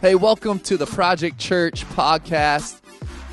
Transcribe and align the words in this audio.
Hey, 0.00 0.14
welcome 0.14 0.60
to 0.60 0.78
the 0.78 0.86
Project 0.86 1.36
Church 1.36 1.84
podcast. 1.88 2.80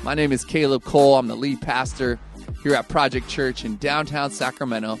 My 0.02 0.12
name 0.12 0.32
is 0.32 0.44
Caleb 0.44 0.84
Cole. 0.84 1.14
I'm 1.14 1.26
the 1.26 1.34
lead 1.34 1.62
pastor 1.62 2.18
here 2.62 2.74
at 2.74 2.88
Project 2.88 3.26
Church 3.26 3.64
in 3.64 3.78
downtown 3.78 4.30
Sacramento, 4.30 5.00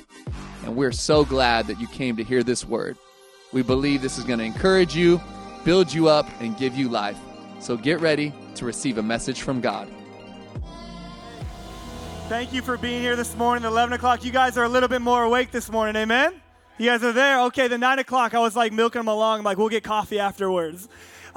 and 0.64 0.74
we're 0.74 0.92
so 0.92 1.26
glad 1.26 1.66
that 1.66 1.78
you 1.78 1.86
came 1.88 2.16
to 2.16 2.24
hear 2.24 2.42
this 2.42 2.64
word. 2.64 2.96
We 3.52 3.60
believe 3.60 4.00
this 4.00 4.16
is 4.16 4.24
going 4.24 4.38
to 4.38 4.46
encourage 4.46 4.96
you, 4.96 5.20
build 5.62 5.92
you 5.92 6.08
up, 6.08 6.26
and 6.40 6.56
give 6.56 6.74
you 6.74 6.88
life. 6.88 7.18
So 7.60 7.76
get 7.76 8.00
ready 8.00 8.32
to 8.54 8.64
receive 8.64 8.96
a 8.96 9.02
message 9.02 9.42
from 9.42 9.60
God. 9.60 9.90
Thank 12.30 12.54
you 12.54 12.62
for 12.62 12.78
being 12.78 13.02
here 13.02 13.14
this 13.14 13.36
morning, 13.36 13.66
11 13.66 13.92
o'clock. 13.92 14.24
You 14.24 14.32
guys 14.32 14.56
are 14.56 14.64
a 14.64 14.70
little 14.70 14.88
bit 14.88 15.02
more 15.02 15.22
awake 15.22 15.50
this 15.50 15.70
morning, 15.70 15.96
amen? 15.96 16.32
You 16.78 16.88
guys 16.88 17.04
are 17.04 17.12
there? 17.12 17.42
Okay, 17.42 17.68
the 17.68 17.76
9 17.76 17.98
o'clock, 17.98 18.32
I 18.32 18.38
was 18.38 18.56
like 18.56 18.72
milking 18.72 19.00
them 19.00 19.08
along. 19.08 19.40
I'm 19.40 19.44
like, 19.44 19.58
we'll 19.58 19.68
get 19.68 19.84
coffee 19.84 20.18
afterwards. 20.18 20.88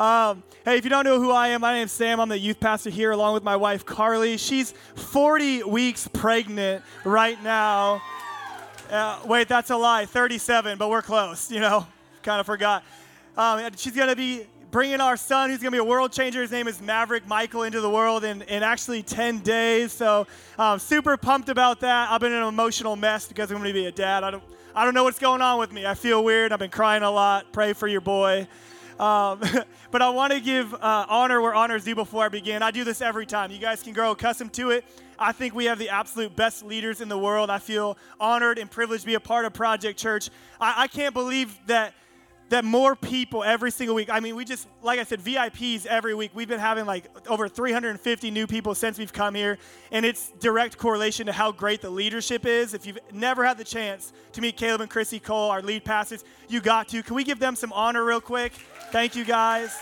Um, 0.02 0.42
hey, 0.66 0.80
if 0.80 0.84
you 0.84 0.90
don't 0.90 1.06
know 1.06 1.22
who 1.22 1.30
I 1.30 1.50
am, 1.50 1.62
my 1.62 1.76
name's 1.76 1.92
Sam. 1.92 2.20
I'm 2.20 2.28
the 2.28 2.40
youth 2.40 2.60
pastor 2.60 2.90
here 2.90 3.12
along 3.12 3.36
with 3.36 3.44
my 3.44 3.56
wife, 3.56 3.86
Carly. 3.86 4.36
She's 4.38 4.72
40 4.96 5.62
weeks 5.62 6.08
pregnant 6.08 6.84
right 7.06 7.42
now. 7.44 8.02
Uh, 8.90 9.20
wait, 9.26 9.48
that's 9.48 9.70
a 9.70 9.78
lie. 9.78 10.08
37, 10.08 10.80
but 10.80 10.90
we're 10.90 11.04
close, 11.04 11.52
you 11.52 11.60
know. 11.60 11.86
Kind 12.24 12.40
of 12.40 12.48
forgot. 12.48 12.84
Um, 13.38 13.62
she's 13.78 13.94
going 13.94 14.08
to 14.08 14.16
be 14.16 14.48
bringing 14.72 15.02
our 15.02 15.18
son, 15.18 15.52
who's 15.52 15.60
going 15.60 15.72
to 15.72 15.76
be 15.76 15.78
a 15.78 15.84
world 15.84 16.12
changer. 16.12 16.42
His 16.42 16.52
name 16.52 16.68
is 16.68 16.82
Maverick 16.82 17.28
Michael, 17.28 17.62
into 17.62 17.80
the 17.80 17.90
world 17.90 18.24
in, 18.24 18.42
in 18.42 18.64
actually 18.64 19.04
10 19.04 19.42
days. 19.42 19.92
So, 19.92 20.26
um, 20.58 20.80
super 20.80 21.16
pumped 21.16 21.50
about 21.50 21.80
that. 21.82 22.10
I've 22.10 22.22
been 22.22 22.32
in 22.32 22.42
an 22.42 22.48
emotional 22.48 22.96
mess 22.96 23.28
because 23.28 23.52
I'm 23.52 23.58
going 23.58 23.70
to 23.70 23.74
be 23.80 23.86
a 23.86 23.92
dad. 23.92 24.24
I 24.24 24.32
don't, 24.32 24.44
I 24.74 24.84
don't 24.84 24.96
know 24.96 25.04
what's 25.04 25.20
going 25.20 25.44
on 25.44 25.60
with 25.60 25.72
me. 25.72 25.86
I 25.86 25.94
feel 25.94 26.24
weird. 26.24 26.52
I've 26.52 26.58
been 26.58 26.72
crying 26.72 27.04
a 27.04 27.12
lot. 27.12 27.54
Pray 27.54 27.74
for 27.74 27.88
your 27.88 28.02
boy. 28.02 28.48
Um, 29.02 29.42
but 29.92 30.04
I 30.04 30.10
want 30.10 30.32
to 30.32 30.40
give 30.40 30.74
uh, 30.76 31.06
honor 31.10 31.42
where 31.42 31.56
honor 31.56 31.76
is 31.76 31.84
due 31.84 31.96
before 31.96 32.24
I 32.24 32.30
begin. 32.30 32.62
I 32.62 32.70
do 32.70 32.84
this 32.84 33.02
every 33.02 33.26
time. 33.26 33.52
You 33.52 33.58
guys 33.58 33.82
can 33.82 33.94
grow 33.94 34.12
accustomed 34.12 34.54
to 34.54 34.70
it. 34.70 34.86
I 35.18 35.32
think 35.32 35.56
we 35.56 35.66
have 35.66 35.80
the 35.80 35.90
absolute 35.90 36.36
best 36.36 36.64
leaders 36.64 37.02
in 37.02 37.10
the 37.10 37.18
world. 37.18 37.50
I 37.50 37.58
feel 37.58 37.98
honored 38.20 38.60
and 38.60 38.70
privileged 38.70 39.02
to 39.02 39.08
be 39.08 39.16
a 39.16 39.20
part 39.20 39.46
of 39.46 39.54
Project 39.54 39.98
Church. 39.98 40.30
I, 40.60 40.84
I 40.84 40.88
can't 40.88 41.16
believe 41.16 41.58
that 41.66 41.94
that 42.52 42.66
more 42.66 42.98
people 42.98 43.46
every 43.46 43.72
single 43.72 43.96
week. 43.96 44.10
I 44.10 44.20
mean, 44.20 44.36
we 44.36 44.44
just, 44.44 44.68
like 44.84 45.00
I 45.00 45.04
said, 45.04 45.22
VIPs 45.22 45.86
every 45.86 46.14
week. 46.14 46.32
We've 46.34 46.50
been 46.50 46.60
having 46.60 46.86
like 46.86 47.06
over 47.30 47.48
350 47.48 48.30
new 48.30 48.46
people 48.46 48.76
since 48.76 48.98
we've 48.98 49.14
come 49.14 49.36
here, 49.36 49.58
and 49.90 50.06
it's 50.06 50.32
direct 50.42 50.78
correlation 50.78 51.28
to 51.28 51.32
how 51.32 51.54
great 51.54 51.82
the 51.82 51.90
leadership 51.90 52.46
is. 52.46 52.74
If 52.74 52.86
you've 52.86 53.00
never 53.14 53.46
had 53.46 53.58
the 53.58 53.64
chance 53.64 54.12
to 54.34 54.42
meet 54.42 54.58
Caleb 54.58 54.82
and 54.82 54.90
Chrissy 54.90 55.20
Cole, 55.20 55.50
our 55.50 55.62
lead 55.62 55.86
pastors, 55.86 56.26
you 56.50 56.60
got 56.60 56.90
to. 56.90 57.02
Can 57.02 57.16
we 57.16 57.24
give 57.24 57.40
them 57.40 57.56
some 57.56 57.72
honor 57.72 58.04
real 58.04 58.22
quick? 58.22 58.52
Thank 58.92 59.16
you 59.16 59.24
guys. 59.24 59.78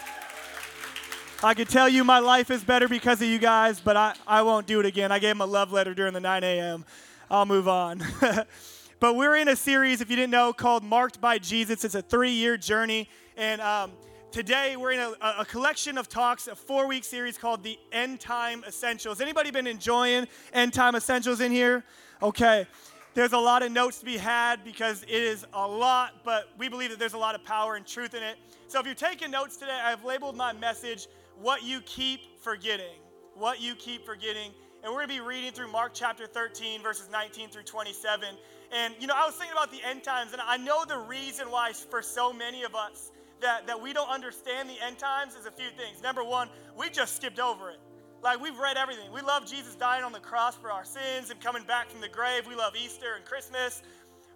I 1.42 1.56
could 1.56 1.70
tell 1.70 1.90
you 1.90 2.03
my 2.03 2.20
life 2.20 2.52
is 2.52 2.64
better 2.64 2.88
because 2.88 3.20
of 3.20 3.28
you 3.28 3.40
guys, 3.40 3.80
but 3.80 3.97
I, 3.97 4.14
I 4.28 4.44
won't 4.44 4.67
do 4.67 4.80
it 4.80 4.86
again. 4.86 5.12
I 5.12 5.17
gave 5.17 5.31
them 5.31 5.42
a 5.42 5.47
love 5.47 5.72
letter 5.72 5.95
during 5.95 6.14
the 6.14 6.20
9 6.20 6.44
a.m. 6.44 6.86
I'll 7.31 7.47
move 7.47 7.67
on. 7.67 8.03
But 9.00 9.16
we're 9.16 9.38
in 9.38 9.47
a 9.47 9.55
series, 9.55 10.02
if 10.02 10.09
you 10.09 10.17
didn't 10.17 10.31
know, 10.31 10.52
called 10.52 10.83
Marked 10.83 11.22
by 11.22 11.38
Jesus. 11.39 11.86
It's 11.86 11.95
a 11.95 12.02
three 12.02 12.31
year 12.31 12.58
journey. 12.58 13.08
And 13.38 13.61
um, 13.61 13.94
today 14.30 14.75
we're 14.75 14.91
in 14.91 15.00
a, 15.00 15.14
a, 15.39 15.45
collection 15.45 15.97
of 15.97 16.09
talks, 16.09 16.47
a 16.47 16.56
four 16.56 16.86
week 16.86 17.06
series 17.06 17.38
called 17.38 17.64
the 17.64 17.80
End 17.94 18.19
Time 18.19 18.61
Essentials. 18.67 19.22
Anybody 19.22 19.52
been 19.52 19.67
enjoying 19.67 20.28
End 20.52 20.73
Time 20.73 20.95
Essentials 20.95 21.39
in 21.39 21.50
here? 21.50 21.86
Okay. 22.22 22.67
There's 23.14 23.31
a 23.31 23.38
lot 23.38 23.64
of 23.64 23.72
notes 23.72 24.00
to 24.00 24.06
be 24.06 24.17
had 24.17 24.66
because 24.66 25.03
it 25.03 25.09
is 25.09 25.45
a 25.53 25.66
lot, 25.66 26.16
but 26.25 26.50
we 26.58 26.67
believe 26.67 26.89
that 26.89 27.00
there's 27.00 27.13
a 27.13 27.17
lot 27.17 27.36
of 27.36 27.44
power 27.45 27.75
and 27.75 27.88
truth 27.88 28.13
in 28.13 28.22
it. 28.22 28.36
So 28.67 28.81
if 28.81 28.86
you're 28.86 28.95
taking 28.95 29.31
notes 29.31 29.56
today, 29.56 29.80
I've 29.81 30.03
labeled 30.03 30.36
my 30.36 30.52
message, 30.52 31.08
What 31.41 31.63
You 31.63 31.80
Keep 31.81 32.41
Forgetting. 32.41 33.00
What 33.34 33.61
You 33.61 33.75
Keep 33.75 34.06
Forgetting. 34.06 34.52
And 34.84 34.91
we're 34.91 35.00
going 35.00 35.09
to 35.09 35.13
be 35.16 35.19
reading 35.22 35.53
through 35.53 35.72
Mark 35.72 35.94
chapter 35.94 36.28
13, 36.28 36.84
verses 36.84 37.09
19 37.09 37.50
through 37.50 37.63
27. 37.63 38.35
And, 38.72 38.94
you 39.00 39.07
know, 39.07 39.16
I 39.18 39.25
was 39.25 39.35
thinking 39.35 39.56
about 39.57 39.72
the 39.72 39.81
end 39.88 40.03
times, 40.03 40.34
and 40.34 40.41
I 40.41 40.57
know 40.57 40.85
the 40.85 40.97
reason 40.97 41.50
why, 41.50 41.74
for 41.74 42.02
so 42.02 42.31
many 42.31 42.63
of 42.63 42.75
us, 42.75 43.12
that, 43.41 43.66
that 43.68 43.81
we 43.81 43.94
don't 43.94 44.09
understand 44.09 44.69
the 44.69 44.85
end 44.85 45.00
times 45.00 45.35
is 45.35 45.46
a 45.46 45.52
few 45.52 45.69
things. 45.78 46.03
Number 46.03 46.24
one, 46.24 46.50
we 46.78 46.90
just 46.90 47.16
skipped 47.16 47.40
over 47.40 47.69
it. 47.72 47.80
Like, 48.22 48.41
we've 48.41 48.59
read 48.59 48.78
everything. 48.78 49.12
We 49.12 49.22
love 49.22 49.46
Jesus 49.50 49.75
dying 49.75 50.03
on 50.03 50.12
the 50.12 50.19
cross 50.19 50.56
for 50.56 50.72
our 50.72 50.84
sins 50.84 51.31
and 51.31 51.40
coming 51.40 51.63
back 51.63 51.90
from 51.90 52.02
the 52.02 52.09
grave. 52.09 52.47
We 52.47 52.56
love 52.56 52.74
Easter 52.75 53.16
and 53.16 53.25
Christmas. 53.25 53.81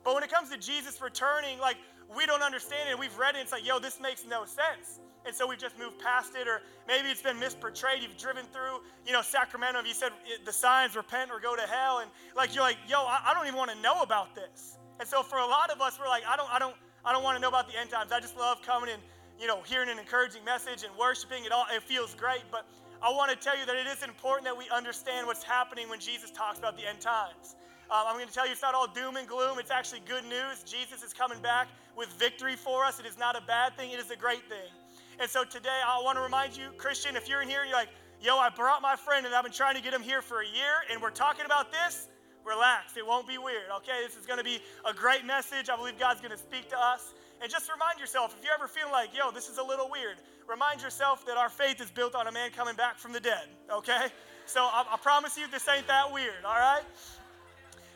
But 0.03 0.15
when 0.15 0.23
it 0.23 0.31
comes 0.31 0.49
to 0.49 0.57
Jesus 0.57 1.01
returning, 1.01 1.59
like, 1.59 1.77
we 2.15 2.25
don't 2.25 2.41
understand 2.41 2.89
it. 2.89 2.97
We've 2.97 3.17
read 3.17 3.35
it, 3.35 3.39
and 3.39 3.43
it's 3.43 3.51
like, 3.51 3.67
yo, 3.67 3.79
this 3.79 3.99
makes 3.99 4.25
no 4.25 4.45
sense 4.45 4.99
and 5.25 5.33
so 5.35 5.47
we've 5.47 5.59
just 5.59 5.77
moved 5.79 5.99
past 5.99 6.33
it, 6.35 6.47
or 6.47 6.61
maybe 6.87 7.09
it's 7.09 7.21
been 7.21 7.37
misportrayed. 7.37 8.01
You've 8.01 8.17
driven 8.17 8.45
through, 8.51 8.81
you 9.05 9.13
know, 9.13 9.21
Sacramento, 9.21 9.79
and 9.79 9.87
you 9.87 9.93
said 9.93 10.11
the 10.45 10.51
signs 10.51 10.95
repent 10.95 11.31
or 11.31 11.39
go 11.39 11.55
to 11.55 11.61
hell, 11.61 11.99
and 11.99 12.11
like 12.35 12.53
you're 12.53 12.63
like, 12.63 12.77
yo, 12.87 12.99
I, 12.99 13.31
don't 13.33 13.47
even 13.47 13.57
want 13.57 13.71
to 13.71 13.79
know 13.81 14.01
about 14.01 14.35
this. 14.35 14.77
And 14.99 15.07
so 15.07 15.23
for 15.23 15.39
a 15.39 15.45
lot 15.45 15.69
of 15.69 15.81
us, 15.81 15.97
we're 15.99 16.07
like, 16.07 16.23
I 16.27 16.35
don't, 16.35 16.51
I 16.53 16.59
don't, 16.59 16.75
I 17.05 17.13
don't 17.13 17.23
want 17.23 17.37
to 17.37 17.41
know 17.41 17.49
about 17.49 17.71
the 17.71 17.79
end 17.79 17.89
times. 17.89 18.11
I 18.11 18.19
just 18.19 18.37
love 18.37 18.61
coming 18.61 18.89
and 18.91 19.01
you 19.39 19.47
know 19.47 19.61
hearing 19.63 19.89
an 19.89 19.97
encouraging 19.97 20.43
message 20.45 20.83
and 20.83 20.91
worshiping. 20.97 21.45
It 21.45 21.51
all 21.51 21.65
it 21.73 21.83
feels 21.83 22.13
great, 22.15 22.43
but 22.51 22.67
I 23.01 23.09
want 23.11 23.31
to 23.31 23.37
tell 23.37 23.57
you 23.57 23.65
that 23.65 23.75
it 23.75 23.87
is 23.87 24.03
important 24.03 24.45
that 24.45 24.57
we 24.57 24.65
understand 24.73 25.27
what's 25.27 25.43
happening 25.43 25.89
when 25.89 25.99
Jesus 25.99 26.31
talks 26.31 26.59
about 26.59 26.77
the 26.77 26.87
end 26.87 27.01
times. 27.01 27.55
Um, 27.91 28.05
I'm 28.07 28.15
going 28.15 28.27
to 28.27 28.33
tell 28.33 28.45
you 28.45 28.53
it's 28.53 28.61
not 28.61 28.73
all 28.73 28.87
doom 28.87 29.17
and 29.17 29.27
gloom. 29.27 29.59
It's 29.59 29.71
actually 29.71 30.01
good 30.07 30.23
news. 30.23 30.63
Jesus 30.65 31.03
is 31.03 31.13
coming 31.13 31.39
back 31.41 31.67
with 31.97 32.09
victory 32.13 32.55
for 32.55 32.85
us. 32.85 32.99
It 32.99 33.05
is 33.05 33.17
not 33.17 33.35
a 33.35 33.41
bad 33.45 33.75
thing, 33.77 33.91
it 33.91 33.99
is 33.99 34.09
a 34.09 34.15
great 34.15 34.47
thing. 34.47 34.71
And 35.19 35.29
so 35.29 35.43
today 35.43 35.81
I 35.85 36.01
want 36.03 36.17
to 36.17 36.21
remind 36.21 36.57
you, 36.57 36.69
Christian, 36.77 37.15
if 37.15 37.29
you're 37.29 37.41
in 37.41 37.49
here 37.49 37.63
you're 37.63 37.75
like, 37.75 37.89
yo, 38.21 38.37
I 38.37 38.49
brought 38.49 38.81
my 38.81 38.95
friend 38.95 39.25
and 39.25 39.35
I've 39.35 39.43
been 39.43 39.53
trying 39.53 39.75
to 39.75 39.81
get 39.81 39.93
him 39.93 40.01
here 40.01 40.21
for 40.21 40.41
a 40.41 40.45
year 40.45 40.83
and 40.91 41.01
we're 41.01 41.11
talking 41.11 41.45
about 41.45 41.71
this, 41.71 42.07
relax. 42.45 42.97
It 42.97 43.05
won't 43.05 43.27
be 43.27 43.37
weird, 43.37 43.69
okay? 43.77 44.03
This 44.05 44.17
is 44.17 44.25
going 44.25 44.39
to 44.39 44.43
be 44.43 44.59
a 44.85 44.93
great 44.93 45.25
message. 45.25 45.69
I 45.69 45.75
believe 45.75 45.99
God's 45.99 46.21
going 46.21 46.31
to 46.31 46.37
speak 46.37 46.69
to 46.69 46.79
us. 46.79 47.13
And 47.41 47.51
just 47.51 47.69
remind 47.71 47.99
yourself, 47.99 48.35
if 48.37 48.43
you 48.43 48.51
ever 48.53 48.67
feel 48.67 48.89
like, 48.91 49.09
yo, 49.15 49.31
this 49.31 49.49
is 49.49 49.57
a 49.57 49.63
little 49.63 49.89
weird, 49.89 50.17
remind 50.47 50.81
yourself 50.81 51.25
that 51.25 51.35
our 51.35 51.49
faith 51.49 51.81
is 51.81 51.91
built 51.91 52.15
on 52.15 52.27
a 52.27 52.31
man 52.31 52.51
coming 52.51 52.75
back 52.75 52.97
from 52.97 53.11
the 53.11 53.19
dead, 53.19 53.47
okay? 53.71 54.07
So 54.45 54.61
I, 54.61 54.85
I 54.91 54.97
promise 54.97 55.37
you, 55.37 55.47
this 55.47 55.67
ain't 55.67 55.87
that 55.87 56.11
weird, 56.11 56.45
all 56.45 56.55
right? 56.55 56.83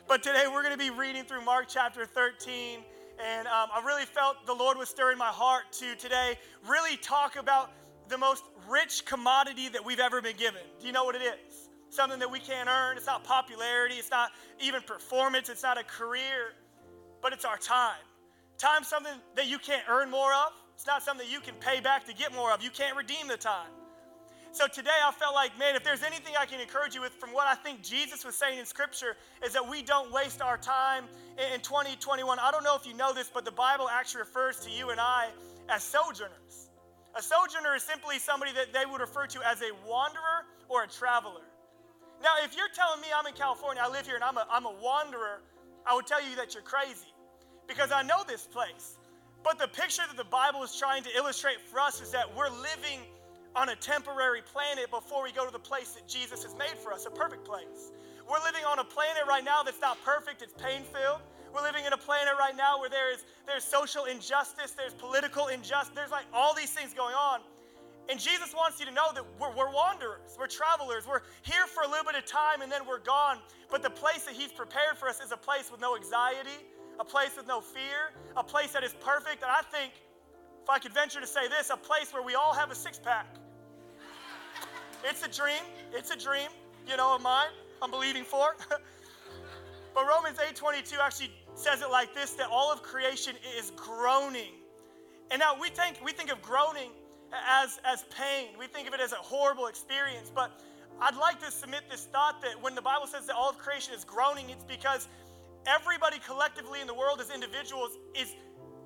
But 0.06 0.22
today 0.22 0.44
we're 0.52 0.62
going 0.62 0.72
to 0.72 0.78
be 0.78 0.90
reading 0.90 1.24
through 1.24 1.44
Mark 1.44 1.66
chapter 1.68 2.04
13. 2.04 2.80
And 3.20 3.48
um, 3.48 3.68
I 3.74 3.82
really 3.84 4.04
felt 4.04 4.46
the 4.46 4.54
Lord 4.54 4.78
was 4.78 4.88
stirring 4.88 5.18
my 5.18 5.26
heart 5.26 5.64
to 5.72 5.96
today 5.96 6.38
really 6.68 6.96
talk 6.96 7.36
about 7.36 7.72
the 8.08 8.18
most 8.18 8.44
rich 8.68 9.04
commodity 9.04 9.68
that 9.70 9.84
we've 9.84 9.98
ever 9.98 10.22
been 10.22 10.36
given. 10.36 10.60
Do 10.80 10.86
you 10.86 10.92
know 10.92 11.04
what 11.04 11.16
it 11.16 11.22
is? 11.22 11.68
Something 11.90 12.20
that 12.20 12.30
we 12.30 12.38
can't 12.38 12.68
earn. 12.68 12.96
It's 12.96 13.06
not 13.06 13.24
popularity, 13.24 13.96
it's 13.96 14.10
not 14.10 14.30
even 14.60 14.82
performance, 14.82 15.48
it's 15.48 15.62
not 15.62 15.78
a 15.78 15.84
career, 15.84 16.54
but 17.20 17.32
it's 17.32 17.44
our 17.44 17.56
time. 17.56 17.98
Time's 18.56 18.88
something 18.88 19.14
that 19.36 19.46
you 19.46 19.58
can't 19.58 19.84
earn 19.88 20.10
more 20.10 20.32
of. 20.32 20.52
It's 20.74 20.86
not 20.86 21.02
something 21.02 21.26
that 21.26 21.32
you 21.32 21.40
can 21.40 21.54
pay 21.54 21.80
back 21.80 22.06
to 22.06 22.14
get 22.14 22.34
more 22.34 22.52
of. 22.52 22.62
You 22.62 22.70
can't 22.70 22.96
redeem 22.96 23.26
the 23.26 23.36
time. 23.36 23.68
So 24.52 24.66
today 24.66 24.90
I 25.06 25.12
felt 25.12 25.34
like, 25.34 25.56
man, 25.58 25.76
if 25.76 25.84
there's 25.84 26.02
anything 26.02 26.34
I 26.38 26.46
can 26.46 26.60
encourage 26.60 26.94
you 26.94 27.02
with 27.02 27.12
from 27.12 27.30
what 27.30 27.46
I 27.46 27.54
think 27.54 27.82
Jesus 27.82 28.24
was 28.24 28.34
saying 28.34 28.58
in 28.58 28.64
Scripture, 28.64 29.16
is 29.44 29.52
that 29.52 29.68
we 29.68 29.82
don't 29.82 30.10
waste 30.12 30.40
our 30.40 30.56
time 30.56 31.04
in 31.54 31.60
2021. 31.60 32.38
I 32.38 32.50
don't 32.50 32.64
know 32.64 32.74
if 32.74 32.86
you 32.86 32.94
know 32.94 33.12
this, 33.12 33.30
but 33.32 33.44
the 33.44 33.52
Bible 33.52 33.88
actually 33.88 34.20
refers 34.20 34.58
to 34.60 34.70
you 34.70 34.90
and 34.90 34.98
I 34.98 35.28
as 35.68 35.82
sojourners. 35.82 36.70
A 37.14 37.22
sojourner 37.22 37.74
is 37.76 37.82
simply 37.82 38.18
somebody 38.18 38.52
that 38.52 38.72
they 38.72 38.86
would 38.86 39.00
refer 39.00 39.26
to 39.26 39.46
as 39.46 39.60
a 39.60 39.70
wanderer 39.86 40.46
or 40.68 40.84
a 40.84 40.88
traveler. 40.88 41.44
Now, 42.22 42.34
if 42.42 42.56
you're 42.56 42.72
telling 42.74 43.00
me 43.00 43.08
I'm 43.14 43.26
in 43.26 43.34
California, 43.34 43.82
I 43.84 43.90
live 43.90 44.06
here, 44.06 44.16
and 44.16 44.24
I'm 44.24 44.36
a, 44.36 44.46
I'm 44.50 44.66
a 44.66 44.74
wanderer, 44.82 45.40
I 45.86 45.94
would 45.94 46.06
tell 46.06 46.22
you 46.26 46.36
that 46.36 46.54
you're 46.54 46.62
crazy 46.62 47.12
because 47.66 47.92
I 47.92 48.02
know 48.02 48.24
this 48.26 48.46
place. 48.46 48.98
But 49.44 49.58
the 49.58 49.68
picture 49.68 50.02
that 50.08 50.16
the 50.16 50.28
Bible 50.28 50.62
is 50.62 50.76
trying 50.76 51.04
to 51.04 51.10
illustrate 51.16 51.60
for 51.70 51.80
us 51.80 52.02
is 52.02 52.10
that 52.10 52.34
we're 52.36 52.50
living 52.50 53.00
on 53.58 53.70
a 53.70 53.76
temporary 53.76 54.40
planet 54.40 54.88
before 54.88 55.24
we 55.24 55.32
go 55.32 55.44
to 55.44 55.50
the 55.50 55.58
place 55.58 55.90
that 55.90 56.06
Jesus 56.06 56.44
has 56.44 56.54
made 56.54 56.78
for 56.78 56.92
us, 56.92 57.06
a 57.06 57.10
perfect 57.10 57.44
place. 57.44 57.90
We're 58.30 58.42
living 58.44 58.62
on 58.62 58.78
a 58.78 58.84
planet 58.84 59.26
right 59.26 59.44
now 59.44 59.64
that's 59.64 59.80
not 59.80 59.98
perfect, 60.04 60.42
it's 60.42 60.54
pain 60.54 60.82
filled. 60.82 61.18
We're 61.52 61.62
living 61.62 61.84
in 61.84 61.92
a 61.92 61.96
planet 61.96 62.34
right 62.38 62.54
now 62.56 62.78
where 62.78 62.88
there 62.88 63.12
is 63.12 63.24
there's 63.46 63.64
social 63.64 64.04
injustice, 64.04 64.72
there's 64.78 64.94
political 64.94 65.48
injustice, 65.48 65.90
there's 65.96 66.12
like 66.12 66.26
all 66.32 66.54
these 66.54 66.70
things 66.70 66.94
going 66.94 67.16
on. 67.16 67.40
And 68.08 68.20
Jesus 68.20 68.54
wants 68.54 68.78
you 68.78 68.86
to 68.86 68.92
know 68.92 69.10
that 69.12 69.24
we're, 69.40 69.50
we're 69.56 69.72
wanderers, 69.72 70.38
we're 70.38 70.46
travelers, 70.46 71.04
we're 71.08 71.22
here 71.42 71.66
for 71.66 71.82
a 71.82 71.88
little 71.88 72.04
bit 72.04 72.14
of 72.14 72.26
time 72.26 72.62
and 72.62 72.70
then 72.70 72.86
we're 72.86 73.00
gone. 73.00 73.38
But 73.72 73.82
the 73.82 73.90
place 73.90 74.22
that 74.24 74.34
He's 74.34 74.52
prepared 74.52 74.96
for 74.96 75.08
us 75.08 75.20
is 75.20 75.32
a 75.32 75.36
place 75.36 75.68
with 75.68 75.80
no 75.80 75.96
anxiety, 75.96 76.62
a 77.00 77.04
place 77.04 77.34
with 77.36 77.48
no 77.48 77.60
fear, 77.60 78.14
a 78.36 78.44
place 78.44 78.70
that 78.70 78.84
is 78.84 78.94
perfect. 79.00 79.42
And 79.42 79.50
I 79.50 79.62
think, 79.62 79.94
if 80.62 80.70
I 80.70 80.78
could 80.78 80.92
venture 80.92 81.20
to 81.20 81.26
say 81.26 81.48
this, 81.48 81.70
a 81.70 81.76
place 81.76 82.12
where 82.12 82.22
we 82.22 82.34
all 82.34 82.52
have 82.52 82.70
a 82.70 82.74
six 82.74 82.98
pack 82.98 83.37
it's 85.04 85.24
a 85.24 85.28
dream. 85.28 85.62
It's 85.92 86.10
a 86.10 86.16
dream, 86.18 86.48
you 86.86 86.96
know, 86.96 87.14
of 87.14 87.22
mine. 87.22 87.48
I'm 87.82 87.90
believing 87.90 88.24
for. 88.24 88.56
but 89.94 90.06
Romans 90.06 90.38
8:22 90.38 90.98
actually 90.98 91.32
says 91.54 91.82
it 91.82 91.90
like 91.90 92.14
this: 92.14 92.32
that 92.34 92.48
all 92.50 92.72
of 92.72 92.82
creation 92.82 93.34
is 93.58 93.72
groaning. 93.76 94.52
And 95.30 95.40
now 95.40 95.58
we 95.60 95.68
think 95.68 96.00
we 96.04 96.12
think 96.12 96.30
of 96.32 96.40
groaning 96.42 96.90
as, 97.32 97.80
as 97.84 98.04
pain. 98.04 98.48
We 98.58 98.66
think 98.66 98.88
of 98.88 98.94
it 98.94 99.00
as 99.00 99.12
a 99.12 99.16
horrible 99.16 99.66
experience. 99.66 100.30
But 100.34 100.60
I'd 101.00 101.16
like 101.16 101.40
to 101.40 101.50
submit 101.50 101.82
this 101.90 102.06
thought 102.06 102.40
that 102.42 102.60
when 102.60 102.74
the 102.74 102.82
Bible 102.82 103.06
says 103.06 103.26
that 103.26 103.36
all 103.36 103.50
of 103.50 103.58
creation 103.58 103.94
is 103.94 104.04
groaning, 104.04 104.50
it's 104.50 104.64
because 104.64 105.08
everybody 105.66 106.18
collectively 106.26 106.80
in 106.80 106.86
the 106.86 106.94
world 106.94 107.20
as 107.20 107.30
individuals 107.30 107.98
is, 108.14 108.34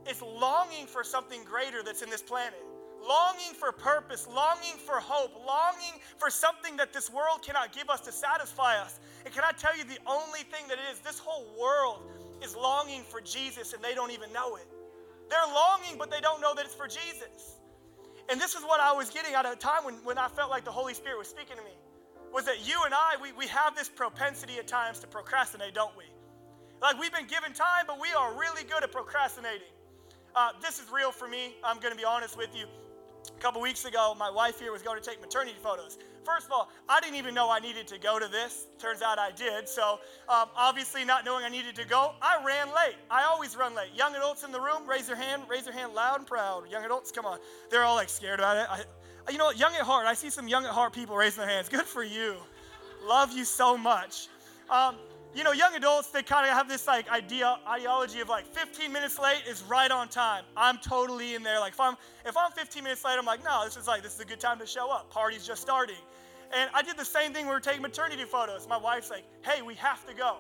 is 0.09 0.21
longing 0.21 0.87
for 0.87 1.05
something 1.05 1.45
greater 1.45 1.83
that's 1.83 2.03
in 2.03 2.11
this 2.11 2.23
planet. 2.23 2.63
Longing 3.07 3.55
for 3.55 3.73
purpose, 3.73 4.29
longing 4.29 4.77
for 4.77 5.01
hope, 5.01 5.33
longing 5.47 6.01
for 6.19 6.31
something 6.31 6.77
that 6.77 6.93
this 6.93 7.11
world 7.11 7.43
cannot 7.43 7.73
give 7.73 7.91
us 7.91 8.01
to 8.03 8.13
satisfy 8.13 8.79
us. 8.79 9.01
And 9.25 9.35
can 9.35 9.43
I 9.45 9.53
tell 9.53 9.77
you, 9.77 9.85
the 9.85 9.99
only 10.07 10.41
thing 10.41 10.69
that 10.69 10.79
it 10.79 10.93
is, 10.93 11.01
this 11.01 11.19
whole 11.19 11.47
world 11.61 12.03
is 12.43 12.57
longing 12.57 13.03
for 13.03 13.21
Jesus 13.21 13.73
and 13.73 13.83
they 13.83 13.95
don't 13.95 14.13
even 14.13 14.33
know 14.33 14.57
it. 14.57 14.67
They're 15.31 15.55
longing, 15.55 15.99
but 15.99 16.11
they 16.11 16.21
don't 16.21 16.41
know 16.41 16.55
that 16.55 16.65
it's 16.65 16.75
for 16.75 16.87
Jesus. 16.87 17.59
And 18.31 18.41
this 18.41 18.55
is 18.55 18.63
what 18.63 18.81
I 18.81 18.93
was 18.93 19.11
getting 19.11 19.35
at 19.35 19.47
a 19.47 19.57
time 19.57 19.85
when, 19.85 19.95
when 20.05 20.19
I 20.19 20.29
felt 20.29 20.51
like 20.51 20.65
the 20.65 20.71
Holy 20.71 20.95
Spirit 20.95 21.19
was 21.19 21.29
speaking 21.29 21.57
to 21.57 21.63
me. 21.63 21.75
Was 22.33 22.45
that 22.47 22.67
you 22.67 22.81
and 22.85 22.95
I, 22.95 23.17
we, 23.21 23.33
we 23.33 23.47
have 23.49 23.75
this 23.77 23.89
propensity 23.89 24.59
at 24.59 24.67
times 24.67 25.01
to 25.01 25.07
procrastinate, 25.07 25.75
don't 25.75 25.97
we? 25.97 26.05
Like 26.81 26.99
we've 26.99 27.13
been 27.13 27.27
given 27.27 27.53
time, 27.53 27.85
but 27.87 28.01
we 28.01 28.09
are 28.13 28.33
really 28.39 28.65
good 28.65 28.83
at 28.83 28.93
procrastinating. 28.93 29.73
Uh, 30.35 30.51
this 30.63 30.79
is 30.79 30.91
real 30.91 31.13
for 31.13 31.29
me. 31.29 31.55
I'm 31.63 31.79
going 31.79 31.93
to 31.93 31.99
be 31.99 32.05
honest 32.05 32.37
with 32.37 32.57
you. 32.57 32.67
A 33.29 33.41
couple 33.41 33.61
weeks 33.61 33.85
ago, 33.85 34.15
my 34.19 34.31
wife 34.31 34.61
here 34.61 34.73
was 34.73 34.83
going 34.83 35.01
to 35.01 35.09
take 35.09 35.21
maternity 35.21 35.57
photos. 35.63 35.99
First 36.25 36.47
of 36.47 36.53
all, 36.53 36.71
I 36.89 37.01
didn't 37.01 37.17
even 37.17 37.35
know 37.35 37.51
I 37.51 37.59
needed 37.59 37.89
to 37.89 37.99
go 37.99 38.19
to 38.19 38.29
this. 38.29 38.67
Turns 38.79 39.03
out 39.03 39.19
I 39.19 39.33
did. 39.33 39.69
So, 39.69 39.99
um, 40.29 40.49
obviously, 40.57 41.05
not 41.05 41.25
knowing 41.25 41.45
I 41.45 41.49
needed 41.49 41.75
to 41.77 41.87
go, 41.87 42.15
I 42.23 42.43
ran 42.45 42.69
late. 42.69 42.97
I 43.11 43.25
always 43.25 43.57
run 43.57 43.75
late. 43.75 43.91
Young 43.95 44.15
adults 44.15 44.45
in 44.45 44.53
the 44.53 44.61
room, 44.61 44.89
raise 44.89 45.09
your 45.09 45.17
hand. 45.17 45.43
Raise 45.49 45.65
your 45.65 45.75
hand 45.75 45.95
loud 45.95 46.19
and 46.19 46.27
proud. 46.27 46.71
Young 46.71 46.85
adults, 46.85 47.11
come 47.11 47.27
on. 47.27 47.39
They're 47.71 47.85
all 47.85 47.97
like 47.97 48.09
scared 48.09 48.39
about 48.39 48.57
it. 48.57 48.67
I, 48.71 49.33
you 49.33 49.39
know? 49.39 49.51
Young 49.51 49.75
at 49.75 49.83
heart. 49.83 50.07
I 50.07 50.15
see 50.15 50.31
some 50.31 50.47
young 50.47 50.65
at 50.65 50.71
heart 50.71 50.93
people 50.93 51.17
raising 51.17 51.41
their 51.41 51.51
hands. 51.51 51.69
Good 51.69 51.87
for 51.87 52.05
you. 52.05 52.37
Love 53.05 53.33
you 53.33 53.45
so 53.45 53.77
much. 53.77 54.29
Um, 54.71 54.97
you 55.35 55.45
know, 55.45 55.53
young 55.53 55.75
adults, 55.75 56.09
they 56.09 56.23
kind 56.23 56.47
of 56.47 56.53
have 56.53 56.69
this 56.69 56.87
like 56.87 57.11
idea, 57.11 57.59
ideology 57.67 58.21
of 58.21 58.29
like 58.29 58.47
15 58.47 58.93
minutes 58.93 59.19
late 59.19 59.43
is 59.49 59.63
right 59.63 59.91
on 59.91 60.09
time. 60.09 60.45
I'm 60.57 60.79
totally 60.79 61.35
in 61.35 61.43
there. 61.43 61.59
Like 61.59 61.73
if 61.73 61.81
I'm 61.81 61.97
if 62.27 62.37
I'm 62.37 62.51
15 62.53 62.85
minutes 62.85 63.05
late, 63.05 63.17
I'm 63.19 63.25
like, 63.25 63.43
no, 63.43 63.65
this 63.65 63.77
is 63.77 63.87
like 63.87 64.03
this 64.03 64.15
is 64.15 64.21
a 64.21 64.25
good 64.25 64.41
time 64.41 64.59
to 64.59 64.67
show 64.67 64.91
up. 64.91 65.11
Party's 65.11 65.47
just 65.47 65.63
starting. 65.63 65.97
And 66.55 66.69
I 66.75 66.83
did 66.83 66.99
the 66.99 67.05
same 67.05 67.33
thing 67.33 67.47
when 67.47 67.55
we 67.55 67.57
were 67.57 67.61
taking 67.61 67.81
maternity 67.81 68.25
photos. 68.25 68.69
My 68.69 68.77
wife's 68.77 69.11
like, 69.11 69.25
hey, 69.41 69.63
we 69.63 69.75
have 69.77 70.07
to 70.07 70.15
go. 70.15 70.37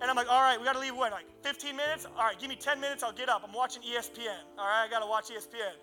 And 0.00 0.08
I'm 0.08 0.16
like, 0.16 0.30
all 0.30 0.40
right, 0.40 0.58
we 0.58 0.64
gotta 0.64 0.78
leave 0.78 0.96
when? 0.96 1.10
Like 1.10 1.26
15 1.42 1.74
minutes? 1.74 2.06
All 2.16 2.24
right, 2.24 2.38
give 2.38 2.48
me 2.48 2.54
10 2.54 2.80
minutes, 2.80 3.02
I'll 3.02 3.12
get 3.12 3.28
up. 3.28 3.42
I'm 3.44 3.52
watching 3.52 3.82
ESPN. 3.82 4.38
All 4.56 4.66
right, 4.66 4.86
I 4.86 4.88
gotta 4.88 5.06
watch 5.06 5.30
ESPN. 5.30 5.74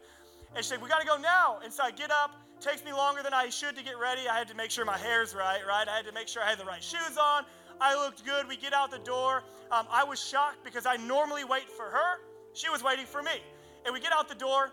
And 0.56 0.64
she's 0.64 0.72
like, 0.72 0.82
we 0.82 0.88
gotta 0.88 1.06
go 1.06 1.18
now. 1.18 1.60
And 1.62 1.74
so 1.74 1.84
I 1.84 1.92
get 1.92 2.12
up, 2.12 2.32
takes 2.62 2.86
me 2.86 2.94
longer 2.94 3.22
than 3.22 3.34
I 3.34 3.50
should 3.50 3.76
to 3.76 3.84
get 3.84 4.00
ready. 4.00 4.30
I 4.30 4.38
had 4.38 4.48
to 4.48 4.56
make 4.56 4.72
sure 4.72 4.86
my 4.86 4.98
hair's 4.98 5.36
right, 5.36 5.60
right? 5.68 5.86
I 5.90 5.98
had 5.98 6.06
to 6.06 6.14
make 6.14 6.30
sure 6.30 6.42
I 6.42 6.50
had 6.50 6.58
the 6.58 6.64
right 6.66 6.82
shoes 6.82 7.18
on. 7.20 7.44
I 7.82 7.96
looked 7.96 8.26
good. 8.26 8.48
We 8.48 8.58
get 8.58 8.74
out 8.74 8.92
the 8.92 9.00
door. 9.00 9.44
Um, 9.72 9.88
I 9.92 10.04
was 10.04 10.22
shocked 10.22 10.64
because 10.64 10.86
I 10.86 10.98
normally 10.98 11.44
wait 11.44 11.70
for 11.70 11.86
her. 11.86 12.20
She 12.54 12.70
was 12.70 12.84
waiting 12.84 13.06
for 13.06 13.22
me. 13.22 13.42
And 13.86 13.94
we 13.94 14.00
get 14.00 14.14
out 14.14 14.30
the 14.30 14.36
door. 14.36 14.72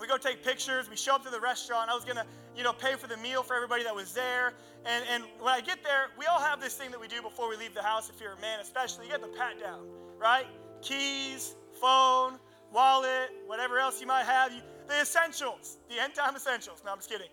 We 0.00 0.06
go 0.06 0.16
take 0.16 0.42
pictures. 0.42 0.90
We 0.90 0.96
show 0.96 1.14
up 1.14 1.24
to 1.24 1.30
the 1.30 1.40
restaurant. 1.40 1.90
I 1.90 1.94
was 1.94 2.04
going 2.04 2.16
to, 2.16 2.26
you 2.56 2.64
know, 2.64 2.72
pay 2.72 2.94
for 2.94 3.06
the 3.06 3.16
meal 3.18 3.42
for 3.42 3.54
everybody 3.54 3.84
that 3.84 3.94
was 3.94 4.12
there. 4.12 4.54
And, 4.84 5.04
and 5.10 5.24
when 5.40 5.52
I 5.54 5.60
get 5.60 5.82
there, 5.84 6.08
we 6.18 6.26
all 6.26 6.40
have 6.40 6.60
this 6.60 6.74
thing 6.74 6.90
that 6.90 7.00
we 7.00 7.08
do 7.08 7.22
before 7.22 7.48
we 7.48 7.56
leave 7.56 7.74
the 7.74 7.82
house, 7.82 8.10
if 8.10 8.20
you're 8.20 8.32
a 8.32 8.40
man 8.40 8.60
especially. 8.60 9.06
You 9.06 9.12
get 9.12 9.22
the 9.22 9.28
pat 9.28 9.60
down, 9.60 9.86
right? 10.18 10.46
Keys, 10.82 11.54
phone, 11.80 12.38
wallet, 12.72 13.30
whatever 13.46 13.78
else 13.78 14.00
you 14.00 14.06
might 14.06 14.24
have. 14.24 14.52
You, 14.52 14.60
the 14.88 15.00
essentials, 15.00 15.78
the 15.88 16.02
end 16.02 16.14
time 16.14 16.36
essentials. 16.36 16.82
No, 16.84 16.92
I'm 16.92 16.98
just 16.98 17.08
kidding 17.08 17.28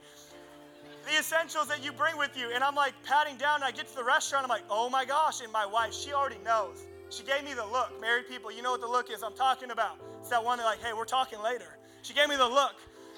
the 1.06 1.18
essentials 1.20 1.68
that 1.68 1.84
you 1.84 1.92
bring 1.92 2.18
with 2.18 2.38
you. 2.38 2.52
And 2.54 2.64
I'm 2.64 2.76
like 2.76 2.94
patting 3.04 3.38
down, 3.38 3.56
and 3.56 3.64
I 3.64 3.72
get 3.72 3.88
to 3.90 3.96
the 3.96 4.04
restaurant, 4.04 4.44
I'm 4.44 4.50
like, 4.50 4.66
oh 4.70 4.90
my 4.90 5.06
gosh. 5.06 5.42
And 5.42 5.52
my 5.52 5.66
wife, 5.66 5.94
she 5.94 6.14
already 6.14 6.40
knows. 6.44 6.86
She 7.10 7.24
gave 7.24 7.44
me 7.44 7.54
the 7.54 7.66
look. 7.66 8.00
Married 8.00 8.28
people, 8.30 8.52
you 8.52 8.62
know 8.62 8.72
what 8.72 8.82
the 8.82 8.88
look 8.88 9.12
is 9.12 9.24
I'm 9.24 9.36
talking 9.36 9.72
about. 9.72 9.98
It's 10.20 10.30
that 10.30 10.44
one 10.44 10.58
that, 10.60 10.66
like, 10.66 10.82
hey, 10.82 10.94
we're 10.94 11.06
talking 11.06 11.42
later. 11.42 11.78
She 12.04 12.14
gave 12.14 12.30
me 12.30 12.36
the 12.36 12.48
look. 12.48 12.76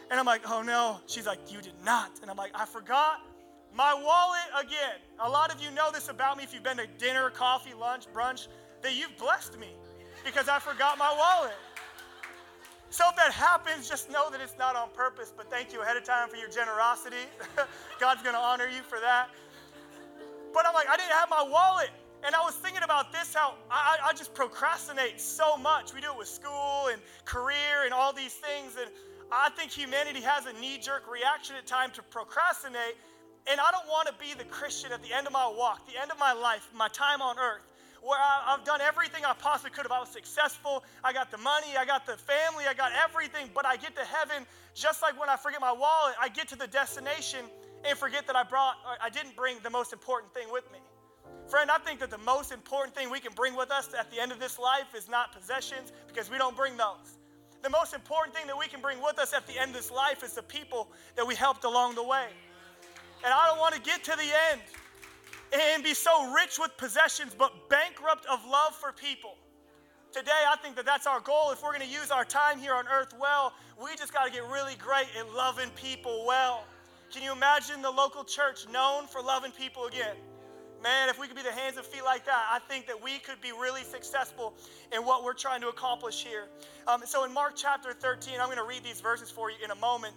And 0.10 0.20
I'm 0.20 0.26
like, 0.26 0.42
oh 0.50 0.62
no. 0.62 1.00
She's 1.08 1.26
like, 1.26 1.52
you 1.52 1.62
did 1.62 1.74
not. 1.84 2.20
And 2.22 2.30
I'm 2.30 2.38
like, 2.38 2.52
I 2.56 2.66
forgot 2.66 3.22
my 3.76 3.94
wallet 3.94 4.66
again. 4.66 5.00
A 5.20 5.30
lot 5.30 5.54
of 5.54 5.62
you 5.62 5.72
know 5.72 5.92
this 5.92 6.10
about 6.10 6.38
me 6.38 6.44
if 6.44 6.54
you've 6.54 6.64
been 6.64 6.78
to 6.78 6.88
dinner, 6.98 7.30
coffee, 7.30 7.74
lunch, 7.74 8.06
brunch, 8.14 8.48
that 8.82 8.96
you've 8.96 9.16
blessed 9.18 9.58
me 9.60 9.70
because 10.26 10.48
I 10.50 10.60
forgot 10.60 10.98
my 10.98 11.14
wallet. 11.18 11.54
So 12.94 13.10
if 13.10 13.16
that 13.16 13.34
happens, 13.34 13.90
just 13.90 14.12
know 14.12 14.30
that 14.30 14.40
it's 14.40 14.56
not 14.60 14.76
on 14.76 14.90
purpose, 14.94 15.34
but 15.36 15.50
thank 15.50 15.74
you 15.74 15.82
ahead 15.82 15.98
of 15.98 16.04
time 16.04 16.30
for 16.30 16.36
your 16.36 16.48
generosity. 16.48 17.26
God's 18.00 18.22
going 18.22 18.36
to 18.36 18.40
honor 18.40 18.68
you 18.68 18.84
for 18.84 19.00
that. 19.00 19.30
But 20.54 20.68
I'm 20.68 20.76
like, 20.76 20.88
I 20.88 20.96
didn't 20.96 21.14
have 21.14 21.28
my 21.28 21.42
wallet. 21.42 21.90
And 22.24 22.36
I 22.36 22.42
was 22.42 22.54
thinking 22.54 22.84
about 22.84 23.12
this 23.12 23.34
how 23.34 23.56
I, 23.72 23.98
I 24.06 24.14
just 24.14 24.36
procrastinate 24.36 25.20
so 25.20 25.58
much. 25.58 25.92
We 25.92 26.02
do 26.02 26.12
it 26.12 26.18
with 26.20 26.28
school 26.28 26.90
and 26.94 27.02
career 27.26 27.82
and 27.84 27.96
all 27.96 28.14
these 28.14 28.36
things. 28.36 28.78
And 28.80 28.92
I 29.32 29.50
think 29.58 29.72
humanity 29.72 30.22
has 30.22 30.46
a 30.46 30.54
knee 30.62 30.78
jerk 30.78 31.12
reaction 31.12 31.56
at 31.58 31.66
times 31.66 31.94
to 31.94 32.04
procrastinate. 32.04 32.94
And 33.50 33.60
I 33.60 33.72
don't 33.72 33.88
want 33.90 34.08
to 34.08 34.14
be 34.22 34.36
the 34.38 34.46
Christian 34.46 34.92
at 34.92 35.02
the 35.02 35.12
end 35.12 35.26
of 35.26 35.34
my 35.34 35.48
walk, 35.48 35.82
the 35.92 36.00
end 36.00 36.12
of 36.12 36.20
my 36.20 36.32
life, 36.32 36.70
my 36.76 36.90
time 36.90 37.24
on 37.24 37.40
earth, 37.40 37.66
where 38.04 38.20
I, 38.20 38.56
have 38.58 38.66
done 38.66 38.82
everything 38.82 39.24
I 39.26 39.34
possibly 39.34 39.72
could 39.72 39.84
have. 39.84 39.92
I 39.92 40.00
was 40.00 40.10
successful. 40.10 40.84
I 41.04 41.14
got 41.14 41.32
the 41.32 41.38
money. 41.38 41.78
I 41.80 41.86
got 41.86 42.06
the 42.06 42.18
family. 42.18 42.66
I 42.68 42.74
got 42.74 42.92
everything. 42.92 43.50
But 43.56 43.66
I 43.66 43.78
get 43.78 43.96
to 43.96 44.04
heaven, 44.04 44.46
just 44.76 45.02
like 45.02 45.20
when 45.20 45.30
I 45.30 45.38
forget 45.38 45.62
my 45.62 45.72
wallet, 45.72 46.16
I 46.22 46.28
get 46.28 46.50
to 46.50 46.58
the 46.58 46.68
destination 46.68 47.46
and 47.88 47.98
forget 47.98 48.28
that 48.28 48.36
I 48.36 48.44
brought, 48.44 48.76
I 49.02 49.10
didn't 49.10 49.36
bring 49.36 49.58
the 49.64 49.70
most 49.70 49.94
important 49.94 50.34
thing 50.34 50.52
with 50.52 50.70
me. 50.72 50.80
Friend, 51.48 51.70
I 51.70 51.78
think 51.78 52.00
that 52.00 52.10
the 52.10 52.18
most 52.20 52.52
important 52.52 52.96
thing 52.96 53.10
we 53.10 53.20
can 53.20 53.34
bring 53.34 53.56
with 53.56 53.72
us 53.72 53.90
at 53.98 54.10
the 54.12 54.20
end 54.20 54.32
of 54.32 54.40
this 54.40 54.60
life 54.60 54.96
is 54.96 55.10
not 55.10 55.34
possessions 55.34 55.92
because 56.08 56.30
we 56.30 56.38
don't 56.38 56.56
bring 56.56 56.78
those. 56.78 57.20
The 57.62 57.70
most 57.70 57.94
important 57.94 58.36
thing 58.36 58.48
that 58.48 58.58
we 58.58 58.68
can 58.68 58.82
bring 58.82 59.02
with 59.02 59.20
us 59.20 59.34
at 59.34 59.48
the 59.48 59.58
end 59.58 59.72
of 59.72 59.76
this 59.76 59.92
life 59.92 60.24
is 60.24 60.34
the 60.34 60.44
people 60.44 60.90
that 61.16 61.26
we 61.26 61.36
helped 61.36 61.64
along 61.64 61.96
the 61.96 62.04
way. 62.04 62.28
And 63.24 63.34
I 63.34 63.48
don't 63.48 63.60
want 63.60 63.74
to 63.76 63.82
get 63.82 64.04
to 64.06 64.12
the 64.12 64.30
end 64.52 64.62
and 65.54 65.84
be 65.84 65.94
so 65.94 66.32
rich 66.34 66.58
with 66.60 66.76
possessions, 66.78 67.36
but 67.38 67.70
bankrupt 67.70 68.26
of 68.26 68.44
love 68.46 68.76
for 68.76 68.92
people. 68.92 69.36
Today, 70.12 70.32
I 70.48 70.56
think 70.58 70.76
that 70.76 70.86
that's 70.86 71.08
our 71.08 71.20
goal. 71.20 71.52
If 71.52 71.64
we're 71.64 71.76
going 71.76 71.88
to 71.88 71.94
use 71.94 72.12
our 72.12 72.26
time 72.26 72.60
here 72.60 72.74
on 72.74 72.86
earth 72.88 73.14
well, 73.20 73.54
we 73.82 73.96
just 73.96 74.14
got 74.14 74.26
to 74.26 74.32
get 74.32 74.44
really 74.44 74.76
great 74.76 75.08
at 75.18 75.34
loving 75.34 75.70
people 75.72 76.26
well. 76.28 76.66
Can 77.12 77.24
you 77.24 77.32
imagine 77.32 77.82
the 77.82 77.90
local 77.90 78.24
church 78.24 78.68
known 78.72 79.08
for 79.08 79.22
loving 79.22 79.52
people 79.52 79.86
again? 79.86 80.16
Man, 80.84 81.10
if 81.10 81.20
we 81.20 81.28
could 81.28 81.36
be 81.36 81.44
the 81.44 81.52
hands 81.52 81.78
and 81.78 81.86
feet 81.86 82.04
like 82.04 82.26
that, 82.26 82.46
I 82.52 82.60
think 82.60 82.88
that 82.88 83.02
we 83.02 83.20
could 83.20 83.40
be 83.40 83.52
really 83.52 83.84
successful 83.84 84.54
in 84.92 85.04
what 85.06 85.24
we're 85.24 85.34
trying 85.34 85.62
to 85.62 85.70
accomplish 85.70 86.24
here. 86.24 86.50
Um, 86.88 87.02
so, 87.06 87.24
in 87.24 87.34
Mark 87.34 87.54
chapter 87.56 87.94
13, 87.94 88.34
I'm 88.42 88.48
going 88.48 88.58
to 88.58 88.66
read 88.66 88.84
these 88.84 89.00
verses 89.00 89.32
for 89.32 89.50
you 89.50 89.58
in 89.64 89.72
a 89.72 89.76
moment. 89.76 90.14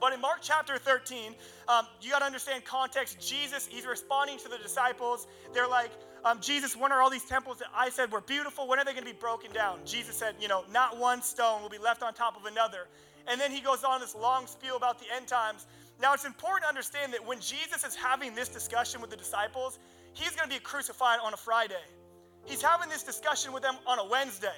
But 0.00 0.12
in 0.12 0.20
Mark 0.20 0.38
chapter 0.42 0.78
13, 0.78 1.34
um, 1.68 1.86
you 2.00 2.10
got 2.10 2.20
to 2.20 2.24
understand 2.24 2.64
context. 2.64 3.20
Jesus, 3.20 3.66
he's 3.66 3.86
responding 3.86 4.38
to 4.38 4.48
the 4.48 4.58
disciples. 4.58 5.26
They're 5.52 5.68
like, 5.68 5.90
um, 6.24 6.40
Jesus, 6.40 6.76
when 6.76 6.92
are 6.92 7.00
all 7.00 7.10
these 7.10 7.24
temples 7.24 7.58
that 7.58 7.68
I 7.74 7.90
said 7.90 8.10
were 8.10 8.20
beautiful? 8.20 8.66
When 8.66 8.78
are 8.78 8.84
they 8.84 8.92
going 8.92 9.04
to 9.04 9.10
be 9.10 9.18
broken 9.18 9.52
down? 9.52 9.80
Jesus 9.84 10.16
said, 10.16 10.34
you 10.40 10.48
know, 10.48 10.64
not 10.72 10.98
one 10.98 11.22
stone 11.22 11.62
will 11.62 11.68
be 11.68 11.78
left 11.78 12.02
on 12.02 12.12
top 12.14 12.36
of 12.36 12.46
another. 12.46 12.88
And 13.26 13.40
then 13.40 13.50
he 13.50 13.60
goes 13.60 13.84
on 13.84 14.00
this 14.00 14.14
long 14.14 14.46
spiel 14.46 14.76
about 14.76 14.98
the 14.98 15.06
end 15.14 15.28
times. 15.28 15.66
Now, 16.00 16.14
it's 16.14 16.24
important 16.24 16.64
to 16.64 16.68
understand 16.68 17.12
that 17.12 17.26
when 17.26 17.40
Jesus 17.40 17.84
is 17.84 17.94
having 17.94 18.34
this 18.34 18.48
discussion 18.48 19.00
with 19.00 19.10
the 19.10 19.16
disciples, 19.16 19.78
he's 20.12 20.30
going 20.30 20.48
to 20.48 20.54
be 20.54 20.60
crucified 20.60 21.18
on 21.22 21.34
a 21.34 21.36
Friday. 21.36 21.74
He's 22.44 22.62
having 22.62 22.88
this 22.88 23.02
discussion 23.02 23.52
with 23.52 23.62
them 23.62 23.76
on 23.86 23.98
a 23.98 24.08
Wednesday. 24.08 24.56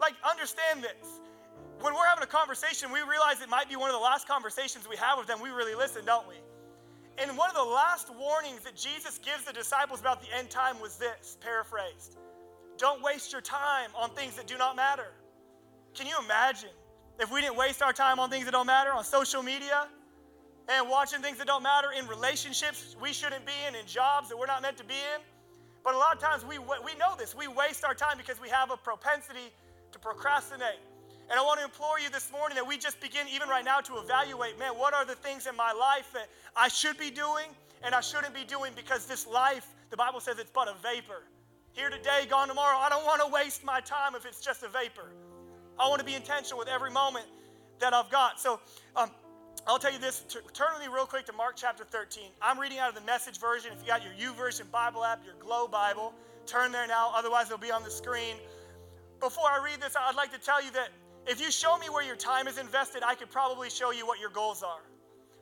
Like, 0.00 0.14
understand 0.28 0.82
this 0.82 1.20
when 1.80 1.94
we're 1.94 2.06
having 2.06 2.24
a 2.24 2.26
conversation, 2.26 2.90
we 2.90 3.00
realize 3.00 3.40
it 3.40 3.48
might 3.48 3.68
be 3.68 3.76
one 3.76 3.90
of 3.90 3.94
the 3.94 4.02
last 4.02 4.26
conversations 4.26 4.88
we 4.88 4.96
have 4.96 5.18
with 5.18 5.26
them. 5.26 5.40
We 5.40 5.50
really 5.50 5.74
listen, 5.74 6.04
don't 6.04 6.26
we? 6.28 6.34
And 7.18 7.36
one 7.36 7.50
of 7.50 7.56
the 7.56 7.62
last 7.62 8.14
warnings 8.14 8.60
that 8.64 8.76
Jesus 8.76 9.18
gives 9.18 9.44
the 9.44 9.52
disciples 9.52 10.00
about 10.00 10.20
the 10.20 10.28
end 10.36 10.50
time 10.50 10.80
was 10.80 10.96
this 10.96 11.36
paraphrased 11.40 12.16
Don't 12.78 13.02
waste 13.02 13.32
your 13.32 13.40
time 13.40 13.90
on 13.96 14.10
things 14.10 14.36
that 14.36 14.46
do 14.46 14.56
not 14.56 14.76
matter. 14.76 15.08
Can 15.94 16.06
you 16.06 16.16
imagine 16.24 16.70
if 17.18 17.32
we 17.32 17.40
didn't 17.40 17.56
waste 17.56 17.82
our 17.82 17.92
time 17.92 18.20
on 18.20 18.30
things 18.30 18.44
that 18.44 18.52
don't 18.52 18.66
matter, 18.66 18.92
on 18.92 19.04
social 19.04 19.42
media, 19.42 19.88
and 20.68 20.88
watching 20.88 21.20
things 21.20 21.38
that 21.38 21.46
don't 21.46 21.62
matter 21.62 21.88
in 21.98 22.06
relationships 22.06 22.94
we 23.00 23.12
shouldn't 23.12 23.44
be 23.46 23.52
in, 23.66 23.74
in 23.74 23.86
jobs 23.86 24.28
that 24.28 24.38
we're 24.38 24.46
not 24.46 24.62
meant 24.62 24.76
to 24.76 24.84
be 24.84 24.94
in? 24.94 25.20
But 25.82 25.94
a 25.94 25.98
lot 25.98 26.14
of 26.14 26.20
times 26.20 26.44
we, 26.44 26.58
we 26.58 26.94
know 26.98 27.16
this. 27.18 27.34
We 27.34 27.48
waste 27.48 27.84
our 27.84 27.94
time 27.94 28.18
because 28.18 28.40
we 28.40 28.48
have 28.48 28.70
a 28.70 28.76
propensity 28.76 29.50
to 29.92 29.98
procrastinate. 29.98 30.78
And 31.30 31.38
I 31.38 31.42
want 31.42 31.58
to 31.60 31.64
implore 31.64 32.00
you 32.00 32.08
this 32.08 32.32
morning 32.32 32.56
that 32.56 32.66
we 32.66 32.78
just 32.78 33.00
begin, 33.00 33.26
even 33.28 33.48
right 33.48 33.64
now, 33.64 33.80
to 33.80 33.98
evaluate 33.98 34.58
man, 34.58 34.72
what 34.72 34.94
are 34.94 35.04
the 35.04 35.14
things 35.14 35.46
in 35.46 35.54
my 35.56 35.72
life 35.72 36.10
that 36.14 36.28
I 36.56 36.68
should 36.68 36.96
be 36.96 37.10
doing 37.10 37.46
and 37.82 37.94
I 37.94 38.00
shouldn't 38.00 38.34
be 38.34 38.44
doing 38.44 38.72
because 38.74 39.06
this 39.06 39.26
life, 39.26 39.66
the 39.90 39.96
Bible 39.96 40.20
says 40.20 40.38
it's 40.38 40.50
but 40.50 40.68
a 40.68 40.74
vapor. 40.82 41.22
Here 41.72 41.90
today, 41.90 42.26
gone 42.28 42.48
tomorrow. 42.48 42.78
I 42.78 42.88
don't 42.88 43.04
want 43.04 43.20
to 43.20 43.28
waste 43.28 43.62
my 43.62 43.80
time 43.80 44.14
if 44.14 44.24
it's 44.24 44.40
just 44.40 44.62
a 44.62 44.68
vapor. 44.68 45.12
I 45.78 45.88
want 45.88 46.00
to 46.00 46.04
be 46.04 46.14
intentional 46.14 46.58
with 46.58 46.68
every 46.68 46.90
moment 46.90 47.26
that 47.78 47.92
I've 47.92 48.10
got. 48.10 48.40
So, 48.40 48.58
um, 48.96 49.10
I'll 49.66 49.78
tell 49.78 49.92
you 49.92 49.98
this. 49.98 50.24
T- 50.28 50.38
turn 50.54 50.68
with 50.72 50.86
me 50.86 50.92
real 50.92 51.04
quick 51.04 51.26
to 51.26 51.32
Mark 51.32 51.54
chapter 51.56 51.84
13. 51.84 52.30
I'm 52.40 52.58
reading 52.58 52.78
out 52.78 52.88
of 52.88 52.94
the 52.94 53.02
message 53.02 53.38
version. 53.38 53.70
If 53.72 53.82
you 53.82 53.88
got 53.88 54.00
your 54.02 54.14
YouVersion 54.14 54.70
Bible 54.70 55.04
app, 55.04 55.24
your 55.24 55.34
Glo 55.34 55.68
Bible, 55.68 56.14
turn 56.46 56.72
there 56.72 56.86
now. 56.86 57.12
Otherwise, 57.14 57.46
it'll 57.46 57.58
be 57.58 57.70
on 57.70 57.82
the 57.84 57.90
screen. 57.90 58.36
Before 59.20 59.44
I 59.44 59.62
read 59.62 59.80
this, 59.80 59.94
I'd 59.94 60.14
like 60.14 60.32
to 60.32 60.38
tell 60.38 60.64
you 60.64 60.70
that 60.72 60.88
if 61.28 61.40
you 61.40 61.50
show 61.50 61.76
me 61.78 61.90
where 61.90 62.04
your 62.04 62.16
time 62.16 62.48
is 62.48 62.58
invested, 62.58 63.02
I 63.04 63.14
could 63.14 63.30
probably 63.30 63.68
show 63.68 63.90
you 63.90 64.06
what 64.06 64.18
your 64.18 64.30
goals 64.30 64.62
are. 64.62 64.80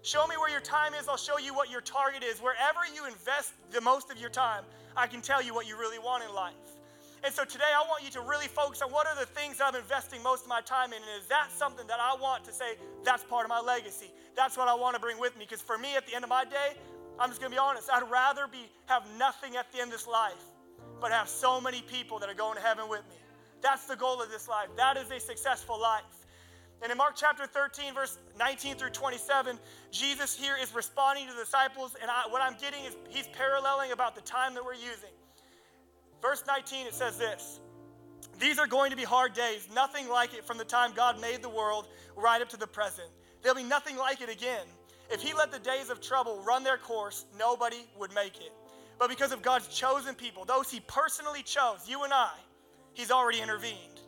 Show 0.02 0.26
me 0.26 0.36
where 0.36 0.50
your 0.50 0.60
time 0.60 0.94
is, 0.94 1.08
I'll 1.08 1.16
show 1.16 1.38
you 1.38 1.54
what 1.54 1.70
your 1.70 1.80
target 1.80 2.22
is. 2.22 2.40
Wherever 2.40 2.80
you 2.94 3.06
invest 3.06 3.54
the 3.70 3.80
most 3.80 4.10
of 4.10 4.18
your 4.18 4.30
time, 4.30 4.64
I 4.96 5.06
can 5.06 5.20
tell 5.20 5.42
you 5.42 5.54
what 5.54 5.66
you 5.66 5.78
really 5.78 5.98
want 5.98 6.24
in 6.24 6.34
life. 6.34 6.54
And 7.24 7.34
so 7.34 7.44
today 7.44 7.70
I 7.74 7.82
want 7.88 8.04
you 8.04 8.10
to 8.10 8.20
really 8.20 8.46
focus 8.46 8.82
on 8.82 8.90
what 8.92 9.06
are 9.06 9.18
the 9.18 9.26
things 9.26 9.60
I'm 9.60 9.74
investing 9.74 10.22
most 10.22 10.42
of 10.42 10.48
my 10.48 10.60
time 10.60 10.92
in. 10.92 11.02
And 11.02 11.20
is 11.20 11.26
that 11.26 11.48
something 11.50 11.86
that 11.88 11.98
I 12.00 12.14
want 12.20 12.44
to 12.44 12.52
say, 12.52 12.76
that's 13.04 13.24
part 13.24 13.44
of 13.44 13.48
my 13.48 13.60
legacy? 13.60 14.12
That's 14.36 14.56
what 14.56 14.68
I 14.68 14.74
want 14.74 14.94
to 14.94 15.00
bring 15.00 15.18
with 15.18 15.36
me. 15.36 15.44
Because 15.44 15.60
for 15.60 15.78
me, 15.78 15.96
at 15.96 16.06
the 16.06 16.14
end 16.14 16.24
of 16.24 16.30
my 16.30 16.44
day, 16.44 16.78
I'm 17.18 17.28
just 17.28 17.40
going 17.40 17.50
to 17.50 17.54
be 17.54 17.58
honest, 17.58 17.90
I'd 17.92 18.08
rather 18.10 18.46
be 18.46 18.68
have 18.86 19.02
nothing 19.18 19.56
at 19.56 19.72
the 19.72 19.80
end 19.80 19.88
of 19.88 19.98
this 19.98 20.06
life, 20.06 20.44
but 21.00 21.10
have 21.10 21.28
so 21.28 21.60
many 21.60 21.82
people 21.82 22.18
that 22.20 22.28
are 22.28 22.34
going 22.34 22.56
to 22.56 22.62
heaven 22.62 22.88
with 22.88 23.02
me. 23.08 23.16
That's 23.66 23.86
the 23.86 23.96
goal 23.96 24.22
of 24.22 24.30
this 24.30 24.46
life. 24.46 24.68
That 24.76 24.96
is 24.96 25.10
a 25.10 25.18
successful 25.18 25.80
life. 25.80 26.04
And 26.82 26.92
in 26.92 26.96
Mark 26.96 27.14
chapter 27.16 27.46
13, 27.46 27.94
verse 27.94 28.16
19 28.38 28.76
through 28.76 28.90
27, 28.90 29.58
Jesus 29.90 30.36
here 30.36 30.54
is 30.62 30.72
responding 30.72 31.26
to 31.26 31.32
the 31.32 31.40
disciples. 31.40 31.96
And 32.00 32.08
I, 32.08 32.28
what 32.30 32.40
I'm 32.40 32.54
getting 32.60 32.84
is 32.84 32.94
he's 33.08 33.26
paralleling 33.26 33.90
about 33.90 34.14
the 34.14 34.20
time 34.20 34.54
that 34.54 34.64
we're 34.64 34.74
using. 34.74 35.10
Verse 36.22 36.44
19, 36.46 36.86
it 36.86 36.94
says 36.94 37.18
this 37.18 37.58
These 38.38 38.60
are 38.60 38.68
going 38.68 38.92
to 38.92 38.96
be 38.96 39.02
hard 39.02 39.34
days, 39.34 39.66
nothing 39.74 40.08
like 40.08 40.32
it 40.32 40.44
from 40.44 40.58
the 40.58 40.64
time 40.64 40.92
God 40.94 41.20
made 41.20 41.42
the 41.42 41.48
world 41.48 41.88
right 42.14 42.40
up 42.40 42.50
to 42.50 42.56
the 42.56 42.68
present. 42.68 43.08
There'll 43.42 43.56
be 43.56 43.64
nothing 43.64 43.96
like 43.96 44.20
it 44.20 44.30
again. 44.30 44.66
If 45.10 45.22
he 45.22 45.34
let 45.34 45.50
the 45.50 45.58
days 45.58 45.90
of 45.90 46.00
trouble 46.00 46.40
run 46.46 46.62
their 46.62 46.78
course, 46.78 47.24
nobody 47.36 47.84
would 47.98 48.14
make 48.14 48.36
it. 48.36 48.52
But 48.96 49.08
because 49.08 49.32
of 49.32 49.42
God's 49.42 49.66
chosen 49.66 50.14
people, 50.14 50.44
those 50.44 50.70
he 50.70 50.78
personally 50.86 51.42
chose, 51.42 51.88
you 51.88 52.04
and 52.04 52.12
I, 52.12 52.30
he's 52.96 53.10
already 53.10 53.40
intervened. 53.40 54.00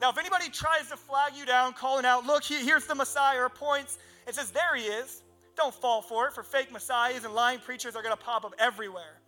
Now, 0.00 0.10
if 0.10 0.18
anybody 0.18 0.50
tries 0.50 0.90
to 0.90 0.96
flag 0.96 1.32
you 1.34 1.46
down, 1.46 1.72
calling 1.72 2.04
out, 2.04 2.26
look, 2.26 2.44
here's 2.44 2.84
the 2.84 2.94
Messiah, 2.94 3.40
or 3.40 3.48
points 3.48 3.98
and 4.26 4.34
says, 4.34 4.50
there 4.50 4.76
he 4.76 4.84
is, 4.84 5.22
don't 5.56 5.74
fall 5.74 6.02
for 6.02 6.26
it, 6.26 6.34
for 6.34 6.42
fake 6.42 6.70
messiahs 6.70 7.24
and 7.24 7.34
lying 7.34 7.60
preachers 7.60 7.96
are 7.96 8.02
going 8.02 8.16
to 8.16 8.22
pop 8.22 8.44
up 8.44 8.52
everywhere. 8.58 9.20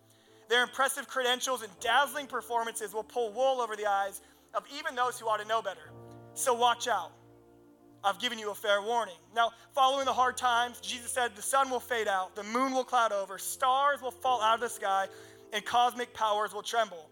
Their 0.51 0.63
impressive 0.63 1.09
credentials 1.09 1.63
and 1.63 1.73
dazzling 1.81 2.27
performances 2.27 2.93
will 2.93 3.03
pull 3.03 3.33
wool 3.33 3.61
over 3.61 3.77
the 3.77 3.87
eyes 3.87 4.21
of 4.55 4.65
even 4.77 4.95
those 4.95 5.19
who 5.19 5.27
ought 5.27 5.41
to 5.41 5.49
know 5.49 5.63
better. 5.63 5.91
So 6.35 6.53
watch 6.53 6.89
out. 6.89 7.13
I've 8.05 8.19
given 8.19 8.39
you 8.39 8.51
a 8.51 8.55
fair 8.55 8.81
warning. 8.83 9.17
Now, 9.35 9.51
following 9.75 10.05
the 10.05 10.13
hard 10.13 10.37
times, 10.37 10.81
Jesus 10.81 11.11
said, 11.11 11.35
The 11.35 11.43
sun 11.43 11.69
will 11.71 11.81
fade 11.81 12.09
out, 12.09 12.35
the 12.37 12.45
moon 12.45 12.73
will 12.73 12.85
cloud 12.85 13.13
over, 13.13 13.39
stars 13.39 14.01
will 14.01 14.11
fall 14.11 14.41
out 14.41 14.55
of 14.55 14.61
the 14.61 14.69
sky, 14.69 15.07
and 15.53 15.65
cosmic 15.65 16.15
powers 16.15 16.53
will 16.53 16.63
tremble. 16.63 17.11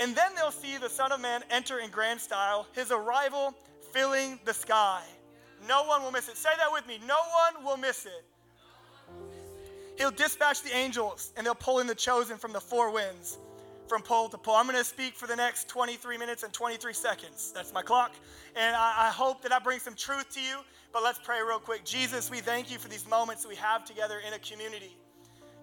And 0.00 0.14
then 0.16 0.34
they'll 0.36 0.50
see 0.50 0.76
the 0.76 0.88
Son 0.88 1.12
of 1.12 1.20
Man 1.20 1.42
enter 1.50 1.78
in 1.78 1.90
grand 1.90 2.20
style, 2.20 2.66
his 2.72 2.90
arrival 2.90 3.54
filling 3.92 4.40
the 4.44 4.54
sky. 4.54 5.02
No 5.68 5.84
one 5.84 6.02
will 6.02 6.10
miss 6.10 6.28
it. 6.28 6.36
Say 6.36 6.50
that 6.58 6.70
with 6.72 6.86
me. 6.86 6.98
No 7.06 7.16
one 7.54 7.64
will 7.64 7.76
miss 7.76 8.06
it. 8.06 8.24
He'll 9.96 10.10
dispatch 10.10 10.62
the 10.62 10.74
angels 10.74 11.32
and 11.36 11.46
they'll 11.46 11.54
pull 11.54 11.78
in 11.78 11.86
the 11.86 11.94
chosen 11.94 12.36
from 12.36 12.52
the 12.52 12.60
four 12.60 12.90
winds, 12.92 13.38
from 13.86 14.02
pole 14.02 14.28
to 14.28 14.38
pole. 14.38 14.56
I'm 14.56 14.66
going 14.66 14.76
to 14.76 14.84
speak 14.84 15.14
for 15.14 15.28
the 15.28 15.36
next 15.36 15.68
23 15.68 16.18
minutes 16.18 16.42
and 16.42 16.52
23 16.52 16.92
seconds. 16.92 17.52
That's 17.54 17.72
my 17.72 17.82
clock. 17.82 18.12
And 18.56 18.74
I, 18.74 19.06
I 19.06 19.10
hope 19.10 19.42
that 19.42 19.52
I 19.52 19.60
bring 19.60 19.78
some 19.78 19.94
truth 19.94 20.34
to 20.34 20.40
you. 20.40 20.58
But 20.92 21.02
let's 21.02 21.18
pray 21.18 21.38
real 21.46 21.58
quick. 21.58 21.84
Jesus, 21.84 22.30
we 22.30 22.38
thank 22.38 22.70
you 22.70 22.78
for 22.78 22.88
these 22.88 23.08
moments 23.08 23.42
that 23.42 23.48
we 23.48 23.56
have 23.56 23.84
together 23.84 24.20
in 24.26 24.32
a 24.32 24.38
community. 24.38 24.96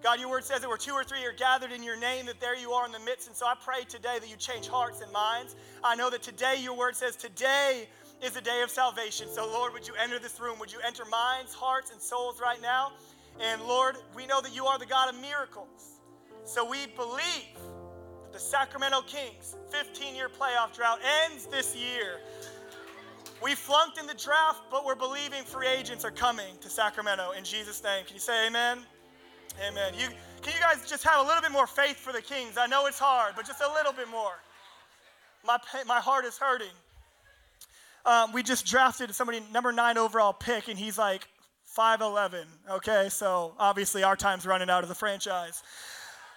God, 0.02 0.18
your 0.18 0.28
word 0.28 0.44
says 0.44 0.60
that 0.60 0.68
where 0.68 0.76
two 0.76 0.92
or 0.92 1.04
three 1.04 1.24
are 1.24 1.32
gathered 1.32 1.70
in 1.70 1.82
your 1.82 1.96
name, 1.96 2.26
that 2.26 2.40
there 2.40 2.56
you 2.56 2.72
are 2.72 2.84
in 2.84 2.92
the 2.92 2.98
midst. 3.00 3.28
And 3.28 3.36
so 3.36 3.46
I 3.46 3.54
pray 3.54 3.84
today 3.88 4.18
that 4.18 4.28
you 4.28 4.36
change 4.36 4.66
hearts 4.66 5.00
and 5.00 5.12
minds. 5.12 5.54
I 5.84 5.94
know 5.94 6.10
that 6.10 6.22
today 6.22 6.56
your 6.60 6.76
word 6.76 6.96
says 6.96 7.14
today 7.14 7.88
is 8.20 8.36
a 8.36 8.40
day 8.40 8.62
of 8.62 8.70
salvation. 8.70 9.28
So, 9.28 9.46
Lord, 9.46 9.72
would 9.72 9.86
you 9.86 9.94
enter 10.02 10.18
this 10.18 10.40
room? 10.40 10.58
Would 10.58 10.72
you 10.72 10.80
enter 10.84 11.04
minds, 11.04 11.54
hearts, 11.54 11.92
and 11.92 12.00
souls 12.00 12.40
right 12.40 12.60
now? 12.60 12.92
And 13.40 13.62
Lord, 13.62 13.96
we 14.16 14.26
know 14.26 14.40
that 14.40 14.54
you 14.54 14.66
are 14.66 14.78
the 14.78 14.86
God 14.86 15.08
of 15.08 15.20
miracles. 15.20 16.00
So 16.44 16.68
we 16.68 16.86
believe 16.96 17.54
that 18.24 18.32
the 18.32 18.40
Sacramento 18.40 19.02
Kings 19.02 19.56
15 19.70 20.16
year 20.16 20.28
playoff 20.28 20.74
drought 20.74 20.98
ends 21.24 21.46
this 21.46 21.76
year. 21.76 22.18
We 23.40 23.54
flunked 23.54 23.98
in 23.98 24.06
the 24.06 24.14
draft, 24.14 24.62
but 24.70 24.84
we're 24.84 24.94
believing 24.94 25.44
free 25.44 25.68
agents 25.68 26.04
are 26.04 26.10
coming 26.10 26.56
to 26.60 26.68
Sacramento 26.68 27.32
in 27.32 27.44
Jesus' 27.44 27.82
name. 27.82 28.04
Can 28.04 28.14
you 28.14 28.20
say 28.20 28.46
amen? 28.46 28.78
Amen. 29.60 29.92
You, 29.94 30.08
can 30.42 30.54
you 30.54 30.60
guys 30.60 30.88
just 30.88 31.04
have 31.04 31.24
a 31.24 31.26
little 31.26 31.42
bit 31.42 31.52
more 31.52 31.66
faith 31.66 31.96
for 31.96 32.12
the 32.12 32.22
Kings? 32.22 32.56
I 32.56 32.66
know 32.66 32.86
it's 32.86 32.98
hard, 32.98 33.34
but 33.36 33.46
just 33.46 33.60
a 33.60 33.72
little 33.72 33.92
bit 33.92 34.08
more. 34.08 34.40
My, 35.46 35.58
my 35.86 36.00
heart 36.00 36.24
is 36.24 36.38
hurting. 36.38 36.74
Um, 38.04 38.32
we 38.32 38.42
just 38.42 38.66
drafted 38.66 39.14
somebody, 39.14 39.42
number 39.52 39.70
nine 39.72 39.98
overall 39.98 40.32
pick, 40.32 40.68
and 40.68 40.78
he's 40.78 40.98
like 40.98 41.28
5'11. 41.76 42.44
Okay, 42.70 43.08
so 43.08 43.54
obviously 43.58 44.02
our 44.02 44.16
time's 44.16 44.46
running 44.46 44.70
out 44.70 44.82
of 44.82 44.88
the 44.88 44.94
franchise. 44.94 45.62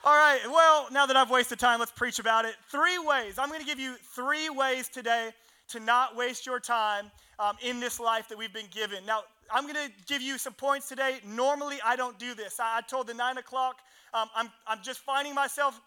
All 0.03 0.15
right, 0.15 0.39
well, 0.45 0.87
now 0.91 1.07
that 1.07 1.15
I've 1.15 1.31
wasted 1.31 1.57
time, 1.57 1.79
let's 1.79 1.91
preach 1.91 2.19
about 2.19 2.45
it. 2.45 2.55
Three 2.69 2.99
ways. 2.99 3.39
I'm 3.39 3.49
going 3.49 3.61
to 3.61 3.65
give 3.65 3.79
you 3.79 3.95
three 4.13 4.49
ways 4.49 4.87
today 4.87 5.31
to 5.69 5.79
not 5.79 6.15
waste 6.15 6.45
your 6.45 6.59
time 6.59 7.11
um, 7.39 7.57
in 7.61 7.79
this 7.79 7.99
life 7.99 8.27
that 8.29 8.37
we've 8.37 8.53
been 8.53 8.69
given. 8.71 9.05
Now, 9.05 9.21
I'm 9.53 9.63
going 9.63 9.75
to 9.75 9.91
give 10.07 10.21
you 10.21 10.37
some 10.37 10.53
points 10.53 10.89
today. 10.89 11.19
Normally, 11.25 11.77
I 11.85 11.95
don't 11.95 12.17
do 12.17 12.33
this. 12.33 12.59
I, 12.59 12.77
I 12.77 12.81
told 12.81 13.07
the 13.07 13.13
nine 13.13 13.37
o'clock, 13.37 13.79
um, 14.13 14.29
I'm, 14.35 14.49
I'm 14.67 14.79
just 14.81 14.99
finding 14.99 15.33
myself, 15.33 15.79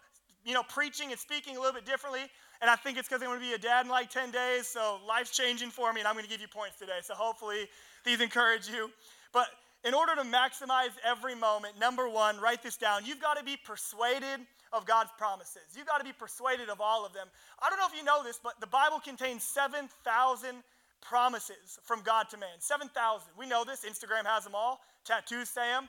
you 0.45 0.53
know, 0.53 0.63
preaching 0.63 1.11
and 1.11 1.19
speaking 1.19 1.57
a 1.57 1.59
little 1.59 1.73
bit 1.73 1.85
differently. 1.85 2.21
And 2.61 2.69
I 2.69 2.75
think 2.75 2.97
it's 2.97 3.07
because 3.07 3.21
I'm 3.21 3.29
going 3.29 3.39
to 3.39 3.45
be 3.45 3.53
a 3.53 3.57
dad 3.57 3.85
in 3.85 3.91
like 3.91 4.09
10 4.09 4.31
days. 4.31 4.67
So 4.67 4.99
life's 5.07 5.35
changing 5.35 5.69
for 5.69 5.91
me, 5.93 6.01
and 6.01 6.07
I'm 6.07 6.13
going 6.13 6.25
to 6.25 6.31
give 6.31 6.41
you 6.41 6.47
points 6.47 6.77
today. 6.77 6.99
So 7.01 7.13
hopefully, 7.13 7.67
these 8.05 8.21
encourage 8.21 8.67
you. 8.67 8.91
But 9.33 9.47
in 9.85 9.93
order 9.93 10.15
to 10.15 10.23
maximize 10.23 10.91
every 11.05 11.35
moment, 11.35 11.79
number 11.79 12.09
one, 12.09 12.39
write 12.39 12.61
this 12.61 12.75
down. 12.75 13.05
You've 13.05 13.21
got 13.21 13.37
to 13.37 13.43
be 13.43 13.57
persuaded 13.57 14.41
of 14.71 14.85
God's 14.85 15.09
promises. 15.17 15.63
You've 15.75 15.87
got 15.87 15.97
to 15.97 16.03
be 16.03 16.13
persuaded 16.13 16.69
of 16.69 16.81
all 16.81 17.05
of 17.05 17.13
them. 17.13 17.27
I 17.61 17.69
don't 17.69 17.79
know 17.79 17.87
if 17.91 17.97
you 17.97 18.03
know 18.03 18.23
this, 18.23 18.39
but 18.41 18.59
the 18.59 18.67
Bible 18.67 18.99
contains 18.99 19.43
7,000 19.43 20.63
promises 21.01 21.79
from 21.83 22.01
God 22.01 22.29
to 22.29 22.37
man. 22.37 22.59
7,000. 22.59 23.27
We 23.37 23.47
know 23.47 23.63
this. 23.63 23.85
Instagram 23.85 24.25
has 24.25 24.43
them 24.43 24.55
all. 24.55 24.81
Tattoos 25.05 25.49
say 25.49 25.67
them. 25.67 25.87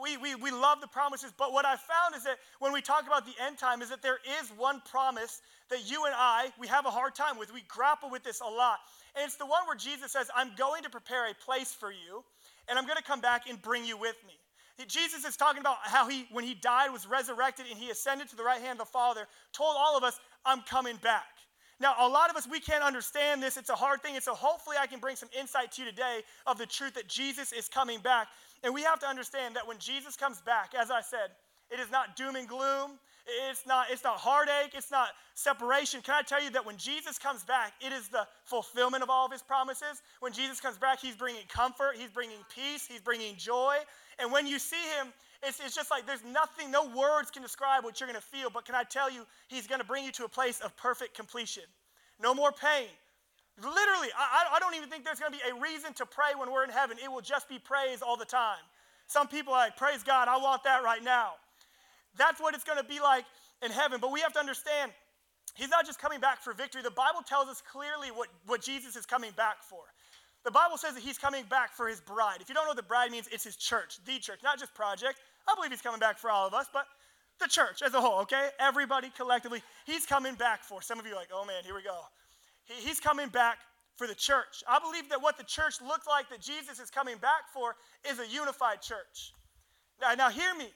We, 0.00 0.16
we, 0.16 0.34
we 0.36 0.50
love 0.52 0.80
the 0.80 0.86
promises, 0.86 1.32
but 1.36 1.52
what 1.52 1.66
I 1.66 1.74
found 1.76 2.14
is 2.14 2.22
that 2.22 2.38
when 2.60 2.72
we 2.72 2.80
talk 2.80 3.06
about 3.06 3.26
the 3.26 3.34
end 3.44 3.58
time, 3.58 3.82
is 3.82 3.90
that 3.90 4.00
there 4.00 4.18
is 4.40 4.48
one 4.56 4.80
promise 4.88 5.42
that 5.70 5.90
you 5.90 6.06
and 6.06 6.14
I, 6.16 6.50
we 6.58 6.68
have 6.68 6.86
a 6.86 6.90
hard 6.90 7.14
time 7.16 7.36
with. 7.36 7.52
We 7.52 7.62
grapple 7.66 8.08
with 8.08 8.22
this 8.22 8.40
a 8.40 8.46
lot. 8.46 8.78
And 9.16 9.24
it's 9.24 9.36
the 9.36 9.44
one 9.44 9.66
where 9.66 9.76
Jesus 9.76 10.12
says, 10.12 10.30
I'm 10.34 10.52
going 10.56 10.84
to 10.84 10.90
prepare 10.90 11.28
a 11.28 11.34
place 11.34 11.74
for 11.74 11.90
you, 11.90 12.22
and 12.68 12.78
I'm 12.78 12.86
going 12.86 12.96
to 12.96 13.02
come 13.02 13.20
back 13.20 13.50
and 13.50 13.60
bring 13.60 13.84
you 13.84 13.96
with 13.96 14.16
me. 14.26 14.34
Jesus 14.88 15.24
is 15.24 15.36
talking 15.36 15.60
about 15.60 15.78
how 15.82 16.08
he, 16.08 16.26
when 16.30 16.44
he 16.44 16.54
died, 16.54 16.92
was 16.92 17.06
resurrected, 17.06 17.66
and 17.70 17.78
he 17.78 17.90
ascended 17.90 18.28
to 18.28 18.36
the 18.36 18.44
right 18.44 18.60
hand 18.60 18.72
of 18.72 18.86
the 18.86 18.92
Father, 18.92 19.26
told 19.52 19.74
all 19.76 19.96
of 19.96 20.04
us, 20.04 20.20
I'm 20.44 20.60
coming 20.62 20.96
back. 21.02 21.24
Now, 21.80 21.94
a 21.98 22.08
lot 22.08 22.30
of 22.30 22.36
us, 22.36 22.46
we 22.50 22.60
can't 22.60 22.84
understand 22.84 23.42
this. 23.42 23.56
It's 23.56 23.70
a 23.70 23.74
hard 23.74 24.02
thing. 24.02 24.14
And 24.14 24.24
so, 24.24 24.34
hopefully, 24.34 24.76
I 24.80 24.86
can 24.86 25.00
bring 25.00 25.16
some 25.16 25.28
insight 25.38 25.72
to 25.72 25.82
you 25.82 25.90
today 25.90 26.20
of 26.46 26.58
the 26.58 26.66
truth 26.66 26.94
that 26.94 27.08
Jesus 27.08 27.52
is 27.52 27.68
coming 27.68 28.00
back. 28.00 28.28
And 28.62 28.72
we 28.72 28.82
have 28.82 28.98
to 29.00 29.06
understand 29.06 29.56
that 29.56 29.66
when 29.66 29.78
Jesus 29.78 30.16
comes 30.16 30.40
back, 30.40 30.72
as 30.78 30.90
I 30.90 31.00
said, 31.00 31.30
it 31.70 31.80
is 31.80 31.90
not 31.90 32.16
doom 32.16 32.36
and 32.36 32.48
gloom. 32.48 32.92
It's 33.26 33.66
not, 33.66 33.86
it's 33.90 34.04
not 34.04 34.18
heartache. 34.18 34.72
It's 34.74 34.90
not 34.90 35.08
separation. 35.34 36.00
Can 36.00 36.14
I 36.14 36.22
tell 36.22 36.42
you 36.42 36.50
that 36.50 36.64
when 36.64 36.76
Jesus 36.76 37.18
comes 37.18 37.42
back, 37.42 37.72
it 37.80 37.92
is 37.92 38.08
the 38.08 38.26
fulfillment 38.44 39.02
of 39.02 39.10
all 39.10 39.26
of 39.26 39.32
his 39.32 39.42
promises? 39.42 40.00
When 40.20 40.32
Jesus 40.32 40.60
comes 40.60 40.78
back, 40.78 41.00
he's 41.00 41.16
bringing 41.16 41.42
comfort, 41.48 41.96
he's 41.96 42.10
bringing 42.10 42.38
peace, 42.54 42.86
he's 42.86 43.00
bringing 43.00 43.36
joy. 43.36 43.76
And 44.20 44.30
when 44.30 44.46
you 44.46 44.58
see 44.58 44.82
him, 44.96 45.12
it's, 45.42 45.60
it's 45.60 45.74
just 45.74 45.90
like 45.90 46.06
there's 46.06 46.24
nothing, 46.24 46.70
no 46.70 46.88
words 46.96 47.30
can 47.30 47.42
describe 47.42 47.84
what 47.84 48.00
you're 48.00 48.08
going 48.08 48.20
to 48.20 48.26
feel. 48.26 48.48
But 48.48 48.64
can 48.64 48.74
I 48.74 48.84
tell 48.84 49.10
you, 49.10 49.26
he's 49.48 49.66
going 49.66 49.80
to 49.80 49.86
bring 49.86 50.04
you 50.04 50.12
to 50.12 50.24
a 50.24 50.28
place 50.28 50.60
of 50.60 50.76
perfect 50.76 51.14
completion. 51.14 51.64
No 52.22 52.32
more 52.34 52.52
pain. 52.52 52.88
Literally, 53.58 54.08
I, 54.16 54.54
I 54.54 54.58
don't 54.60 54.74
even 54.74 54.88
think 54.88 55.04
there's 55.04 55.18
going 55.18 55.32
to 55.32 55.38
be 55.38 55.44
a 55.50 55.60
reason 55.60 55.94
to 55.94 56.06
pray 56.06 56.32
when 56.38 56.52
we're 56.52 56.64
in 56.64 56.70
heaven. 56.70 56.96
It 57.02 57.10
will 57.10 57.22
just 57.22 57.48
be 57.48 57.58
praise 57.58 58.02
all 58.02 58.16
the 58.16 58.24
time. 58.24 58.60
Some 59.06 59.28
people 59.28 59.52
are 59.52 59.64
like, 59.64 59.76
praise 59.76 60.02
God, 60.02 60.28
I 60.28 60.36
want 60.36 60.64
that 60.64 60.82
right 60.82 61.02
now. 61.02 61.32
That's 62.16 62.40
what 62.40 62.54
it's 62.54 62.64
going 62.64 62.78
to 62.78 62.84
be 62.84 63.00
like 63.00 63.24
in 63.62 63.70
heaven. 63.70 64.00
But 64.00 64.12
we 64.12 64.20
have 64.20 64.32
to 64.34 64.40
understand, 64.40 64.92
he's 65.54 65.70
not 65.70 65.86
just 65.86 66.00
coming 66.00 66.20
back 66.20 66.40
for 66.42 66.52
victory. 66.52 66.82
The 66.82 66.90
Bible 66.90 67.20
tells 67.26 67.48
us 67.48 67.62
clearly 67.70 68.08
what, 68.08 68.28
what 68.46 68.62
Jesus 68.62 68.96
is 68.96 69.06
coming 69.06 69.32
back 69.36 69.62
for. 69.62 69.82
The 70.44 70.50
Bible 70.50 70.76
says 70.76 70.94
that 70.94 71.02
he's 71.02 71.18
coming 71.18 71.44
back 71.50 71.72
for 71.72 71.88
his 71.88 72.00
bride. 72.00 72.38
If 72.40 72.48
you 72.48 72.54
don't 72.54 72.64
know 72.64 72.70
what 72.70 72.76
the 72.76 72.82
bride 72.84 73.10
means, 73.10 73.28
it's 73.32 73.42
his 73.42 73.56
church, 73.56 73.98
the 74.06 74.18
church, 74.18 74.40
not 74.44 74.60
just 74.60 74.74
project. 74.74 75.18
I 75.48 75.54
believe 75.56 75.72
he's 75.72 75.82
coming 75.82 75.98
back 75.98 76.18
for 76.18 76.30
all 76.30 76.46
of 76.46 76.54
us, 76.54 76.66
but 76.72 76.86
the 77.40 77.48
church 77.48 77.82
as 77.82 77.94
a 77.94 78.00
whole, 78.00 78.20
okay? 78.20 78.50
Everybody 78.60 79.10
collectively, 79.16 79.60
he's 79.86 80.06
coming 80.06 80.34
back 80.36 80.62
for. 80.62 80.80
Some 80.80 81.00
of 81.00 81.06
you 81.06 81.16
like, 81.16 81.28
oh 81.32 81.44
man, 81.44 81.64
here 81.64 81.74
we 81.74 81.82
go. 81.82 82.00
He, 82.64 82.74
he's 82.74 83.00
coming 83.00 83.28
back 83.28 83.58
for 83.96 84.06
the 84.06 84.14
church. 84.14 84.62
I 84.68 84.78
believe 84.78 85.08
that 85.08 85.20
what 85.20 85.36
the 85.36 85.44
church 85.44 85.80
looks 85.80 86.06
like 86.06 86.28
that 86.28 86.40
Jesus 86.40 86.78
is 86.78 86.90
coming 86.90 87.16
back 87.18 87.50
for 87.52 87.74
is 88.08 88.20
a 88.20 88.28
unified 88.28 88.82
church. 88.82 89.32
Now, 90.00 90.14
now 90.14 90.30
hear 90.30 90.54
me. 90.54 90.68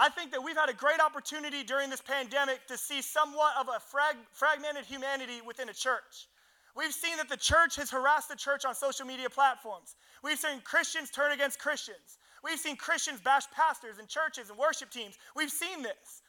I 0.00 0.08
think 0.08 0.30
that 0.32 0.42
we've 0.42 0.56
had 0.56 0.70
a 0.70 0.72
great 0.72 0.98
opportunity 0.98 1.62
during 1.62 1.90
this 1.90 2.00
pandemic 2.00 2.66
to 2.68 2.78
see 2.78 3.02
somewhat 3.02 3.52
of 3.60 3.68
a 3.68 3.78
frag- 3.78 4.16
fragmented 4.32 4.86
humanity 4.86 5.42
within 5.46 5.68
a 5.68 5.74
church. 5.74 6.26
We've 6.74 6.94
seen 6.94 7.18
that 7.18 7.28
the 7.28 7.36
church 7.36 7.76
has 7.76 7.90
harassed 7.90 8.30
the 8.30 8.36
church 8.36 8.64
on 8.64 8.74
social 8.74 9.04
media 9.04 9.28
platforms. 9.28 9.96
We've 10.24 10.38
seen 10.38 10.62
Christians 10.64 11.10
turn 11.10 11.32
against 11.32 11.58
Christians. 11.58 12.16
We've 12.42 12.58
seen 12.58 12.76
Christians 12.76 13.20
bash 13.20 13.44
pastors 13.54 13.98
and 13.98 14.08
churches 14.08 14.48
and 14.48 14.58
worship 14.58 14.90
teams. 14.90 15.18
We've 15.36 15.50
seen 15.50 15.82
this. 15.82 16.22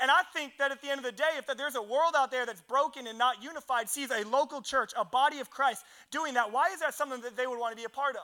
And 0.00 0.10
I 0.10 0.22
think 0.32 0.52
that 0.58 0.72
at 0.72 0.80
the 0.80 0.88
end 0.88 0.98
of 0.98 1.04
the 1.04 1.12
day, 1.12 1.36
if 1.36 1.44
there's 1.54 1.74
a 1.74 1.82
world 1.82 2.14
out 2.16 2.30
there 2.30 2.46
that's 2.46 2.62
broken 2.62 3.08
and 3.08 3.18
not 3.18 3.42
unified, 3.42 3.90
sees 3.90 4.10
a 4.10 4.26
local 4.26 4.62
church, 4.62 4.92
a 4.96 5.04
body 5.04 5.40
of 5.40 5.50
Christ 5.50 5.84
doing 6.10 6.32
that, 6.34 6.50
why 6.50 6.68
is 6.72 6.80
that 6.80 6.94
something 6.94 7.20
that 7.20 7.36
they 7.36 7.46
would 7.46 7.58
want 7.58 7.72
to 7.72 7.76
be 7.76 7.84
a 7.84 7.90
part 7.90 8.16
of? 8.16 8.22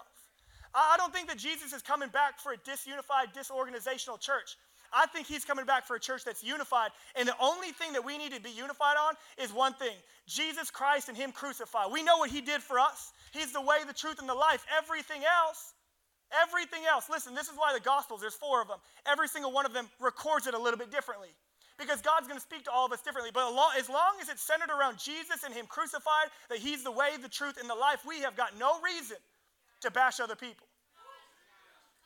I 0.75 0.97
don't 0.97 1.13
think 1.13 1.29
that 1.29 1.37
Jesus 1.37 1.75
is 1.75 1.83
coming 1.83 2.09
back 2.09 2.41
for 2.41 2.53
a 2.53 2.57
disunified, 2.57 3.35
disorganizational 3.37 4.19
church. 4.19 4.57
I 4.93 5.07
think 5.07 5.27
he's 5.27 5.45
coming 5.45 5.65
back 5.65 5.87
for 5.87 5.97
a 5.97 6.01
church 6.01 6.25
that's 6.25 6.43
unified. 6.43 6.91
And 7.17 7.27
the 7.27 7.37
only 7.41 7.71
thing 7.73 7.93
that 7.93 8.05
we 8.05 8.19
need 8.19 8.33
to 8.33 8.41
be 8.41 8.51
unified 8.51 8.97
on 8.97 9.15
is 9.43 9.53
one 9.53 9.75
thing 9.75 9.95
Jesus 10.27 10.71
Christ 10.71 11.09
and 11.09 11.17
him 11.17 11.33
crucified. 11.33 11.93
We 11.93 12.03
know 12.03 12.19
what 12.19 12.31
he 12.31 12.41
did 12.41 12.63
for 12.63 12.79
us. 12.79 13.13
He's 13.33 13.53
the 13.53 13.61
way, 13.61 13.79
the 13.87 13.93
truth, 13.93 14.19
and 14.21 14.29
the 14.29 14.35
life. 14.35 14.65
Everything 14.77 15.23
else, 15.25 15.75
everything 16.43 16.83
else. 16.89 17.09
Listen, 17.11 17.35
this 17.35 17.49
is 17.49 17.57
why 17.57 17.73
the 17.75 17.81
Gospels, 17.81 18.21
there's 18.21 18.35
four 18.35 18.63
of 18.63 18.69
them. 18.69 18.79
Every 19.07 19.29
single 19.29 19.53
one 19.53 19.67
of 19.67 19.73
them 19.73 19.89
records 20.01 20.47
it 20.47 20.55
a 20.55 20.59
little 20.59 20.79
bit 20.79 20.91
differently. 20.91 21.29
Because 21.77 22.01
God's 22.01 22.29
going 22.29 22.39
to 22.39 22.45
speak 22.45 22.65
to 22.65 22.71
all 22.71 22.87
of 22.87 22.93
us 22.93 23.03
differently. 23.03 23.33
But 23.35 23.51
as 23.77 23.89
long 23.89 24.15
as 24.23 24.29
it's 24.29 24.43
centered 24.43 24.71
around 24.71 24.99
Jesus 24.99 25.43
and 25.45 25.53
Him 25.53 25.67
crucified, 25.67 26.31
that 26.49 26.59
He's 26.59 26.85
the 26.85 26.93
way, 26.93 27.11
the 27.21 27.29
truth, 27.29 27.59
and 27.59 27.69
the 27.69 27.75
life, 27.75 28.07
we 28.07 28.21
have 28.21 28.37
got 28.37 28.57
no 28.59 28.81
reason 28.81 29.17
to 29.81 29.91
bash 29.91 30.21
other 30.21 30.37
people. 30.37 30.69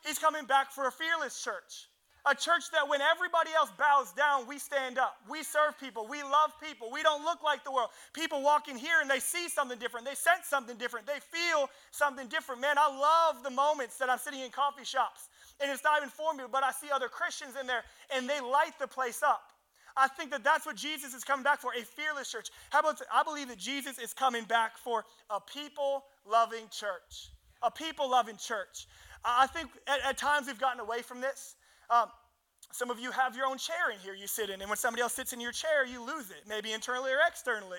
He's 0.07 0.19
coming 0.19 0.47
back 0.47 0.73
for 0.73 0.89
a 0.89 0.93
fearless 0.93 1.43
church. 1.43 1.89
A 2.29 2.35
church 2.35 2.71
that 2.73 2.87
when 2.87 3.01
everybody 3.01 3.51
else 3.57 3.71
bows 3.79 4.13
down, 4.13 4.47
we 4.47 4.59
stand 4.59 4.99
up. 4.99 5.17
We 5.31 5.43
serve 5.43 5.81
people. 5.81 6.07
We 6.07 6.23
love 6.23 6.53
people. 6.63 6.91
We 6.93 7.03
don't 7.03 7.25
look 7.25 7.43
like 7.43 7.65
the 7.65 7.73
world. 7.73 7.89
People 8.13 8.43
walk 8.43 8.69
in 8.69 8.77
here 8.77 9.01
and 9.01 9.09
they 9.09 9.19
see 9.19 9.49
something 9.49 9.79
different. 9.79 10.05
They 10.05 10.15
sense 10.15 10.45
something 10.45 10.77
different. 10.77 11.07
They 11.07 11.21
feel 11.21 11.71
something 11.91 12.29
different. 12.29 12.61
Man, 12.61 12.77
I 12.77 12.87
love 12.87 13.43
the 13.43 13.51
moments 13.51 13.97
that 13.97 14.11
I'm 14.11 14.19
sitting 14.19 14.41
in 14.41 14.51
coffee 14.51 14.85
shops 14.85 15.29
and 15.61 15.71
it's 15.71 15.83
not 15.83 15.99
even 15.99 16.11
for 16.11 16.35
me, 16.35 16.45
but 16.51 16.63
I 16.63 16.71
see 16.73 16.89
other 16.93 17.09
Christians 17.09 17.55
in 17.59 17.67
there 17.67 17.83
and 18.15 18.29
they 18.29 18.41
light 18.41 18.79
the 18.79 18.87
place 18.87 19.23
up. 19.23 19.43
I 19.97 20.07
think 20.07 20.31
that 20.31 20.45
that's 20.45 20.67
what 20.67 20.77
Jesus 20.77 21.15
is 21.15 21.25
coming 21.25 21.43
back 21.43 21.61
for 21.61 21.73
a 21.73 21.83
fearless 21.83 22.31
church. 22.31 22.51
How 22.71 22.81
about, 22.81 23.01
I 23.13 23.23
believe 23.23 23.49
that 23.49 23.59
Jesus 23.59 23.99
is 23.99 24.13
coming 24.13 24.45
back 24.45 24.77
for 24.77 25.05
a 25.31 25.41
people 25.41 26.05
loving 26.29 26.69
church. 26.71 27.31
A 27.63 27.71
people 27.71 28.09
loving 28.09 28.37
church. 28.37 28.87
I 29.25 29.49
think 29.49 29.71
at, 29.89 29.99
at 30.05 30.19
times 30.19 30.47
we've 30.47 30.61
gotten 30.61 30.79
away 30.79 31.03
from 31.03 31.21
this. 31.21 31.57
Um, 31.91 32.09
some 32.73 32.91
of 32.91 33.01
you 33.01 33.11
have 33.11 33.35
your 33.35 33.47
own 33.47 33.59
chair 33.59 33.91
in 33.93 33.99
here 34.01 34.15
you 34.15 34.27
sit 34.27 34.51
in, 34.51 34.61
and 34.61 34.69
when 34.69 34.77
somebody 34.77 35.03
else 35.03 35.15
sits 35.15 35.33
in 35.33 35.41
your 35.41 35.53
chair, 35.53 35.87
you 35.87 36.05
lose 36.05 36.31
it, 36.31 36.45
maybe 36.47 36.73
internally 36.73 37.11
or 37.11 37.19
externally. 37.27 37.79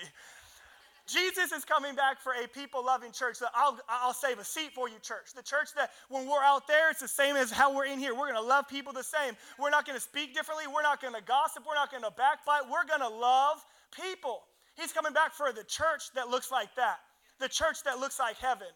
Jesus 1.09 1.51
is 1.51 1.65
coming 1.65 1.95
back 1.95 2.21
for 2.21 2.33
a 2.33 2.47
people 2.47 2.85
loving 2.85 3.11
church 3.11 3.39
that 3.39 3.49
I'll, 3.55 3.79
I'll 3.89 4.13
save 4.13 4.37
a 4.37 4.43
seat 4.43 4.73
for 4.75 4.87
you, 4.87 4.95
church. 5.01 5.33
The 5.35 5.41
church 5.41 5.69
that 5.75 5.89
when 6.09 6.27
we're 6.27 6.43
out 6.43 6.67
there, 6.67 6.91
it's 6.91 6.99
the 6.99 7.07
same 7.07 7.35
as 7.35 7.49
how 7.49 7.75
we're 7.75 7.85
in 7.85 7.97
here. 7.97 8.13
We're 8.13 8.31
going 8.31 8.35
to 8.35 8.47
love 8.47 8.67
people 8.67 8.93
the 8.93 9.03
same. 9.03 9.33
We're 9.57 9.71
not 9.71 9.87
going 9.87 9.97
to 9.97 10.03
speak 10.03 10.35
differently. 10.35 10.65
We're 10.67 10.83
not 10.83 11.01
going 11.01 11.15
to 11.15 11.21
gossip. 11.21 11.63
We're 11.67 11.73
not 11.73 11.89
going 11.89 12.03
to 12.03 12.11
backbite. 12.11 12.69
We're 12.69 12.85
going 12.85 13.01
to 13.01 13.09
love 13.09 13.57
people. 13.91 14.41
He's 14.75 14.93
coming 14.93 15.13
back 15.13 15.33
for 15.33 15.51
the 15.51 15.63
church 15.63 16.13
that 16.13 16.29
looks 16.29 16.51
like 16.51 16.73
that, 16.75 16.99
the 17.39 17.49
church 17.49 17.83
that 17.85 17.99
looks 17.99 18.19
like 18.19 18.37
heaven. 18.37 18.67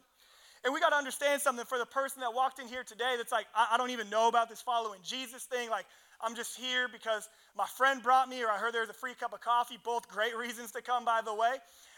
And 0.64 0.74
we 0.74 0.80
got 0.80 0.90
to 0.90 0.96
understand 0.96 1.42
something 1.42 1.66
for 1.66 1.78
the 1.78 1.86
person 1.86 2.22
that 2.22 2.34
walked 2.34 2.60
in 2.60 2.68
here 2.68 2.84
today 2.84 3.16
that's 3.18 3.32
like, 3.32 3.48
I, 3.54 3.70
I, 3.74 3.78
don't 3.78 3.90
even 3.90 4.10
know 4.10 4.30
about 4.30 4.50
this 4.50 4.62
following 4.62 5.02
Jesus 5.04 5.44
thing. 5.44 5.70
Like, 5.70 5.86
I'm 6.22 6.36
just 6.36 6.58
here 6.58 6.88
because 6.88 7.28
my 7.58 7.66
friend 7.66 8.02
brought 8.02 8.30
me, 8.30 8.44
or 8.44 8.50
I 8.50 8.58
heard 8.58 8.74
there's 8.74 8.90
a 8.90 8.94
free 8.94 9.14
cup 9.20 9.34
of 9.34 9.42
coffee. 9.42 9.78
Both 9.84 10.08
great 10.08 10.38
reasons 10.38 10.72
to 10.72 10.82
come, 10.82 11.04
by 11.04 11.20
the 11.24 11.34
way. 11.34 11.56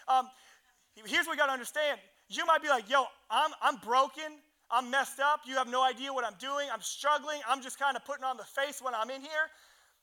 Um, 0.07 0.27
here's 1.05 1.27
what 1.27 1.33
we 1.33 1.37
got 1.37 1.47
to 1.47 1.53
understand. 1.53 1.99
You 2.27 2.45
might 2.47 2.63
be 2.63 2.69
like, 2.69 2.89
yo, 2.89 3.05
I'm, 3.29 3.51
I'm 3.61 3.75
broken. 3.77 4.41
I'm 4.71 4.89
messed 4.89 5.19
up. 5.19 5.41
You 5.45 5.55
have 5.57 5.69
no 5.69 5.83
idea 5.83 6.11
what 6.11 6.25
I'm 6.25 6.35
doing. 6.39 6.67
I'm 6.73 6.81
struggling. 6.81 7.39
I'm 7.47 7.61
just 7.61 7.77
kind 7.77 7.95
of 7.95 8.03
putting 8.03 8.23
on 8.23 8.37
the 8.37 8.43
face 8.43 8.81
when 8.81 8.95
I'm 8.95 9.11
in 9.11 9.21
here. 9.21 9.47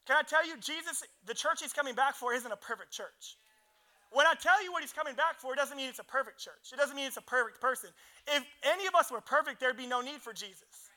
Can 0.06 0.16
I 0.16 0.22
tell 0.22 0.46
you, 0.46 0.56
Jesus, 0.58 1.02
the 1.26 1.34
church 1.34 1.60
he's 1.62 1.72
coming 1.72 1.94
back 1.94 2.14
for 2.14 2.32
isn't 2.32 2.50
a 2.50 2.56
perfect 2.56 2.92
church. 2.92 3.36
When 4.12 4.26
I 4.26 4.34
tell 4.34 4.62
you 4.62 4.72
what 4.72 4.82
he's 4.82 4.92
coming 4.92 5.14
back 5.14 5.40
for, 5.40 5.54
it 5.54 5.56
doesn't 5.56 5.76
mean 5.76 5.88
it's 5.88 5.98
a 5.98 6.04
perfect 6.04 6.38
church. 6.38 6.72
It 6.72 6.76
doesn't 6.76 6.94
mean 6.94 7.06
it's 7.06 7.16
a 7.16 7.22
perfect 7.22 7.60
person. 7.60 7.90
If 8.28 8.44
any 8.62 8.86
of 8.86 8.94
us 8.94 9.10
were 9.10 9.20
perfect, 9.20 9.58
there'd 9.58 9.76
be 9.76 9.86
no 9.86 10.00
need 10.00 10.20
for 10.20 10.32
Jesus. 10.32 10.90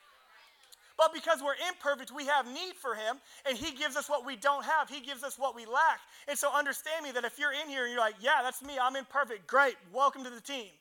But 0.97 1.13
because 1.13 1.43
we're 1.43 1.59
imperfect, 1.67 2.11
we 2.11 2.25
have 2.25 2.45
need 2.47 2.75
for 2.75 2.95
him, 2.95 3.17
and 3.47 3.57
he 3.57 3.71
gives 3.71 3.95
us 3.95 4.09
what 4.09 4.25
we 4.25 4.35
don't 4.35 4.63
have. 4.63 4.89
He 4.89 5.01
gives 5.01 5.23
us 5.23 5.37
what 5.37 5.55
we 5.55 5.65
lack. 5.65 5.99
And 6.27 6.37
so 6.37 6.53
understand 6.53 7.03
me 7.03 7.11
that 7.11 7.25
if 7.25 7.37
you're 7.37 7.51
in 7.51 7.67
here 7.67 7.83
and 7.83 7.91
you're 7.91 7.99
like, 7.99 8.15
yeah, 8.21 8.39
that's 8.43 8.61
me, 8.61 8.77
I'm 8.81 8.95
imperfect, 8.95 9.47
great, 9.47 9.75
welcome 9.93 10.23
to 10.23 10.29
the 10.29 10.41
team. 10.41 10.71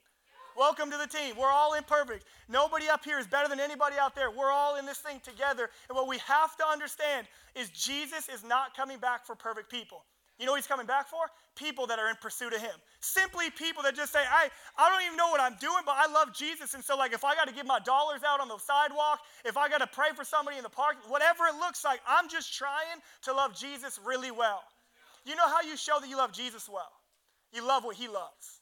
Welcome 0.57 0.89
to 0.93 0.97
the 0.97 1.09
team. 1.09 1.35
We're 1.37 1.51
all 1.51 1.75
imperfect. 1.75 2.27
Nobody 2.49 2.89
up 2.89 3.05
here 3.05 3.19
is 3.19 3.27
better 3.27 3.49
than 3.49 3.59
anybody 3.59 3.97
out 4.01 4.15
there. 4.15 4.31
We're 4.31 4.53
all 4.53 4.77
in 4.77 4.87
this 4.87 4.99
thing 4.99 5.19
together. 5.25 5.69
And 5.89 5.97
what 5.97 6.07
we 6.07 6.19
have 6.19 6.57
to 6.59 6.65
understand 6.65 7.27
is 7.57 7.71
Jesus 7.71 8.29
is 8.29 8.45
not 8.45 8.77
coming 8.77 8.99
back 8.99 9.27
for 9.27 9.35
perfect 9.35 9.69
people. 9.69 10.05
You 10.39 10.47
know 10.47 10.53
what 10.53 10.59
he's 10.59 10.69
coming 10.69 10.87
back 10.87 11.09
for? 11.09 11.27
People 11.57 11.87
that 11.87 11.99
are 11.99 12.11
in 12.11 12.17
pursuit 12.17 12.53
of 12.53 12.61
him. 12.61 12.75
Simply 13.01 13.51
people 13.51 13.83
that 13.85 13.95
just 13.95 14.13
say, 14.13 14.19
I, 14.19 14.49
I 14.77 14.91
don't 14.91 15.05
even 15.07 15.17
know 15.17 15.31
what 15.31 15.41
I'm 15.41 15.55
doing, 15.61 15.83
but 15.87 15.95
I 15.97 16.11
love 16.11 16.35
Jesus. 16.35 16.75
And 16.75 16.83
so, 16.83 16.97
like, 16.97 17.13
if 17.13 17.25
I 17.25 17.35
got 17.37 17.47
to 17.47 17.55
give 17.55 17.67
my 17.67 17.79
dollars 17.79 18.23
out 18.27 18.41
on 18.41 18.49
the 18.49 18.59
sidewalk, 18.59 19.21
if 19.45 19.57
I 19.57 19.69
got 19.69 19.79
to 19.79 19.87
pray 19.87 20.09
for 20.17 20.25
somebody 20.25 20.57
in 20.57 20.65
the 20.65 20.69
park, 20.69 20.97
whatever 21.07 21.47
it 21.47 21.55
looks 21.61 21.85
like, 21.85 22.01
I'm 22.09 22.29
just 22.29 22.57
trying 22.57 22.99
to 23.23 23.33
love 23.33 23.55
Jesus 23.55 24.01
really 24.05 24.33
well. 24.33 24.63
You 25.25 25.37
know 25.37 25.49
how 25.49 25.63
you 25.63 25.77
show 25.77 26.01
that 26.01 26.09
you 26.09 26.17
love 26.17 26.33
Jesus 26.33 26.69
well? 26.69 26.91
You 27.53 27.67
love 27.67 27.85
what 27.85 27.97
he 27.97 28.09
loves. 28.09 28.61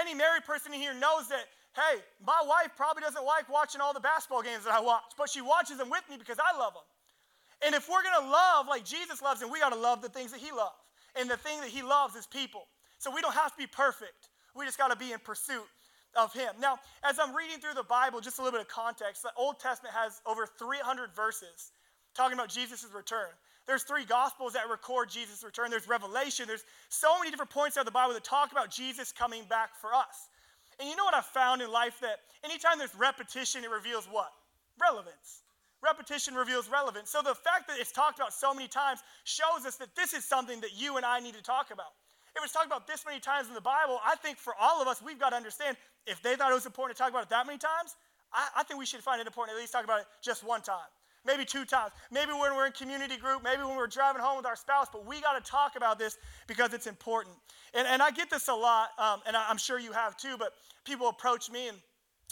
Any 0.00 0.14
married 0.14 0.44
person 0.44 0.72
in 0.72 0.80
here 0.80 0.94
knows 0.94 1.28
that, 1.28 1.44
hey, 1.76 2.00
my 2.26 2.42
wife 2.46 2.72
probably 2.76 3.02
doesn't 3.02 3.24
like 3.24 3.48
watching 3.48 3.80
all 3.80 3.92
the 3.92 4.00
basketball 4.00 4.42
games 4.42 4.64
that 4.64 4.72
I 4.72 4.80
watch, 4.80 5.12
but 5.16 5.28
she 5.28 5.40
watches 5.40 5.78
them 5.78 5.90
with 5.90 6.02
me 6.10 6.16
because 6.18 6.38
I 6.40 6.56
love 6.58 6.74
them. 6.74 6.82
And 7.66 7.74
if 7.74 7.88
we're 7.88 8.02
going 8.02 8.24
to 8.24 8.30
love 8.30 8.66
like 8.68 8.84
Jesus 8.84 9.20
loves, 9.22 9.40
then 9.40 9.50
we 9.50 9.60
got 9.60 9.72
to 9.72 9.78
love 9.78 10.02
the 10.02 10.08
things 10.08 10.32
that 10.32 10.40
he 10.40 10.50
loves. 10.50 10.80
And 11.18 11.30
the 11.30 11.36
thing 11.36 11.60
that 11.60 11.70
he 11.70 11.82
loves 11.82 12.14
is 12.14 12.26
people. 12.26 12.66
So 12.98 13.10
we 13.14 13.20
don't 13.20 13.34
have 13.34 13.52
to 13.52 13.58
be 13.58 13.66
perfect. 13.66 14.28
We 14.54 14.64
just 14.64 14.78
got 14.78 14.88
to 14.88 14.96
be 14.96 15.12
in 15.12 15.18
pursuit 15.20 15.66
of 16.16 16.32
him. 16.32 16.54
Now, 16.60 16.78
as 17.08 17.18
I'm 17.18 17.34
reading 17.34 17.58
through 17.58 17.74
the 17.74 17.84
Bible, 17.84 18.20
just 18.20 18.38
a 18.38 18.42
little 18.42 18.58
bit 18.58 18.66
of 18.66 18.68
context, 18.68 19.22
the 19.22 19.32
Old 19.36 19.58
Testament 19.60 19.94
has 19.94 20.20
over 20.26 20.46
300 20.46 21.14
verses 21.14 21.72
talking 22.14 22.34
about 22.36 22.48
Jesus' 22.48 22.86
return. 22.94 23.30
There's 23.66 23.84
three 23.84 24.04
gospels 24.04 24.54
that 24.54 24.68
record 24.68 25.10
Jesus' 25.10 25.44
return. 25.44 25.70
There's 25.70 25.88
Revelation. 25.88 26.46
There's 26.48 26.64
so 26.88 27.18
many 27.18 27.30
different 27.30 27.50
points 27.50 27.76
out 27.76 27.82
of 27.82 27.86
the 27.86 27.92
Bible 27.92 28.14
that 28.14 28.24
talk 28.24 28.50
about 28.50 28.70
Jesus 28.70 29.12
coming 29.12 29.44
back 29.48 29.76
for 29.80 29.94
us. 29.94 30.28
And 30.80 30.88
you 30.88 30.96
know 30.96 31.04
what 31.04 31.14
I've 31.14 31.26
found 31.26 31.62
in 31.62 31.70
life 31.70 32.00
that 32.00 32.18
anytime 32.42 32.78
there's 32.78 32.94
repetition, 32.94 33.62
it 33.64 33.70
reveals 33.70 34.06
what? 34.06 34.32
Relevance. 34.80 35.42
Repetition 35.82 36.34
reveals 36.34 36.68
relevance. 36.68 37.10
So 37.10 37.22
the 37.22 37.34
fact 37.34 37.68
that 37.68 37.78
it's 37.78 37.92
talked 37.92 38.18
about 38.18 38.32
so 38.32 38.52
many 38.52 38.68
times 38.68 39.00
shows 39.24 39.64
us 39.66 39.76
that 39.76 39.94
this 39.96 40.12
is 40.12 40.24
something 40.24 40.60
that 40.60 40.70
you 40.76 40.96
and 40.96 41.06
I 41.06 41.20
need 41.20 41.34
to 41.34 41.42
talk 41.42 41.70
about. 41.72 41.92
If 42.36 42.44
it's 42.44 42.52
talked 42.52 42.66
about 42.66 42.86
this 42.86 43.04
many 43.06 43.18
times 43.18 43.48
in 43.48 43.54
the 43.54 43.60
Bible, 43.60 43.98
I 44.04 44.14
think 44.16 44.38
for 44.38 44.54
all 44.60 44.80
of 44.80 44.88
us, 44.88 45.02
we've 45.02 45.18
got 45.18 45.30
to 45.30 45.36
understand 45.36 45.76
if 46.06 46.22
they 46.22 46.36
thought 46.36 46.50
it 46.50 46.54
was 46.54 46.66
important 46.66 46.96
to 46.96 47.02
talk 47.02 47.10
about 47.10 47.24
it 47.24 47.30
that 47.30 47.46
many 47.46 47.58
times, 47.58 47.96
I, 48.32 48.48
I 48.58 48.62
think 48.62 48.78
we 48.78 48.86
should 48.86 49.00
find 49.00 49.20
it 49.20 49.26
important 49.26 49.56
at 49.56 49.60
least 49.60 49.72
talk 49.72 49.84
about 49.84 50.00
it 50.00 50.06
just 50.22 50.44
one 50.44 50.62
time. 50.62 50.88
Maybe 51.26 51.44
two 51.44 51.64
times. 51.64 51.92
Maybe 52.10 52.32
when 52.32 52.54
we're 52.54 52.66
in 52.66 52.72
community 52.72 53.16
group, 53.16 53.42
maybe 53.42 53.62
when 53.62 53.76
we're 53.76 53.86
driving 53.86 54.22
home 54.22 54.38
with 54.38 54.46
our 54.46 54.56
spouse, 54.56 54.86
but 54.90 55.04
we 55.04 55.20
got 55.20 55.42
to 55.42 55.50
talk 55.50 55.76
about 55.76 55.98
this 55.98 56.16
because 56.46 56.72
it's 56.72 56.86
important. 56.86 57.36
And, 57.74 57.86
and 57.86 58.00
I 58.00 58.10
get 58.10 58.30
this 58.30 58.48
a 58.48 58.54
lot, 58.54 58.90
um, 58.98 59.20
and 59.26 59.36
I, 59.36 59.46
I'm 59.48 59.58
sure 59.58 59.78
you 59.78 59.92
have 59.92 60.16
too, 60.16 60.36
but 60.38 60.52
people 60.84 61.08
approach 61.08 61.50
me 61.50 61.68
and 61.68 61.76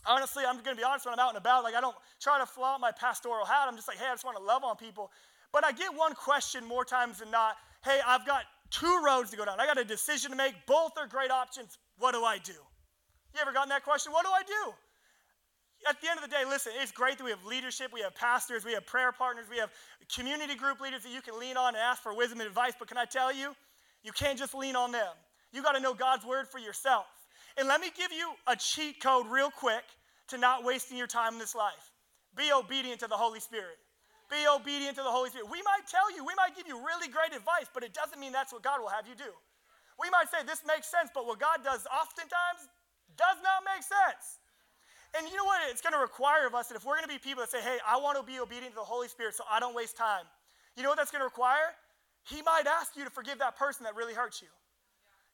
honestly, 0.06 0.44
I'm 0.46 0.54
going 0.54 0.76
to 0.76 0.80
be 0.80 0.84
honest 0.84 1.04
when 1.04 1.14
I'm 1.14 1.20
out 1.20 1.30
and 1.30 1.38
about. 1.38 1.64
Like, 1.64 1.74
I 1.74 1.80
don't 1.80 1.96
try 2.20 2.38
to 2.38 2.46
flaunt 2.46 2.80
my 2.80 2.92
pastoral 2.92 3.44
hat. 3.44 3.66
I'm 3.68 3.76
just 3.76 3.88
like, 3.88 3.98
hey, 3.98 4.06
I 4.06 4.12
just 4.12 4.24
want 4.24 4.36
to 4.36 4.42
love 4.42 4.64
on 4.64 4.76
people. 4.76 5.10
But 5.52 5.64
I 5.64 5.72
get 5.72 5.94
one 5.94 6.14
question 6.14 6.64
more 6.64 6.84
times 6.84 7.20
than 7.20 7.30
not 7.30 7.56
hey, 7.84 8.00
I've 8.06 8.26
got 8.26 8.42
two 8.70 9.00
roads 9.04 9.30
to 9.30 9.36
go 9.36 9.44
down. 9.44 9.60
I 9.60 9.66
got 9.66 9.78
a 9.78 9.84
decision 9.84 10.30
to 10.30 10.36
make. 10.36 10.54
Both 10.66 10.92
are 10.98 11.06
great 11.06 11.30
options. 11.30 11.78
What 11.98 12.12
do 12.12 12.24
I 12.24 12.38
do? 12.38 12.52
You 12.52 13.40
ever 13.40 13.52
gotten 13.52 13.68
that 13.70 13.84
question? 13.84 14.12
What 14.12 14.24
do 14.24 14.30
I 14.30 14.42
do? 14.42 14.72
At 15.88 16.00
the 16.00 16.10
end 16.10 16.18
of 16.18 16.28
the 16.28 16.30
day, 16.30 16.42
listen, 16.46 16.72
it's 16.82 16.90
great 16.90 17.18
that 17.18 17.24
we 17.24 17.30
have 17.30 17.44
leadership, 17.44 17.92
we 17.92 18.00
have 18.00 18.12
pastors, 18.14 18.64
we 18.64 18.72
have 18.72 18.84
prayer 18.84 19.12
partners, 19.12 19.46
we 19.48 19.58
have 19.58 19.70
community 20.12 20.56
group 20.56 20.80
leaders 20.80 21.04
that 21.04 21.12
you 21.12 21.22
can 21.22 21.38
lean 21.38 21.56
on 21.56 21.68
and 21.68 21.76
ask 21.76 22.02
for 22.02 22.12
wisdom 22.14 22.40
and 22.40 22.48
advice. 22.48 22.72
But 22.76 22.88
can 22.88 22.98
I 22.98 23.04
tell 23.04 23.32
you, 23.32 23.54
you 24.02 24.10
can't 24.10 24.36
just 24.36 24.54
lean 24.54 24.74
on 24.74 24.90
them. 24.90 25.14
You 25.52 25.62
got 25.62 25.72
to 25.72 25.80
know 25.80 25.94
God's 25.94 26.26
word 26.26 26.48
for 26.48 26.58
yourself. 26.58 27.06
And 27.58 27.66
let 27.66 27.80
me 27.80 27.90
give 27.96 28.12
you 28.12 28.32
a 28.46 28.54
cheat 28.54 29.02
code 29.02 29.26
real 29.26 29.50
quick 29.50 29.82
to 30.28 30.38
not 30.38 30.64
wasting 30.64 30.96
your 30.96 31.10
time 31.10 31.34
in 31.34 31.38
this 31.38 31.54
life. 31.54 31.92
Be 32.36 32.52
obedient 32.52 33.00
to 33.00 33.08
the 33.08 33.16
Holy 33.18 33.40
Spirit. 33.40 33.76
Be 34.30 34.46
obedient 34.46 34.94
to 34.96 35.02
the 35.02 35.10
Holy 35.10 35.30
Spirit. 35.30 35.50
We 35.50 35.62
might 35.66 35.88
tell 35.90 36.06
you, 36.14 36.24
we 36.24 36.34
might 36.36 36.54
give 36.54 36.68
you 36.68 36.78
really 36.78 37.08
great 37.08 37.34
advice, 37.34 37.66
but 37.72 37.82
it 37.82 37.92
doesn't 37.92 38.20
mean 38.20 38.30
that's 38.30 38.52
what 38.52 38.62
God 38.62 38.78
will 38.80 38.92
have 38.92 39.08
you 39.08 39.16
do. 39.16 39.32
We 39.98 40.06
might 40.10 40.30
say 40.30 40.46
this 40.46 40.62
makes 40.62 40.86
sense, 40.86 41.10
but 41.10 41.26
what 41.26 41.40
God 41.40 41.64
does 41.64 41.82
oftentimes 41.90 42.70
Does 43.18 43.42
not 43.42 43.66
make 43.66 43.82
sense. 43.82 44.38
And 45.16 45.26
you 45.26 45.34
know 45.34 45.44
what? 45.44 45.58
It's 45.70 45.80
going 45.80 45.94
to 45.94 45.98
require 45.98 46.46
of 46.46 46.54
us 46.54 46.68
that 46.68 46.76
if 46.76 46.84
we're 46.84 46.94
going 46.94 47.08
to 47.08 47.12
be 47.12 47.18
people 47.18 47.42
that 47.42 47.50
say, 47.50 47.60
hey, 47.60 47.78
I 47.82 47.96
want 47.98 48.14
to 48.14 48.22
be 48.22 48.38
obedient 48.38 48.78
to 48.78 48.80
the 48.84 48.86
Holy 48.86 49.08
Spirit 49.08 49.34
so 49.34 49.42
I 49.50 49.58
don't 49.58 49.74
waste 49.74 49.96
time, 49.96 50.22
you 50.76 50.84
know 50.84 50.90
what 50.90 50.98
that's 50.98 51.10
going 51.10 51.24
to 51.24 51.26
require? 51.26 51.74
He 52.22 52.42
might 52.42 52.68
ask 52.68 52.94
you 52.94 53.02
to 53.02 53.10
forgive 53.10 53.40
that 53.40 53.56
person 53.56 53.84
that 53.84 53.96
really 53.96 54.14
hurts 54.14 54.42
you. 54.42 54.48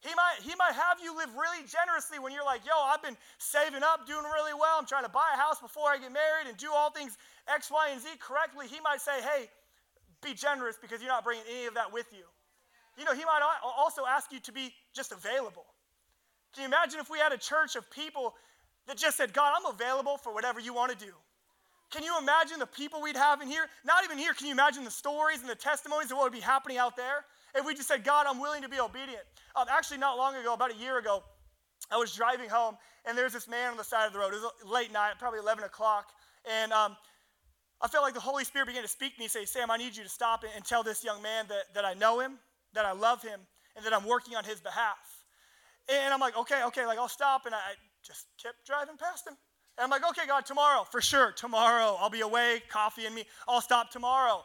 He 0.04 0.12
might, 0.12 0.36
he 0.44 0.52
might 0.60 0.76
have 0.76 1.00
you 1.00 1.16
live 1.16 1.32
really 1.32 1.64
generously 1.64 2.20
when 2.20 2.30
you're 2.30 2.44
like, 2.44 2.60
yo, 2.68 2.76
I've 2.76 3.00
been 3.00 3.16
saving 3.38 3.82
up, 3.82 4.06
doing 4.06 4.24
really 4.28 4.52
well. 4.52 4.76
I'm 4.76 4.84
trying 4.84 5.08
to 5.08 5.10
buy 5.10 5.32
a 5.32 5.38
house 5.40 5.60
before 5.60 5.88
I 5.88 5.96
get 5.96 6.12
married 6.12 6.44
and 6.46 6.56
do 6.60 6.68
all 6.76 6.90
things 6.90 7.16
X, 7.48 7.72
Y, 7.72 7.88
and 7.90 8.00
Z 8.00 8.08
correctly. 8.20 8.68
He 8.68 8.84
might 8.84 9.00
say, 9.00 9.24
hey, 9.24 9.48
be 10.20 10.34
generous 10.34 10.76
because 10.76 11.00
you're 11.00 11.10
not 11.10 11.24
bringing 11.24 11.44
any 11.48 11.64
of 11.64 11.74
that 11.74 11.90
with 11.90 12.06
you. 12.12 12.28
You 12.98 13.04
know, 13.04 13.14
he 13.14 13.24
might 13.24 13.40
also 13.64 14.02
ask 14.04 14.30
you 14.30 14.40
to 14.40 14.52
be 14.52 14.72
just 14.94 15.10
available. 15.10 15.64
Can 16.52 16.62
you 16.62 16.68
imagine 16.68 17.00
if 17.00 17.08
we 17.08 17.18
had 17.18 17.32
a 17.32 17.38
church 17.38 17.74
of 17.74 17.90
people 17.90 18.34
that 18.86 18.98
just 18.98 19.16
said, 19.16 19.32
God, 19.32 19.54
I'm 19.56 19.72
available 19.72 20.18
for 20.18 20.32
whatever 20.34 20.60
you 20.60 20.74
want 20.74 20.96
to 20.96 21.04
do? 21.04 21.12
Can 21.90 22.02
you 22.02 22.12
imagine 22.20 22.58
the 22.58 22.66
people 22.66 23.00
we'd 23.00 23.16
have 23.16 23.40
in 23.40 23.48
here? 23.48 23.66
Not 23.84 24.04
even 24.04 24.18
here, 24.18 24.34
can 24.34 24.46
you 24.46 24.52
imagine 24.52 24.84
the 24.84 24.90
stories 24.90 25.40
and 25.40 25.48
the 25.48 25.54
testimonies 25.54 26.10
of 26.10 26.18
what 26.18 26.24
would 26.24 26.32
be 26.32 26.40
happening 26.40 26.76
out 26.76 26.96
there? 26.96 27.24
If 27.54 27.64
we 27.64 27.74
just 27.74 27.88
said, 27.88 28.04
God, 28.04 28.26
I'm 28.28 28.40
willing 28.40 28.62
to 28.62 28.68
be 28.68 28.80
obedient. 28.80 29.22
Um, 29.56 29.66
actually, 29.70 29.98
not 29.98 30.16
long 30.16 30.34
ago, 30.34 30.52
about 30.54 30.72
a 30.72 30.76
year 30.76 30.98
ago, 30.98 31.22
I 31.90 31.96
was 31.96 32.14
driving 32.14 32.48
home, 32.48 32.76
and 33.04 33.16
there's 33.16 33.32
this 33.32 33.48
man 33.48 33.70
on 33.70 33.76
the 33.76 33.84
side 33.84 34.06
of 34.06 34.12
the 34.12 34.18
road. 34.18 34.32
It 34.32 34.40
was 34.40 34.50
late 34.64 34.92
night, 34.92 35.12
probably 35.18 35.38
11 35.38 35.64
o'clock, 35.64 36.06
and 36.50 36.72
um, 36.72 36.96
I 37.80 37.88
felt 37.88 38.02
like 38.02 38.14
the 38.14 38.20
Holy 38.20 38.44
Spirit 38.44 38.66
began 38.66 38.82
to 38.82 38.88
speak 38.88 39.14
to 39.14 39.18
me, 39.20 39.26
and 39.26 39.32
say, 39.32 39.44
Sam, 39.44 39.70
I 39.70 39.76
need 39.76 39.96
you 39.96 40.02
to 40.02 40.08
stop 40.08 40.44
and 40.44 40.64
tell 40.64 40.82
this 40.82 41.04
young 41.04 41.22
man 41.22 41.46
that, 41.48 41.74
that 41.74 41.84
I 41.84 41.94
know 41.94 42.20
him, 42.20 42.38
that 42.72 42.84
I 42.84 42.92
love 42.92 43.22
him, 43.22 43.40
and 43.76 43.84
that 43.84 43.92
I'm 43.92 44.06
working 44.06 44.34
on 44.36 44.44
his 44.44 44.60
behalf. 44.60 44.96
And 45.88 46.12
I'm 46.12 46.20
like, 46.20 46.36
okay, 46.36 46.64
okay, 46.64 46.86
like 46.86 46.98
I'll 46.98 47.08
stop, 47.08 47.46
and 47.46 47.54
I 47.54 47.60
just 48.04 48.26
kept 48.42 48.66
driving 48.66 48.96
past 48.96 49.26
him. 49.26 49.34
And 49.76 49.84
I'm 49.84 49.90
like, 49.90 50.08
okay, 50.10 50.26
God, 50.26 50.46
tomorrow, 50.46 50.84
for 50.90 51.00
sure, 51.00 51.32
tomorrow, 51.32 51.96
I'll 52.00 52.10
be 52.10 52.20
awake, 52.20 52.68
coffee 52.68 53.06
in 53.06 53.14
me, 53.14 53.24
I'll 53.48 53.60
stop 53.60 53.90
tomorrow. 53.90 54.42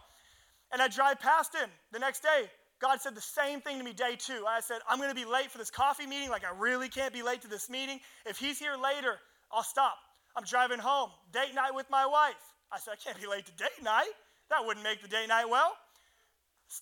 And 0.72 0.82
I 0.82 0.88
drive 0.88 1.20
past 1.20 1.56
him 1.56 1.70
the 1.92 2.00
next 2.00 2.22
day. 2.22 2.50
God 2.80 3.02
said 3.02 3.14
the 3.14 3.22
same 3.22 3.60
thing 3.60 3.78
to 3.78 3.84
me 3.84 3.94
day 3.94 4.16
two. 4.18 4.46
I 4.48 4.62
said, 4.62 4.80
I'm 4.88 4.98
going 4.98 5.10
to 5.10 5.16
be 5.16 5.26
late 5.26 5.52
for 5.52 5.58
this 5.58 5.70
coffee 5.70 6.06
meeting. 6.06 6.30
Like, 6.30 6.46
I 6.46 6.58
really 6.58 6.88
can't 6.88 7.14
be 7.14 7.22
late 7.22 7.42
to 7.42 7.48
this 7.48 7.70
meeting. 7.70 8.00
If 8.26 8.38
he's 8.38 8.58
here 8.58 8.76
later, 8.82 9.20
I'll 9.52 9.64
stop. 9.64 9.98
I'm 10.36 10.44
driving 10.44 10.80
home, 10.80 11.10
date 11.34 11.54
night 11.54 11.74
with 11.76 11.90
my 11.90 12.06
wife. 12.06 12.40
I 12.72 12.80
said, 12.80 12.94
I 12.94 12.96
can't 12.96 13.20
be 13.20 13.28
late 13.28 13.46
to 13.48 13.52
date 13.54 13.84
night. 13.84 14.12
That 14.50 14.66
wouldn't 14.66 14.84
make 14.84 15.02
the 15.02 15.08
date 15.08 15.28
night 15.28 15.46
well. 15.50 15.74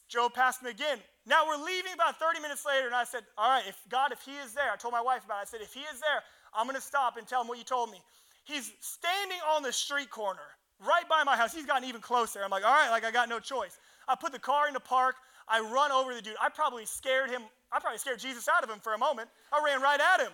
Joe 0.10 0.30
passed 0.30 0.62
me 0.64 0.70
again. 0.70 1.00
Now 1.26 1.48
we're 1.48 1.64
leaving 1.64 1.94
about 1.94 2.20
30 2.20 2.42
minutes 2.42 2.66
later, 2.66 2.88
and 2.88 2.96
I 2.96 3.06
said, 3.06 3.24
All 3.38 3.50
right, 3.50 3.64
if 3.68 3.78
God, 3.90 4.12
if 4.12 4.22
he 4.22 4.32
is 4.32 4.54
there, 4.54 4.72
I 4.72 4.76
told 4.76 4.92
my 4.92 5.02
wife 5.02 5.24
about 5.26 5.40
it. 5.40 5.42
I 5.42 5.46
said, 5.46 5.62
If 5.62 5.74
he 5.74 5.80
is 5.82 6.00
there, 6.00 6.22
I'm 6.54 6.66
going 6.66 6.76
to 6.76 6.82
stop 6.82 7.18
and 7.18 7.26
tell 7.26 7.42
him 7.42 7.48
what 7.48 7.58
you 7.58 7.64
told 7.64 7.90
me. 7.90 8.02
He's 8.44 8.72
standing 8.82 9.40
on 9.50 9.64
the 9.64 9.72
street 9.72 10.10
corner 10.10 10.44
right 10.80 11.08
by 11.10 11.24
my 11.24 11.38
house. 11.38 11.54
He's 11.54 11.66
gotten 11.66 11.88
even 11.88 12.02
closer. 12.02 12.44
I'm 12.44 12.52
like, 12.52 12.66
All 12.66 12.72
right, 12.72 12.90
like 12.90 13.06
I 13.06 13.12
got 13.12 13.30
no 13.30 13.40
choice. 13.40 13.78
I 14.08 14.16
put 14.16 14.34
the 14.34 14.40
car 14.40 14.68
in 14.68 14.74
the 14.74 14.80
park. 14.82 15.16
I 15.48 15.62
run 15.62 15.92
over 15.92 16.14
the 16.14 16.22
dude. 16.22 16.36
I 16.42 16.50
probably 16.50 16.86
scared 16.86 17.30
him. 17.30 17.42
I 17.72 17.80
probably 17.80 18.00
scared 18.00 18.20
Jesus 18.20 18.48
out 18.48 18.64
of 18.64 18.70
him 18.70 18.80
for 18.80 18.94
a 18.94 18.98
moment. 18.98 19.30
I 19.52 19.64
ran 19.64 19.82
right 19.82 20.00
at 20.00 20.22
him. 20.22 20.32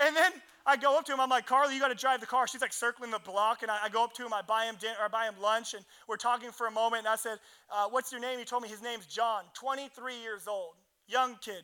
And 0.00 0.16
then 0.16 0.32
I 0.66 0.76
go 0.76 0.98
up 0.98 1.04
to 1.06 1.12
him. 1.12 1.20
I'm 1.20 1.30
like, 1.30 1.46
Carly, 1.46 1.74
you 1.74 1.80
got 1.80 1.88
to 1.88 1.94
drive 1.94 2.20
the 2.20 2.26
car. 2.26 2.46
She's 2.46 2.60
like 2.60 2.72
circling 2.72 3.10
the 3.10 3.18
block, 3.20 3.62
and 3.62 3.70
I, 3.70 3.84
I, 3.84 3.88
go 3.88 4.04
up 4.04 4.12
to 4.14 4.26
him. 4.26 4.32
I 4.32 4.42
buy 4.42 4.64
him 4.64 4.76
dinner, 4.80 4.96
or 5.00 5.06
I 5.06 5.08
buy 5.08 5.26
him 5.26 5.34
lunch, 5.40 5.74
and 5.74 5.84
we're 6.08 6.16
talking 6.16 6.50
for 6.50 6.66
a 6.66 6.70
moment. 6.70 7.00
And 7.00 7.08
I 7.08 7.16
said, 7.16 7.38
uh, 7.70 7.88
"What's 7.88 8.10
your 8.10 8.20
name?" 8.20 8.38
He 8.38 8.44
told 8.44 8.62
me 8.62 8.68
his 8.68 8.82
name's 8.82 9.06
John, 9.06 9.44
23 9.54 10.20
years 10.20 10.48
old, 10.48 10.74
young 11.06 11.36
kid. 11.40 11.62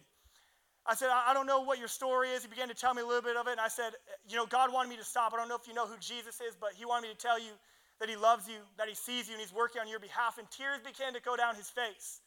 I 0.87 0.95
said, 0.95 1.11
I, 1.11 1.31
I 1.31 1.35
don't 1.35 1.47
know 1.47 1.61
what 1.61 1.79
your 1.79 1.89
story 1.89 2.31
is. 2.31 2.43
He 2.43 2.49
began 2.49 2.69
to 2.69 2.75
tell 2.75 2.95
me 2.95 3.03
a 3.03 3.07
little 3.07 3.23
bit 3.23 3.37
of 3.37 3.47
it, 3.47 3.53
and 3.53 3.61
I 3.61 3.69
said, 3.69 3.93
you 4.29 4.37
know, 4.37 4.47
God 4.47 4.73
wanted 4.73 4.89
me 4.89 4.97
to 4.97 5.05
stop. 5.05 5.33
I 5.33 5.37
don't 5.37 5.49
know 5.49 5.55
if 5.55 5.69
you 5.69 5.75
know 5.75 5.87
who 5.87 5.95
Jesus 6.01 6.41
is, 6.41 6.57
but 6.59 6.71
He 6.75 6.85
wanted 6.85 7.09
me 7.09 7.15
to 7.15 7.19
tell 7.19 7.39
you 7.39 7.53
that 8.01 8.09
He 8.09 8.17
loves 8.17 8.49
you, 8.49 8.59
that 8.79 8.89
He 8.89 8.95
sees 8.95 9.29
you, 9.29 9.35
and 9.35 9.41
He's 9.41 9.53
working 9.53 9.81
on 9.81 9.89
your 9.89 10.01
behalf. 10.01 10.39
And 10.39 10.51
tears 10.51 10.81
began 10.85 11.13
to 11.15 11.21
go 11.21 11.37
down 11.37 11.55
his 11.55 11.71
face. 11.71 12.22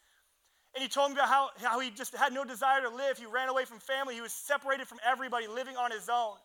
And 0.75 0.81
he 0.81 0.89
told 0.89 1.11
me 1.11 1.15
about 1.15 1.29
how, 1.29 1.49
how 1.63 1.79
he 1.79 1.89
just 1.89 2.13
had 2.13 2.33
no 2.33 2.43
desire 2.43 2.81
to 2.81 2.89
live. 2.89 3.17
He 3.17 3.25
ran 3.25 3.47
away 3.47 3.63
from 3.63 3.79
family. 3.79 4.13
He 4.13 4.21
was 4.21 4.33
separated 4.33 4.87
from 4.87 4.99
everybody, 5.05 5.47
living 5.47 5.77
on 5.77 5.89
his 5.89 6.09
own. 6.09 6.35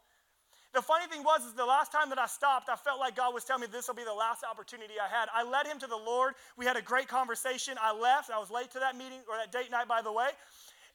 The 0.72 0.80
funny 0.80 1.06
thing 1.08 1.24
was, 1.24 1.44
is 1.44 1.54
the 1.54 1.66
last 1.66 1.90
time 1.90 2.10
that 2.10 2.18
I 2.18 2.26
stopped, 2.26 2.68
I 2.68 2.76
felt 2.76 3.00
like 3.00 3.16
God 3.16 3.34
was 3.34 3.42
telling 3.42 3.62
me 3.62 3.66
this 3.72 3.88
will 3.88 3.96
be 3.96 4.04
the 4.04 4.14
last 4.14 4.44
opportunity 4.48 4.94
I 5.02 5.08
had. 5.08 5.28
I 5.34 5.42
led 5.42 5.66
him 5.66 5.80
to 5.80 5.88
the 5.88 5.96
Lord. 5.96 6.34
We 6.56 6.64
had 6.64 6.76
a 6.76 6.82
great 6.82 7.08
conversation. 7.08 7.74
I 7.82 7.92
left. 7.92 8.30
I 8.30 8.38
was 8.38 8.52
late 8.52 8.70
to 8.72 8.78
that 8.78 8.96
meeting 8.96 9.18
or 9.28 9.36
that 9.36 9.50
date 9.50 9.72
night, 9.72 9.88
by 9.88 10.00
the 10.00 10.12
way. 10.12 10.28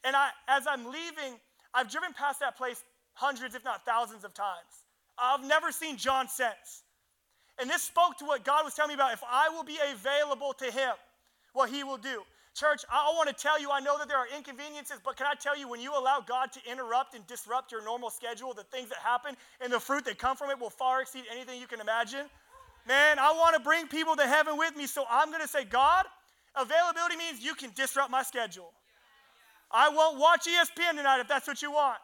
And 0.05 0.15
I, 0.15 0.29
as 0.47 0.65
I'm 0.65 0.85
leaving, 0.85 1.37
I've 1.73 1.91
driven 1.91 2.13
past 2.13 2.39
that 2.39 2.55
place 2.55 2.81
hundreds, 3.15 3.53
if 3.53 3.65
not 3.65 3.83
thousands 3.85 4.23
of 4.23 4.33
times. 4.33 4.87
I've 5.17 5.43
never 5.43 5.73
seen 5.73 5.97
John 5.97 6.29
since. 6.29 6.83
And 7.59 7.69
this 7.69 7.83
spoke 7.83 8.17
to 8.19 8.25
what 8.25 8.45
God 8.45 8.63
was 8.63 8.75
telling 8.75 8.89
me 8.89 8.95
about 8.95 9.11
if 9.11 9.23
I 9.29 9.49
will 9.49 9.63
be 9.63 9.77
available 9.91 10.53
to 10.53 10.65
him, 10.65 10.93
what 11.51 11.69
he 11.69 11.83
will 11.83 11.97
do. 11.97 12.23
Church, 12.55 12.85
I 12.89 13.11
want 13.13 13.27
to 13.27 13.35
tell 13.35 13.59
you, 13.59 13.69
I 13.69 13.81
know 13.81 13.97
that 13.97 14.07
there 14.07 14.17
are 14.17 14.27
inconveniences, 14.33 14.99
but 15.03 15.17
can 15.17 15.27
I 15.27 15.33
tell 15.35 15.57
you, 15.57 15.67
when 15.67 15.81
you 15.81 15.91
allow 15.91 16.23
God 16.25 16.53
to 16.53 16.61
interrupt 16.71 17.13
and 17.13 17.27
disrupt 17.27 17.69
your 17.69 17.83
normal 17.83 18.09
schedule, 18.09 18.53
the 18.53 18.63
things 18.63 18.87
that 18.87 18.99
happen 18.99 19.35
and 19.59 19.73
the 19.73 19.79
fruit 19.79 20.05
that 20.05 20.17
come 20.17 20.37
from 20.37 20.49
it 20.49 20.57
will 20.57 20.69
far 20.69 21.01
exceed 21.01 21.25
anything 21.29 21.59
you 21.59 21.67
can 21.67 21.81
imagine? 21.81 22.27
Man, 22.87 23.19
I 23.19 23.33
want 23.33 23.57
to 23.57 23.61
bring 23.61 23.87
people 23.87 24.15
to 24.15 24.25
heaven 24.25 24.57
with 24.57 24.73
me, 24.77 24.87
so 24.87 25.03
I'm 25.09 25.31
going 25.31 25.41
to 25.41 25.49
say, 25.49 25.65
God, 25.65 26.05
availability 26.55 27.17
means 27.17 27.43
you 27.43 27.55
can 27.55 27.71
disrupt 27.75 28.09
my 28.09 28.23
schedule. 28.23 28.71
I 29.69 29.89
won't 29.89 30.17
watch 30.17 30.47
ESPN 30.47 30.95
tonight 30.95 31.19
if 31.19 31.27
that's 31.27 31.47
what 31.47 31.61
you 31.61 31.73
want. 31.73 31.97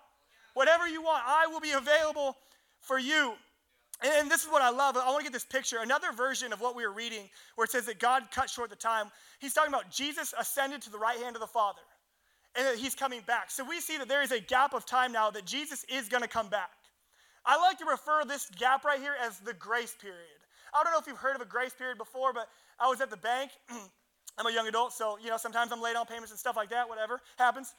Whatever 0.54 0.86
you 0.86 1.02
want, 1.02 1.24
I 1.26 1.48
will 1.48 1.62
be 1.62 1.72
available 1.72 2.36
for 2.82 3.00
you. 3.00 3.36
And 4.02 4.32
this 4.32 4.44
is 4.44 4.50
what 4.50 4.64
I 4.64 4.72
love. 4.72 4.98
I 4.98 5.06
want 5.08 5.20
to 5.20 5.24
get 5.24 5.34
this 5.34 5.46
picture. 5.46 5.78
Another 5.82 6.12
version 6.12 6.54
of 6.54 6.60
what 6.60 6.76
we 6.76 6.86
were 6.86 6.94
reading, 6.94 7.30
where 7.56 7.66
it 7.66 7.72
says 7.72 7.86
that 7.86 8.00
God 8.00 8.24
cut 8.32 8.50
short 8.50 8.70
the 8.72 8.76
time. 8.76 9.08
He's 9.40 9.54
talking 9.54 9.72
about 9.72 9.92
Jesus 9.92 10.34
ascended 10.40 10.82
to 10.84 10.92
the 10.92 10.98
right 10.98 11.20
hand 11.20 11.36
of 11.36 11.40
the 11.40 11.48
Father 11.48 11.82
and 12.56 12.66
that 12.66 12.76
he's 12.78 12.96
coming 12.96 13.22
back. 13.28 13.52
So 13.52 13.64
we 13.64 13.80
see 13.80 13.98
that 13.98 14.08
there 14.08 14.24
is 14.24 14.32
a 14.32 14.40
gap 14.40 14.74
of 14.74 14.86
time 14.86 15.12
now 15.12 15.30
that 15.32 15.46
Jesus 15.46 15.86
is 15.86 16.10
going 16.10 16.24
to 16.24 16.30
come 16.30 16.50
back. 16.50 16.72
I 17.46 17.60
like 17.60 17.78
to 17.80 17.86
refer 17.86 18.24
this 18.26 18.50
gap 18.58 18.84
right 18.84 19.00
here 19.00 19.16
as 19.24 19.40
the 19.40 19.54
grace 19.54 19.96
period. 20.00 20.20
I 20.74 20.84
don't 20.84 20.94
know 20.94 21.00
if 21.00 21.08
you've 21.08 21.18
heard 21.18 21.36
of 21.36 21.42
a 21.42 21.46
grace 21.46 21.74
period 21.74 21.98
before, 21.98 22.34
but 22.34 22.48
I 22.80 22.88
was 22.88 23.02
at 23.02 23.10
the 23.10 23.18
bank. 23.18 23.52
I'm 24.38 24.46
a 24.46 24.52
young 24.52 24.68
adult, 24.68 24.94
so 24.94 25.18
you 25.22 25.30
know 25.30 25.38
sometimes 25.38 25.72
I'm 25.72 25.82
late 25.82 25.96
on 25.96 26.06
payments 26.06 26.32
and 26.32 26.40
stuff 26.40 26.56
like 26.56 26.70
that. 26.70 26.88
Whatever 26.88 27.22
happens. 27.38 27.74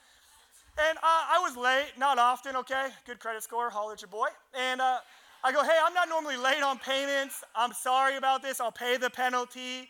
And 0.79 0.99
uh, 0.99 1.01
I 1.03 1.39
was 1.43 1.57
late, 1.57 1.93
not 1.99 2.19
often. 2.19 2.57
Okay, 2.57 2.89
good 3.07 3.19
credit 3.19 3.43
score, 3.43 3.71
holler 3.71 3.95
at 3.95 4.03
your 4.03 4.09
boy. 4.09 4.29
And 4.55 4.81
uh, 4.81 4.99
I 5.45 5.51
go, 5.51 5.65
hey, 5.65 5.77
I'm 5.85 5.93
not 5.93 6.09
normally 6.09 6.37
late 6.37 6.63
on 6.63 6.79
payments. 6.79 7.43
I'm 7.57 7.73
sorry 7.73 8.17
about 8.17 8.43
this. 8.43 8.61
I'll 8.61 8.71
pay 8.71 8.97
the 8.97 9.11
penalty. 9.11 9.89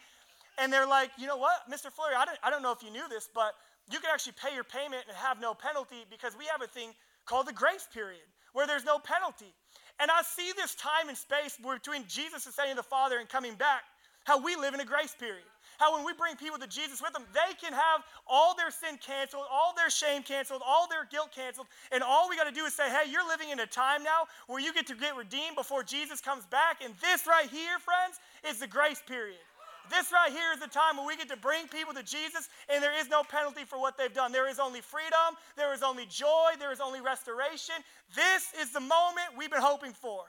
And 0.59 0.73
they're 0.73 0.87
like, 0.87 1.11
you 1.19 1.27
know 1.27 1.37
what, 1.37 1.69
Mr. 1.71 1.93
Flurry, 1.93 2.15
I 2.17 2.25
don't, 2.25 2.39
I 2.43 2.51
don't 2.51 2.63
know 2.63 2.73
if 2.73 2.83
you 2.83 2.91
knew 2.91 3.07
this, 3.09 3.29
but 3.35 3.53
you 3.91 3.99
can 4.01 4.11
actually 4.13 4.35
pay 4.43 4.55
your 4.55 4.65
payment 4.65 5.05
and 5.09 5.17
have 5.17 5.41
no 5.41 5.53
penalty 5.55 6.05
because 6.11 6.37
we 6.39 6.47
have 6.47 6.63
a 6.63 6.67
thing 6.67 6.93
called 7.27 7.47
the 7.47 7.53
grace 7.53 7.87
period 7.93 8.25
where 8.53 8.67
there's 8.67 8.85
no 8.85 8.99
penalty. 8.99 9.53
And 10.01 10.11
I 10.11 10.23
see 10.23 10.53
this 10.57 10.75
time 10.75 11.09
and 11.09 11.17
space 11.17 11.59
between 11.59 12.05
Jesus 12.09 12.47
ascending 12.47 12.77
the 12.77 12.83
Father 12.83 13.19
and 13.19 13.29
coming 13.29 13.55
back, 13.55 13.83
how 14.25 14.43
we 14.43 14.57
live 14.57 14.73
in 14.73 14.81
a 14.81 14.85
grace 14.85 15.15
period. 15.19 15.45
How 15.83 15.97
when 15.97 16.07
we 16.07 16.13
bring 16.13 16.37
people 16.37 16.61
to 16.63 16.69
Jesus 16.69 17.03
with 17.03 17.13
them, 17.13 17.25
they 17.35 17.59
can 17.59 17.73
have 17.73 18.07
all 18.29 18.55
their 18.55 18.71
sin 18.71 19.03
canceled, 19.05 19.43
all 19.51 19.75
their 19.75 19.91
shame 19.91 20.23
canceled, 20.23 20.63
all 20.65 20.87
their 20.87 21.07
guilt 21.11 21.35
canceled. 21.35 21.67
And 21.91 22.05
all 22.05 22.29
we 22.29 22.37
got 22.37 22.47
to 22.47 22.55
do 22.55 22.65
is 22.65 22.73
say, 22.73 22.89
hey, 22.89 23.11
you're 23.11 23.27
living 23.27 23.51
in 23.51 23.59
a 23.59 23.67
time 23.67 24.05
now 24.05 24.31
where 24.47 24.61
you 24.61 24.73
get 24.73 24.87
to 24.87 24.95
get 24.95 25.17
redeemed 25.17 25.57
before 25.57 25.83
Jesus 25.83 26.21
comes 26.21 26.47
back. 26.47 26.85
And 26.85 26.95
this 27.03 27.27
right 27.27 27.51
here, 27.51 27.83
friends, 27.83 28.21
is 28.49 28.61
the 28.61 28.69
grace 28.69 29.03
period. 29.09 29.43
This 29.91 30.13
right 30.13 30.31
here 30.31 30.53
is 30.55 30.61
the 30.61 30.69
time 30.69 30.97
when 30.97 31.05
we 31.05 31.17
get 31.17 31.29
to 31.31 31.37
bring 31.37 31.67
people 31.67 31.93
to 31.95 32.05
Jesus, 32.05 32.49
and 32.69 32.81
there 32.81 32.97
is 32.97 33.09
no 33.09 33.25
penalty 33.25 33.65
for 33.65 33.81
what 33.81 33.99
they've 33.99 34.15
done. 34.15 34.31
There 34.31 34.49
is 34.49 34.61
only 34.61 34.81
freedom, 34.81 35.35
there 35.57 35.75
is 35.75 35.83
only 35.83 36.07
joy, 36.07 36.53
there 36.61 36.71
is 36.71 36.79
only 36.79 37.01
restoration. 37.01 37.75
This 38.15 38.55
is 38.63 38.73
the 38.73 38.79
moment 38.79 39.35
we've 39.37 39.51
been 39.51 39.61
hoping 39.61 39.93
for. 39.93 40.23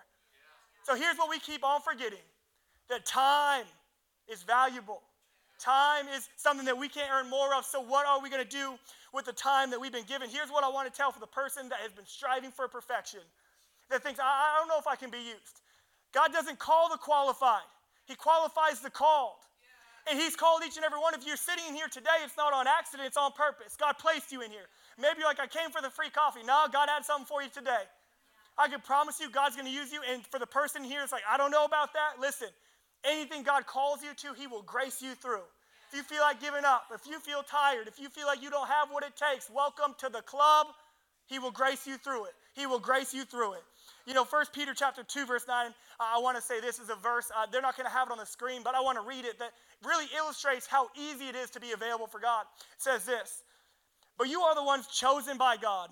So 0.82 0.96
here's 0.96 1.18
what 1.18 1.30
we 1.30 1.38
keep 1.38 1.64
on 1.64 1.80
forgetting 1.82 2.26
that 2.90 3.06
time 3.06 3.66
is 4.28 4.42
valuable. 4.42 5.04
Time 5.64 6.12
is 6.12 6.28
something 6.36 6.66
that 6.66 6.78
we 6.78 6.90
can't 6.90 7.08
earn 7.08 7.30
more 7.30 7.56
of. 7.56 7.64
So, 7.64 7.80
what 7.80 8.06
are 8.06 8.20
we 8.20 8.30
going 8.30 8.44
to 8.44 8.50
do 8.50 8.76
with 9.14 9.24
the 9.24 9.32
time 9.32 9.72
that 9.72 9.80
we've 9.80 9.94
been 9.94 10.04
given? 10.04 10.28
Here's 10.30 10.52
what 10.52 10.66
I 10.66 10.68
want 10.68 10.92
to 10.92 10.96
tell 10.96 11.10
for 11.14 11.22
the 11.22 11.32
person 11.32 11.70
that 11.70 11.80
has 11.80 11.94
been 11.94 12.06
striving 12.06 12.52
for 12.52 12.68
perfection, 12.68 13.22
that 13.90 14.04
thinks, 14.04 14.20
I, 14.20 14.28
I 14.28 14.60
don't 14.60 14.68
know 14.68 14.78
if 14.78 14.88
I 14.88 14.98
can 15.00 15.10
be 15.10 15.24
used. 15.24 15.64
God 16.12 16.34
doesn't 16.34 16.60
call 16.60 16.90
the 16.90 16.98
qualified, 16.98 17.64
He 18.06 18.16
qualifies 18.16 18.82
the 18.82 18.90
called. 18.90 19.40
And 20.12 20.20
He's 20.20 20.36
called 20.36 20.64
each 20.68 20.76
and 20.76 20.84
every 20.84 21.00
one 21.00 21.16
of 21.16 21.24
you. 21.24 21.38
sitting 21.38 21.64
in 21.70 21.76
here 21.76 21.88
today, 21.88 22.20
it's 22.26 22.36
not 22.36 22.52
on 22.52 22.68
accident, 22.68 23.08
it's 23.08 23.16
on 23.16 23.32
purpose. 23.32 23.78
God 23.80 23.96
placed 23.98 24.34
you 24.34 24.42
in 24.42 24.52
here. 24.52 24.68
Maybe 25.00 25.20
you're 25.20 25.30
like, 25.30 25.40
I 25.40 25.48
came 25.48 25.72
for 25.72 25.82
the 25.82 25.90
free 25.90 26.10
coffee. 26.10 26.44
No, 26.44 26.68
God 26.74 26.90
had 26.92 27.06
something 27.06 27.26
for 27.26 27.42
you 27.42 27.48
today. 27.48 27.88
I 28.58 28.68
can 28.68 28.82
promise 28.82 29.22
you, 29.22 29.32
God's 29.32 29.56
going 29.56 29.66
to 29.66 29.74
use 29.74 29.94
you. 29.94 30.02
And 30.12 30.28
for 30.28 30.40
the 30.40 30.46
person 30.46 30.84
here, 30.84 31.02
it's 31.04 31.14
like, 31.14 31.24
I 31.24 31.38
don't 31.38 31.52
know 31.52 31.64
about 31.64 31.94
that. 31.94 32.20
Listen, 32.20 32.50
Anything 33.04 33.44
God 33.44 33.66
calls 33.66 34.02
you 34.02 34.14
to, 34.16 34.34
He 34.40 34.48
will 34.48 34.62
grace 34.62 35.02
you 35.02 35.16
through. 35.16 35.44
If 35.92 35.98
you 35.98 36.04
feel 36.04 36.22
like 36.22 36.42
giving 36.42 36.66
up, 36.66 36.86
if 36.94 37.06
you 37.06 37.20
feel 37.20 37.44
tired, 37.44 37.88
if 37.88 38.00
you 38.00 38.10
feel 38.10 38.26
like 38.26 38.42
you 38.42 38.50
don't 38.50 38.68
have 38.68 38.90
what 38.90 39.04
it 39.04 39.14
takes, 39.16 39.50
welcome 39.50 39.94
to 40.00 40.10
the 40.10 40.22
club. 40.22 40.68
He 41.28 41.40
will 41.40 41.52
grace 41.52 41.86
you 41.88 41.98
through 41.98 42.26
it. 42.26 42.34
He 42.54 42.66
will 42.66 42.80
grace 42.80 43.14
you 43.14 43.26
through 43.26 43.54
it. 43.54 43.64
You 44.06 44.14
know, 44.14 44.26
1 44.26 44.46
Peter 44.54 44.74
chapter 44.74 45.04
2, 45.04 45.26
verse 45.26 45.46
9, 45.48 45.68
uh, 45.68 45.72
I 46.00 46.20
want 46.20 46.36
to 46.36 46.42
say 46.42 46.60
this 46.60 46.80
is 46.80 46.90
a 46.90 46.96
verse. 46.96 47.32
Uh, 47.36 47.46
they're 47.52 47.62
not 47.62 47.78
going 47.78 47.86
to 47.86 47.96
have 47.96 48.10
it 48.10 48.12
on 48.12 48.18
the 48.18 48.26
screen, 48.26 48.62
but 48.64 48.76
I 48.76 48.82
want 48.82 48.98
to 48.98 49.08
read 49.08 49.26
it 49.26 49.40
that 49.40 49.52
really 49.86 50.06
illustrates 50.18 50.68
how 50.68 50.90
easy 50.96 51.28
it 51.30 51.36
is 51.36 51.50
to 51.52 51.60
be 51.60 51.72
available 51.72 52.08
for 52.08 52.20
God. 52.20 52.46
It 52.76 52.82
says 52.82 53.06
this 53.06 53.44
But 54.18 54.28
you 54.30 54.42
are 54.42 54.56
the 54.56 54.64
ones 54.64 54.88
chosen 54.88 55.38
by 55.38 55.58
God 55.58 55.90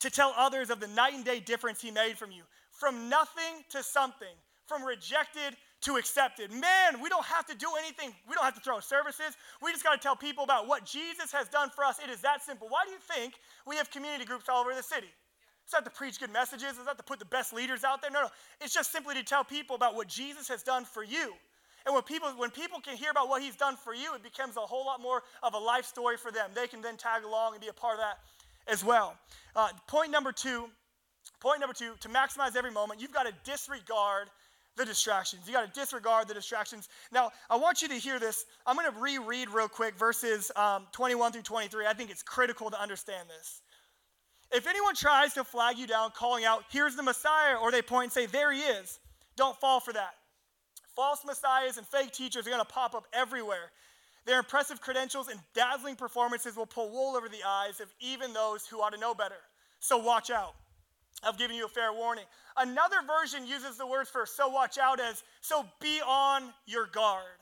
to 0.00 0.10
tell 0.10 0.32
others 0.36 0.70
of 0.70 0.80
the 0.80 0.88
night 0.88 1.14
and 1.14 1.24
day 1.24 1.40
difference 1.40 1.80
He 1.80 1.90
made 1.90 2.16
from 2.16 2.30
you, 2.30 2.42
from 2.70 3.08
nothing 3.08 3.64
to 3.70 3.82
something, 3.82 4.36
from 4.66 4.84
rejected 4.84 5.56
to 5.84 5.96
accept 5.96 6.40
it. 6.40 6.50
Man, 6.50 7.00
we 7.02 7.08
don't 7.08 7.24
have 7.24 7.46
to 7.46 7.54
do 7.54 7.68
anything. 7.78 8.14
We 8.28 8.34
don't 8.34 8.44
have 8.44 8.54
to 8.54 8.60
throw 8.60 8.80
services. 8.80 9.36
We 9.62 9.72
just 9.72 9.84
got 9.84 9.92
to 9.92 9.98
tell 9.98 10.16
people 10.16 10.44
about 10.44 10.66
what 10.66 10.84
Jesus 10.84 11.30
has 11.32 11.48
done 11.48 11.70
for 11.70 11.84
us. 11.84 11.98
It 12.02 12.10
is 12.10 12.20
that 12.22 12.42
simple. 12.42 12.68
Why 12.68 12.84
do 12.84 12.90
you 12.92 12.98
think 12.98 13.34
we 13.66 13.76
have 13.76 13.90
community 13.90 14.24
groups 14.24 14.48
all 14.48 14.60
over 14.60 14.74
the 14.74 14.82
city? 14.82 15.08
It's 15.64 15.72
not 15.72 15.84
to 15.84 15.90
preach 15.90 16.20
good 16.20 16.32
messages. 16.32 16.70
It's 16.76 16.86
not 16.86 16.98
to 16.98 17.04
put 17.04 17.18
the 17.18 17.24
best 17.24 17.52
leaders 17.52 17.84
out 17.84 18.02
there. 18.02 18.10
No, 18.10 18.22
no. 18.22 18.28
It's 18.60 18.74
just 18.74 18.92
simply 18.92 19.14
to 19.14 19.22
tell 19.22 19.44
people 19.44 19.76
about 19.76 19.94
what 19.94 20.08
Jesus 20.08 20.48
has 20.48 20.62
done 20.62 20.84
for 20.84 21.02
you. 21.02 21.32
And 21.86 21.94
when 21.94 22.02
people, 22.02 22.30
when 22.30 22.50
people 22.50 22.80
can 22.80 22.96
hear 22.96 23.10
about 23.10 23.28
what 23.28 23.42
he's 23.42 23.56
done 23.56 23.76
for 23.76 23.94
you, 23.94 24.14
it 24.14 24.22
becomes 24.22 24.56
a 24.56 24.60
whole 24.60 24.86
lot 24.86 25.00
more 25.00 25.22
of 25.42 25.54
a 25.54 25.58
life 25.58 25.84
story 25.84 26.16
for 26.16 26.30
them. 26.32 26.50
They 26.54 26.66
can 26.66 26.80
then 26.80 26.96
tag 26.96 27.24
along 27.24 27.52
and 27.52 27.60
be 27.60 27.68
a 27.68 27.74
part 27.74 27.94
of 27.94 28.00
that 28.00 28.18
as 28.66 28.82
well. 28.82 29.16
Uh, 29.54 29.68
point 29.86 30.10
number 30.10 30.32
two, 30.32 30.68
point 31.40 31.60
number 31.60 31.74
two, 31.74 31.92
to 32.00 32.08
maximize 32.08 32.56
every 32.56 32.70
moment, 32.70 33.00
you've 33.00 33.12
got 33.12 33.26
to 33.26 33.34
disregard 33.44 34.28
the 34.76 34.84
distractions. 34.84 35.42
You 35.46 35.52
got 35.52 35.72
to 35.72 35.80
disregard 35.80 36.28
the 36.28 36.34
distractions. 36.34 36.88
Now, 37.12 37.30
I 37.48 37.56
want 37.56 37.82
you 37.82 37.88
to 37.88 37.94
hear 37.94 38.18
this. 38.18 38.44
I'm 38.66 38.76
going 38.76 38.90
to 38.92 38.98
reread 38.98 39.50
real 39.50 39.68
quick 39.68 39.96
verses 39.96 40.50
um, 40.56 40.86
21 40.92 41.32
through 41.32 41.42
23. 41.42 41.86
I 41.86 41.92
think 41.92 42.10
it's 42.10 42.22
critical 42.22 42.70
to 42.70 42.80
understand 42.80 43.28
this. 43.28 43.62
If 44.52 44.66
anyone 44.66 44.94
tries 44.94 45.34
to 45.34 45.44
flag 45.44 45.78
you 45.78 45.86
down, 45.86 46.10
calling 46.10 46.44
out, 46.44 46.64
here's 46.70 46.96
the 46.96 47.02
Messiah, 47.02 47.56
or 47.56 47.70
they 47.70 47.82
point 47.82 48.04
and 48.04 48.12
say, 48.12 48.26
there 48.26 48.52
he 48.52 48.60
is, 48.60 48.98
don't 49.36 49.58
fall 49.58 49.80
for 49.80 49.92
that. 49.92 50.14
False 50.94 51.24
messiahs 51.26 51.76
and 51.76 51.86
fake 51.86 52.12
teachers 52.12 52.46
are 52.46 52.50
going 52.50 52.62
to 52.62 52.72
pop 52.72 52.94
up 52.94 53.06
everywhere. 53.12 53.72
Their 54.26 54.38
impressive 54.38 54.80
credentials 54.80 55.28
and 55.28 55.40
dazzling 55.54 55.96
performances 55.96 56.56
will 56.56 56.66
pull 56.66 56.90
wool 56.90 57.16
over 57.16 57.28
the 57.28 57.42
eyes 57.46 57.80
of 57.80 57.92
even 58.00 58.32
those 58.32 58.66
who 58.66 58.80
ought 58.80 58.92
to 58.92 59.00
know 59.00 59.14
better. 59.14 59.34
So 59.80 59.98
watch 59.98 60.30
out. 60.30 60.54
I've 61.26 61.38
given 61.38 61.56
you 61.56 61.66
a 61.66 61.68
fair 61.68 61.92
warning. 61.92 62.24
Another 62.56 62.96
version 63.06 63.46
uses 63.46 63.76
the 63.76 63.86
word 63.86 64.06
for 64.06 64.26
so 64.26 64.48
watch 64.48 64.78
out 64.78 65.00
as 65.00 65.22
so 65.40 65.64
be 65.80 66.00
on 66.06 66.52
your 66.66 66.86
guard. 66.86 67.38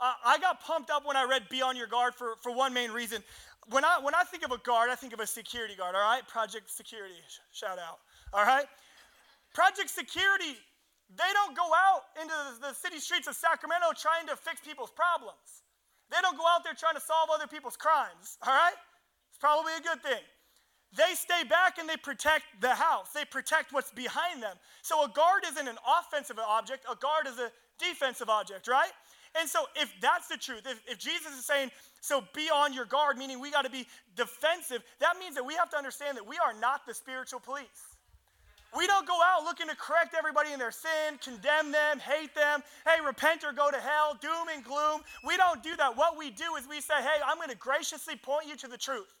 Uh, 0.00 0.14
I 0.24 0.38
got 0.38 0.60
pumped 0.62 0.90
up 0.90 1.06
when 1.06 1.16
I 1.16 1.24
read 1.24 1.48
be 1.50 1.60
on 1.62 1.76
your 1.76 1.86
guard 1.86 2.14
for, 2.14 2.34
for 2.42 2.52
one 2.52 2.72
main 2.72 2.90
reason. 2.90 3.22
When 3.68 3.84
I, 3.84 4.00
when 4.02 4.14
I 4.14 4.22
think 4.24 4.44
of 4.44 4.50
a 4.50 4.58
guard, 4.58 4.90
I 4.90 4.94
think 4.94 5.12
of 5.12 5.20
a 5.20 5.26
security 5.26 5.76
guard, 5.76 5.94
all 5.94 6.00
right? 6.00 6.26
Project 6.26 6.70
Security, 6.70 7.14
shout 7.52 7.78
out, 7.78 7.98
all 8.32 8.44
right? 8.44 8.64
Project 9.54 9.90
Security, 9.90 10.56
they 11.14 11.30
don't 11.34 11.54
go 11.54 11.68
out 11.74 12.02
into 12.20 12.32
the, 12.32 12.68
the 12.68 12.74
city 12.74 12.98
streets 12.98 13.28
of 13.28 13.34
Sacramento 13.34 13.92
trying 13.94 14.26
to 14.26 14.36
fix 14.36 14.60
people's 14.60 14.90
problems. 14.90 15.62
They 16.10 16.16
don't 16.22 16.36
go 16.36 16.44
out 16.48 16.64
there 16.64 16.74
trying 16.74 16.94
to 16.94 17.00
solve 17.00 17.28
other 17.32 17.46
people's 17.46 17.76
crimes, 17.76 18.38
all 18.42 18.52
right? 18.52 18.74
It's 19.28 19.38
probably 19.38 19.74
a 19.76 19.80
good 19.80 20.02
thing. 20.02 20.24
They 20.96 21.14
stay 21.14 21.44
back 21.48 21.78
and 21.78 21.88
they 21.88 21.96
protect 21.96 22.44
the 22.60 22.74
house. 22.74 23.10
They 23.14 23.24
protect 23.24 23.72
what's 23.72 23.92
behind 23.92 24.42
them. 24.42 24.56
So 24.82 25.04
a 25.04 25.08
guard 25.08 25.44
isn't 25.46 25.68
an 25.68 25.78
offensive 25.86 26.38
object, 26.38 26.84
a 26.90 26.96
guard 26.96 27.26
is 27.28 27.38
a 27.38 27.50
defensive 27.78 28.28
object, 28.28 28.66
right? 28.66 28.90
And 29.38 29.48
so 29.48 29.66
if 29.76 29.92
that's 30.00 30.26
the 30.26 30.36
truth, 30.36 30.62
if, 30.66 30.80
if 30.88 30.98
Jesus 30.98 31.32
is 31.38 31.46
saying, 31.46 31.70
so 32.00 32.24
be 32.34 32.50
on 32.50 32.72
your 32.72 32.86
guard, 32.86 33.16
meaning 33.18 33.38
we 33.40 33.50
got 33.50 33.64
to 33.64 33.70
be 33.70 33.86
defensive, 34.16 34.82
that 34.98 35.14
means 35.20 35.36
that 35.36 35.44
we 35.44 35.54
have 35.54 35.70
to 35.70 35.76
understand 35.76 36.16
that 36.16 36.26
we 36.26 36.36
are 36.38 36.52
not 36.58 36.84
the 36.86 36.94
spiritual 36.94 37.38
police. 37.38 37.90
We 38.76 38.86
don't 38.86 39.06
go 39.06 39.18
out 39.24 39.44
looking 39.44 39.68
to 39.68 39.76
correct 39.76 40.14
everybody 40.16 40.52
in 40.52 40.58
their 40.58 40.70
sin, 40.70 41.18
condemn 41.22 41.72
them, 41.72 41.98
hate 41.98 42.34
them, 42.34 42.62
hey, 42.86 43.04
repent 43.04 43.44
or 43.44 43.52
go 43.52 43.70
to 43.70 43.76
hell, 43.76 44.16
doom 44.20 44.48
and 44.52 44.64
gloom. 44.64 45.02
We 45.24 45.36
don't 45.36 45.62
do 45.62 45.76
that. 45.76 45.96
What 45.96 46.16
we 46.16 46.30
do 46.30 46.54
is 46.58 46.68
we 46.68 46.80
say, 46.80 46.94
hey, 46.98 47.20
I'm 47.24 47.36
going 47.36 47.50
to 47.50 47.56
graciously 47.56 48.16
point 48.16 48.46
you 48.46 48.56
to 48.56 48.68
the 48.68 48.78
truth. 48.78 49.12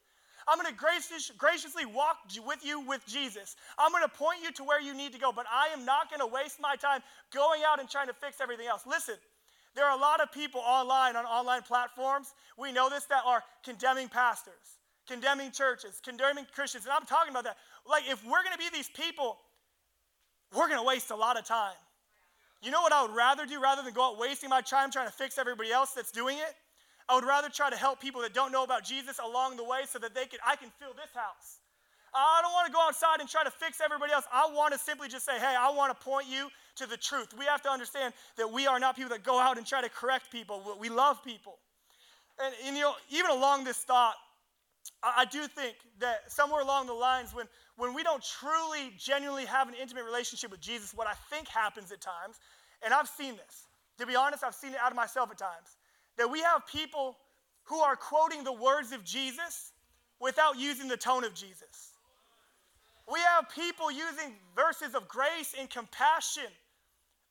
I'm 0.48 0.58
going 0.58 0.72
to 0.72 0.78
gracious, 0.78 1.30
graciously 1.36 1.86
walk 1.86 2.18
with 2.46 2.64
you 2.64 2.80
with 2.80 3.04
Jesus. 3.06 3.56
I'm 3.78 3.92
going 3.92 4.02
to 4.02 4.08
point 4.08 4.40
you 4.42 4.52
to 4.52 4.64
where 4.64 4.80
you 4.80 4.94
need 4.94 5.12
to 5.12 5.18
go, 5.18 5.32
but 5.32 5.46
I 5.50 5.68
am 5.72 5.84
not 5.84 6.10
going 6.10 6.20
to 6.20 6.26
waste 6.26 6.60
my 6.60 6.76
time 6.76 7.02
going 7.32 7.62
out 7.66 7.80
and 7.80 7.88
trying 7.88 8.08
to 8.08 8.14
fix 8.14 8.40
everything 8.40 8.66
else. 8.66 8.86
Listen, 8.86 9.16
there 9.74 9.84
are 9.84 9.96
a 9.96 10.00
lot 10.00 10.20
of 10.20 10.32
people 10.32 10.60
online 10.64 11.16
on 11.16 11.24
online 11.24 11.62
platforms. 11.62 12.34
We 12.58 12.72
know 12.72 12.90
this 12.90 13.04
that 13.04 13.22
are 13.24 13.42
condemning 13.64 14.08
pastors, 14.08 14.78
condemning 15.06 15.52
churches, 15.52 16.00
condemning 16.04 16.46
Christians. 16.54 16.84
And 16.84 16.92
I'm 16.92 17.06
talking 17.06 17.30
about 17.30 17.44
that. 17.44 17.56
Like, 17.88 18.04
if 18.08 18.24
we're 18.24 18.42
going 18.42 18.52
to 18.52 18.58
be 18.58 18.68
these 18.72 18.88
people, 18.88 19.38
we're 20.56 20.66
going 20.66 20.80
to 20.80 20.86
waste 20.86 21.10
a 21.10 21.16
lot 21.16 21.38
of 21.38 21.44
time. 21.44 21.76
You 22.62 22.70
know 22.70 22.82
what 22.82 22.92
I 22.92 23.02
would 23.02 23.14
rather 23.14 23.46
do 23.46 23.60
rather 23.60 23.82
than 23.82 23.94
go 23.94 24.10
out 24.10 24.18
wasting 24.18 24.50
my 24.50 24.60
time 24.60 24.90
trying 24.90 25.06
to 25.06 25.12
fix 25.12 25.38
everybody 25.38 25.70
else 25.70 25.92
that's 25.92 26.12
doing 26.12 26.36
it? 26.38 26.54
I 27.10 27.14
would 27.16 27.24
rather 27.24 27.48
try 27.48 27.70
to 27.70 27.76
help 27.76 28.00
people 28.00 28.20
that 28.22 28.32
don't 28.32 28.52
know 28.52 28.62
about 28.62 28.84
Jesus 28.84 29.18
along 29.18 29.56
the 29.56 29.64
way 29.64 29.80
so 29.86 29.98
that 29.98 30.14
they 30.14 30.26
can 30.26 30.38
I 30.46 30.54
can 30.54 30.70
fill 30.78 30.94
this 30.94 31.10
house. 31.12 31.58
I 32.14 32.40
don't 32.42 32.52
want 32.52 32.66
to 32.66 32.72
go 32.72 32.80
outside 32.80 33.20
and 33.20 33.28
try 33.28 33.42
to 33.44 33.50
fix 33.50 33.80
everybody 33.80 34.12
else. 34.12 34.24
I 34.32 34.50
want 34.52 34.72
to 34.72 34.78
simply 34.78 35.08
just 35.08 35.24
say, 35.24 35.38
hey, 35.38 35.54
I 35.58 35.70
want 35.70 35.96
to 35.96 36.04
point 36.04 36.26
you 36.28 36.48
to 36.76 36.86
the 36.86 36.96
truth. 36.96 37.34
We 37.36 37.44
have 37.44 37.62
to 37.62 37.70
understand 37.70 38.14
that 38.36 38.50
we 38.50 38.66
are 38.66 38.80
not 38.80 38.96
people 38.96 39.10
that 39.10 39.22
go 39.22 39.38
out 39.38 39.58
and 39.58 39.66
try 39.66 39.80
to 39.80 39.88
correct 39.88 40.30
people. 40.30 40.76
We 40.80 40.88
love 40.88 41.22
people. 41.22 41.58
And, 42.44 42.54
and 42.66 42.76
you 42.76 42.82
know, 42.82 42.94
even 43.10 43.30
along 43.30 43.64
this 43.64 43.78
thought, 43.78 44.14
I, 45.02 45.22
I 45.22 45.24
do 45.24 45.46
think 45.46 45.76
that 46.00 46.32
somewhere 46.32 46.62
along 46.62 46.86
the 46.86 46.94
lines, 46.94 47.32
when, 47.32 47.46
when 47.76 47.94
we 47.94 48.02
don't 48.02 48.24
truly, 48.24 48.92
genuinely 48.98 49.46
have 49.46 49.68
an 49.68 49.74
intimate 49.80 50.04
relationship 50.04 50.50
with 50.50 50.60
Jesus, 50.60 50.92
what 50.92 51.06
I 51.06 51.14
think 51.28 51.46
happens 51.46 51.92
at 51.92 52.00
times, 52.00 52.40
and 52.82 52.92
I've 52.92 53.08
seen 53.08 53.36
this. 53.36 53.66
To 53.98 54.06
be 54.06 54.16
honest, 54.16 54.42
I've 54.42 54.54
seen 54.54 54.72
it 54.72 54.78
out 54.82 54.90
of 54.90 54.96
myself 54.96 55.30
at 55.30 55.38
times 55.38 55.76
that 56.20 56.28
we 56.28 56.42
have 56.42 56.66
people 56.66 57.16
who 57.64 57.78
are 57.80 57.96
quoting 57.96 58.44
the 58.44 58.52
words 58.52 58.92
of 58.92 59.02
Jesus 59.04 59.72
without 60.20 60.58
using 60.58 60.86
the 60.86 60.98
tone 60.98 61.24
of 61.24 61.32
Jesus. 61.32 61.96
We 63.10 63.20
have 63.20 63.48
people 63.48 63.90
using 63.90 64.34
verses 64.54 64.94
of 64.94 65.08
grace 65.08 65.54
and 65.58 65.70
compassion, 65.70 66.52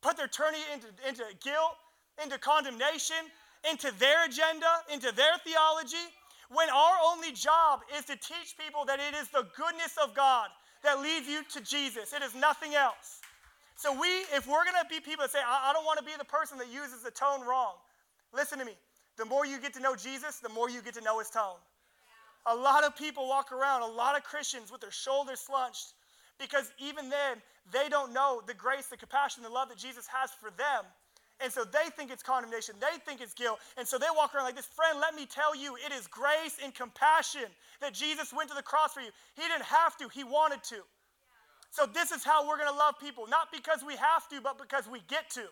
but 0.01 0.17
they're 0.17 0.27
turning 0.27 0.61
it 0.61 0.81
into, 0.81 0.87
into 1.07 1.23
guilt, 1.39 1.77
into 2.23 2.39
condemnation, 2.39 3.29
into 3.69 3.93
their 3.99 4.25
agenda, 4.25 4.81
into 4.91 5.11
their 5.11 5.37
theology, 5.45 6.09
when 6.49 6.67
our 6.71 6.95
only 7.05 7.31
job 7.31 7.81
is 7.95 8.05
to 8.05 8.15
teach 8.15 8.57
people 8.57 8.85
that 8.85 8.97
it 8.97 9.13
is 9.13 9.27
the 9.27 9.45
goodness 9.55 9.93
of 10.03 10.15
God 10.15 10.49
that 10.83 10.99
leads 10.99 11.27
you 11.27 11.43
to 11.53 11.61
Jesus. 11.61 12.11
It 12.11 12.23
is 12.23 12.33
nothing 12.33 12.73
else. 12.73 13.21
So 13.75 13.93
we, 13.93 14.07
if 14.33 14.47
we're 14.47 14.65
gonna 14.65 14.89
be 14.89 14.99
people 14.99 15.25
that 15.25 15.31
say, 15.31 15.45
I, 15.45 15.69
I 15.69 15.73
don't 15.73 15.85
want 15.85 15.99
to 15.99 16.03
be 16.03 16.17
the 16.17 16.25
person 16.25 16.57
that 16.57 16.73
uses 16.73 17.03
the 17.03 17.11
tone 17.11 17.45
wrong, 17.45 17.75
Listen 18.33 18.59
to 18.59 18.65
me. 18.65 18.73
The 19.17 19.25
more 19.25 19.45
you 19.45 19.59
get 19.59 19.73
to 19.73 19.79
know 19.79 19.95
Jesus, 19.95 20.39
the 20.39 20.49
more 20.49 20.69
you 20.69 20.81
get 20.81 20.93
to 20.95 21.01
know 21.01 21.19
his 21.19 21.29
tone. 21.29 21.59
A 22.47 22.55
lot 22.55 22.83
of 22.83 22.95
people 22.95 23.27
walk 23.27 23.51
around, 23.51 23.81
a 23.81 23.87
lot 23.87 24.15
of 24.15 24.23
Christians 24.23 24.71
with 24.71 24.81
their 24.81 24.91
shoulders 24.91 25.41
slunched 25.41 25.93
because 26.39 26.71
even 26.79 27.09
then, 27.09 27.37
they 27.71 27.89
don't 27.89 28.13
know 28.13 28.41
the 28.47 28.53
grace, 28.53 28.87
the 28.87 28.97
compassion, 28.97 29.43
the 29.43 29.49
love 29.49 29.69
that 29.69 29.77
Jesus 29.77 30.07
has 30.07 30.31
for 30.31 30.49
them. 30.51 30.85
And 31.41 31.51
so 31.51 31.63
they 31.63 31.89
think 31.95 32.11
it's 32.11 32.23
condemnation, 32.23 32.75
they 32.79 32.97
think 33.05 33.21
it's 33.21 33.33
guilt. 33.33 33.59
And 33.77 33.87
so 33.87 33.97
they 33.97 34.07
walk 34.15 34.33
around 34.35 34.45
like 34.45 34.55
this. 34.55 34.65
Friend, 34.65 34.99
let 34.99 35.15
me 35.15 35.25
tell 35.25 35.55
you, 35.55 35.75
it 35.75 35.93
is 35.93 36.07
grace 36.07 36.57
and 36.63 36.73
compassion 36.73 37.45
that 37.81 37.93
Jesus 37.93 38.33
went 38.33 38.49
to 38.49 38.55
the 38.55 38.63
cross 38.63 38.93
for 38.93 39.01
you. 39.01 39.11
He 39.35 39.43
didn't 39.43 39.63
have 39.63 39.95
to, 39.97 40.09
He 40.09 40.23
wanted 40.23 40.63
to. 40.65 40.81
So 41.71 41.85
this 41.85 42.11
is 42.11 42.23
how 42.23 42.47
we're 42.47 42.57
going 42.57 42.71
to 42.71 42.77
love 42.77 42.95
people, 42.99 43.27
not 43.27 43.51
because 43.53 43.83
we 43.85 43.95
have 43.95 44.27
to, 44.29 44.41
but 44.41 44.57
because 44.57 44.87
we 44.89 45.01
get 45.07 45.29
to. 45.31 45.45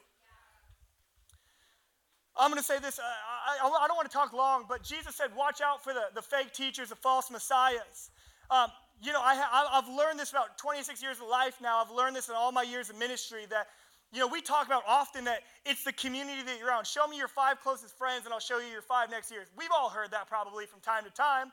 I'm 2.39 2.51
going 2.51 2.61
to 2.61 2.65
say 2.65 2.79
this. 2.79 2.99
Uh, 2.99 3.03
I, 3.03 3.67
I, 3.67 3.83
I, 3.83 3.87
don't 3.87 3.95
want 3.95 4.09
to 4.09 4.13
talk 4.13 4.33
long, 4.33 4.65
but 4.67 4.83
Jesus 4.83 5.15
said, 5.15 5.29
watch 5.35 5.61
out 5.61 5.83
for 5.83 5.93
the, 5.93 6.05
the 6.13 6.21
fake 6.21 6.53
teachers, 6.53 6.89
the 6.89 6.95
false 6.95 7.31
messiahs. 7.31 8.11
Um, 8.51 8.71
you 9.01 9.13
know, 9.13 9.21
I, 9.21 9.35
have 9.73 9.87
learned 9.87 10.19
this 10.19 10.31
about 10.31 10.57
26 10.57 11.01
years 11.01 11.17
of 11.19 11.27
life 11.27 11.57
now. 11.61 11.83
I've 11.83 11.91
learned 11.91 12.15
this 12.15 12.29
in 12.29 12.35
all 12.35 12.51
my 12.51 12.63
years 12.63 12.89
of 12.89 12.97
ministry 12.97 13.45
that, 13.49 13.67
you 14.11 14.19
know, 14.19 14.27
we 14.27 14.41
talk 14.41 14.65
about 14.65 14.83
often 14.87 15.25
that 15.25 15.41
it's 15.65 15.83
the 15.83 15.93
community 15.93 16.41
that 16.43 16.57
you're 16.57 16.67
around. 16.67 16.87
Show 16.87 17.07
me 17.07 17.17
your 17.17 17.27
five 17.27 17.61
closest 17.61 17.97
friends, 17.97 18.25
and 18.25 18.33
I'll 18.33 18.39
show 18.39 18.59
you 18.59 18.67
your 18.67 18.81
five 18.81 19.11
next 19.11 19.31
years. 19.31 19.47
We've 19.57 19.69
all 19.75 19.89
heard 19.89 20.11
that 20.11 20.27
probably 20.27 20.65
from 20.65 20.79
time 20.79 21.03
to 21.03 21.11
time. 21.11 21.51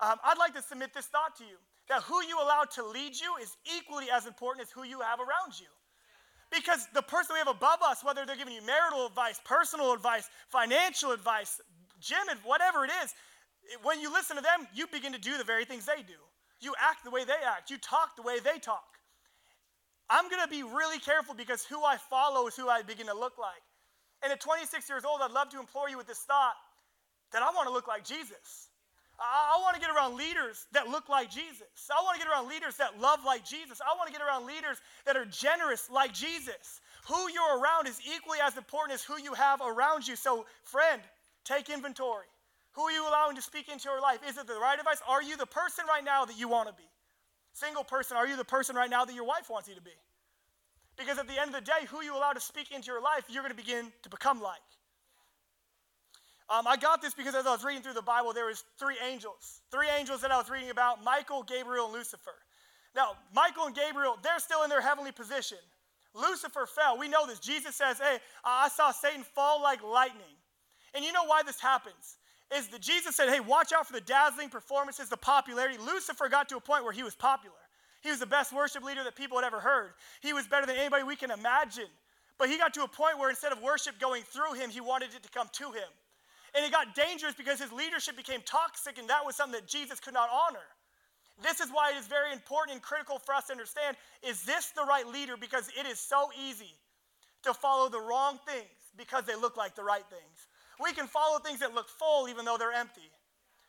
Um, 0.00 0.16
I'd 0.24 0.38
like 0.38 0.54
to 0.54 0.62
submit 0.62 0.92
this 0.92 1.06
thought 1.06 1.36
to 1.38 1.44
you 1.44 1.56
that 1.88 2.02
who 2.02 2.22
you 2.24 2.36
allow 2.42 2.64
to 2.74 2.84
lead 2.84 3.14
you 3.14 3.36
is 3.40 3.56
equally 3.78 4.06
as 4.12 4.26
important 4.26 4.66
as 4.66 4.72
who 4.72 4.84
you 4.84 5.00
have 5.00 5.20
around 5.20 5.58
you. 5.58 5.68
Because 6.54 6.86
the 6.94 7.02
person 7.02 7.34
we 7.34 7.38
have 7.38 7.48
above 7.48 7.82
us, 7.82 8.04
whether 8.04 8.24
they're 8.24 8.36
giving 8.36 8.54
you 8.54 8.64
marital 8.64 9.06
advice, 9.06 9.40
personal 9.44 9.92
advice, 9.92 10.28
financial 10.48 11.10
advice, 11.10 11.60
gym, 12.00 12.18
whatever 12.44 12.84
it 12.84 12.90
is, 13.02 13.14
when 13.82 14.00
you 14.00 14.12
listen 14.12 14.36
to 14.36 14.42
them, 14.42 14.68
you 14.74 14.86
begin 14.86 15.12
to 15.12 15.18
do 15.18 15.36
the 15.36 15.44
very 15.44 15.64
things 15.64 15.86
they 15.86 16.02
do. 16.02 16.20
You 16.60 16.74
act 16.80 17.04
the 17.04 17.10
way 17.10 17.24
they 17.24 17.40
act, 17.44 17.70
you 17.70 17.78
talk 17.78 18.16
the 18.16 18.22
way 18.22 18.38
they 18.38 18.58
talk. 18.58 18.84
I'm 20.10 20.28
going 20.28 20.42
to 20.42 20.48
be 20.48 20.62
really 20.62 20.98
careful 20.98 21.34
because 21.34 21.64
who 21.64 21.82
I 21.82 21.96
follow 21.96 22.46
is 22.46 22.54
who 22.56 22.68
I 22.68 22.82
begin 22.82 23.06
to 23.06 23.14
look 23.14 23.38
like. 23.38 23.62
And 24.22 24.32
at 24.32 24.40
26 24.40 24.88
years 24.88 25.04
old, 25.04 25.20
I'd 25.22 25.32
love 25.32 25.48
to 25.50 25.58
implore 25.58 25.88
you 25.88 25.96
with 25.96 26.06
this 26.06 26.20
thought 26.20 26.54
that 27.32 27.42
I 27.42 27.46
want 27.50 27.68
to 27.68 27.72
look 27.72 27.88
like 27.88 28.04
Jesus. 28.04 28.68
I, 29.18 29.58
want 29.62 29.74
to 29.74 29.80
get 29.80 29.90
around 29.90 30.16
leaders 30.16 30.66
that 30.72 30.88
look 30.88 31.08
like 31.08 31.30
Jesus. 31.30 31.90
I 31.90 32.02
want 32.02 32.18
to 32.18 32.24
get 32.24 32.30
around 32.30 32.48
leaders 32.48 32.76
that 32.76 33.00
love 33.00 33.20
like 33.24 33.44
Jesus. 33.44 33.80
I 33.80 33.96
want 33.96 34.08
to 34.08 34.12
get 34.12 34.22
around 34.26 34.46
leaders 34.46 34.80
that 35.06 35.16
are 35.16 35.24
generous 35.24 35.88
like 35.90 36.12
Jesus. 36.12 36.80
Who 37.08 37.30
you're 37.30 37.58
around 37.58 37.86
is 37.86 38.00
equally 38.04 38.38
as 38.42 38.56
important 38.56 38.94
as 38.94 39.04
who 39.04 39.20
you 39.20 39.34
have 39.34 39.60
around 39.60 40.08
you. 40.08 40.16
So, 40.16 40.46
friend, 40.62 41.00
take 41.44 41.70
inventory. 41.70 42.26
Who 42.72 42.82
are 42.82 42.92
you 42.92 43.08
allowing 43.08 43.36
to 43.36 43.42
speak 43.42 43.68
into 43.68 43.88
your 43.88 44.00
life? 44.00 44.18
Is 44.28 44.36
it 44.36 44.46
the 44.46 44.54
right 44.54 44.78
advice? 44.78 45.00
Are 45.08 45.22
you 45.22 45.36
the 45.36 45.46
person 45.46 45.84
right 45.86 46.04
now 46.04 46.24
that 46.24 46.38
you 46.38 46.48
want 46.48 46.68
to 46.68 46.74
be? 46.74 46.88
Single 47.52 47.84
person, 47.84 48.16
are 48.16 48.26
you 48.26 48.36
the 48.36 48.44
person 48.44 48.74
right 48.74 48.90
now 48.90 49.04
that 49.04 49.14
your 49.14 49.24
wife 49.24 49.48
wants 49.48 49.68
you 49.68 49.76
to 49.76 49.82
be? 49.82 49.94
Because 50.96 51.18
at 51.18 51.28
the 51.28 51.40
end 51.40 51.54
of 51.54 51.64
the 51.64 51.70
day, 51.70 51.86
who 51.88 52.02
you 52.02 52.16
allow 52.16 52.32
to 52.32 52.40
speak 52.40 52.72
into 52.72 52.88
your 52.88 53.00
life, 53.00 53.24
you're 53.28 53.42
going 53.42 53.54
to 53.54 53.62
begin 53.62 53.92
to 54.02 54.08
become 54.08 54.40
like. 54.40 54.60
Um, 56.50 56.66
I 56.66 56.76
got 56.76 57.00
this 57.00 57.14
because 57.14 57.34
as 57.34 57.46
I 57.46 57.52
was 57.52 57.64
reading 57.64 57.82
through 57.82 57.94
the 57.94 58.02
Bible, 58.02 58.32
there 58.32 58.46
was 58.46 58.64
three 58.78 58.96
angels, 59.06 59.62
three 59.70 59.88
angels 59.88 60.20
that 60.20 60.30
I 60.30 60.36
was 60.36 60.50
reading 60.50 60.70
about: 60.70 61.02
Michael, 61.02 61.42
Gabriel, 61.42 61.86
and 61.86 61.94
Lucifer. 61.94 62.34
Now, 62.94 63.16
Michael 63.34 63.66
and 63.66 63.74
Gabriel, 63.74 64.18
they're 64.22 64.38
still 64.38 64.62
in 64.62 64.70
their 64.70 64.82
heavenly 64.82 65.10
position. 65.10 65.58
Lucifer 66.14 66.66
fell. 66.66 66.98
We 66.98 67.08
know 67.08 67.26
this. 67.26 67.40
Jesus 67.40 67.74
says, 67.74 67.98
"Hey, 67.98 68.18
I 68.44 68.68
saw 68.68 68.92
Satan 68.92 69.24
fall 69.24 69.62
like 69.62 69.82
lightning." 69.82 70.36
And 70.92 71.04
you 71.04 71.12
know 71.12 71.24
why 71.24 71.42
this 71.42 71.60
happens? 71.60 72.18
Is 72.54 72.68
that 72.68 72.80
Jesus 72.82 73.16
said, 73.16 73.30
"Hey, 73.30 73.40
watch 73.40 73.72
out 73.72 73.86
for 73.86 73.94
the 73.94 74.02
dazzling 74.02 74.50
performances, 74.50 75.08
the 75.08 75.16
popularity." 75.16 75.78
Lucifer 75.78 76.28
got 76.28 76.48
to 76.50 76.56
a 76.56 76.60
point 76.60 76.84
where 76.84 76.92
he 76.92 77.02
was 77.02 77.14
popular. 77.14 77.56
He 78.02 78.10
was 78.10 78.20
the 78.20 78.26
best 78.26 78.52
worship 78.52 78.84
leader 78.84 79.02
that 79.02 79.16
people 79.16 79.38
had 79.38 79.46
ever 79.46 79.60
heard. 79.60 79.94
He 80.20 80.34
was 80.34 80.46
better 80.46 80.66
than 80.66 80.76
anybody 80.76 81.04
we 81.04 81.16
can 81.16 81.30
imagine. 81.30 81.88
But 82.36 82.50
he 82.50 82.58
got 82.58 82.74
to 82.74 82.82
a 82.82 82.88
point 82.88 83.18
where 83.18 83.30
instead 83.30 83.52
of 83.52 83.62
worship 83.62 83.98
going 83.98 84.22
through 84.24 84.54
him, 84.54 84.68
he 84.68 84.80
wanted 84.80 85.14
it 85.14 85.22
to 85.22 85.30
come 85.30 85.48
to 85.52 85.72
him. 85.72 85.88
And 86.54 86.64
it 86.64 86.70
got 86.70 86.94
dangerous 86.94 87.34
because 87.34 87.60
his 87.60 87.72
leadership 87.72 88.16
became 88.16 88.40
toxic, 88.44 88.98
and 88.98 89.08
that 89.08 89.24
was 89.26 89.34
something 89.34 89.60
that 89.60 89.66
Jesus 89.66 89.98
could 89.98 90.14
not 90.14 90.28
honor. 90.30 90.66
This 91.42 91.58
is 91.60 91.68
why 91.70 91.90
it 91.90 91.96
is 91.96 92.06
very 92.06 92.32
important 92.32 92.74
and 92.74 92.82
critical 92.82 93.18
for 93.18 93.34
us 93.34 93.46
to 93.46 93.52
understand 93.52 93.96
is 94.22 94.42
this 94.44 94.70
the 94.70 94.84
right 94.84 95.06
leader? 95.06 95.36
Because 95.36 95.68
it 95.78 95.84
is 95.84 95.98
so 95.98 96.30
easy 96.46 96.72
to 97.42 97.52
follow 97.52 97.88
the 97.88 98.00
wrong 98.00 98.38
things 98.46 98.70
because 98.96 99.24
they 99.24 99.34
look 99.34 99.56
like 99.56 99.74
the 99.74 99.82
right 99.82 100.04
things. 100.08 100.46
We 100.80 100.92
can 100.92 101.06
follow 101.06 101.38
things 101.38 101.60
that 101.60 101.74
look 101.74 101.88
full 101.88 102.28
even 102.28 102.44
though 102.44 102.56
they're 102.56 102.72
empty. 102.72 103.10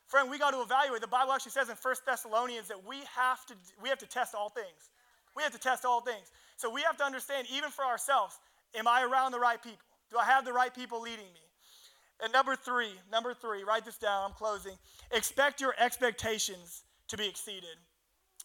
Friend, 0.06 0.30
we 0.30 0.38
got 0.38 0.52
to 0.52 0.62
evaluate. 0.62 1.02
The 1.02 1.08
Bible 1.08 1.34
actually 1.34 1.54
says 1.54 1.70
in 1.70 1.76
1 1.82 1.96
Thessalonians 2.06 2.68
that 2.68 2.86
we 2.86 2.98
have 3.16 3.46
to 3.48 3.56
we 3.82 3.90
have 3.90 3.98
to 4.00 4.08
test 4.08 4.36
all 4.36 4.50
things. 4.50 4.92
We 5.36 5.44
have 5.44 5.52
to 5.52 5.60
test 5.60 5.86
all 5.86 6.02
things. 6.02 6.32
So 6.58 6.70
we 6.70 6.82
have 6.84 6.98
to 6.98 7.04
understand, 7.04 7.48
even 7.52 7.70
for 7.70 7.84
ourselves, 7.84 8.40
am 8.76 8.88
I 8.88 9.04
around 9.04 9.32
the 9.32 9.40
right 9.40 9.62
people? 9.62 9.80
Do 10.12 10.18
I 10.18 10.26
have 10.26 10.46
the 10.46 10.54
right 10.54 10.74
people 10.74 11.02
leading 11.02 11.26
me? 11.34 11.45
And 12.24 12.32
number 12.32 12.56
three, 12.56 12.92
number 13.12 13.34
three, 13.34 13.64
write 13.64 13.86
this 13.86 13.98
down, 13.98 14.30
I'm 14.30 14.36
closing. 14.36 14.74
Expect 15.12 15.60
your 15.60 15.76
expectations 15.78 16.84
to 17.10 17.18
be 17.18 17.28
exceeded. 17.28 17.78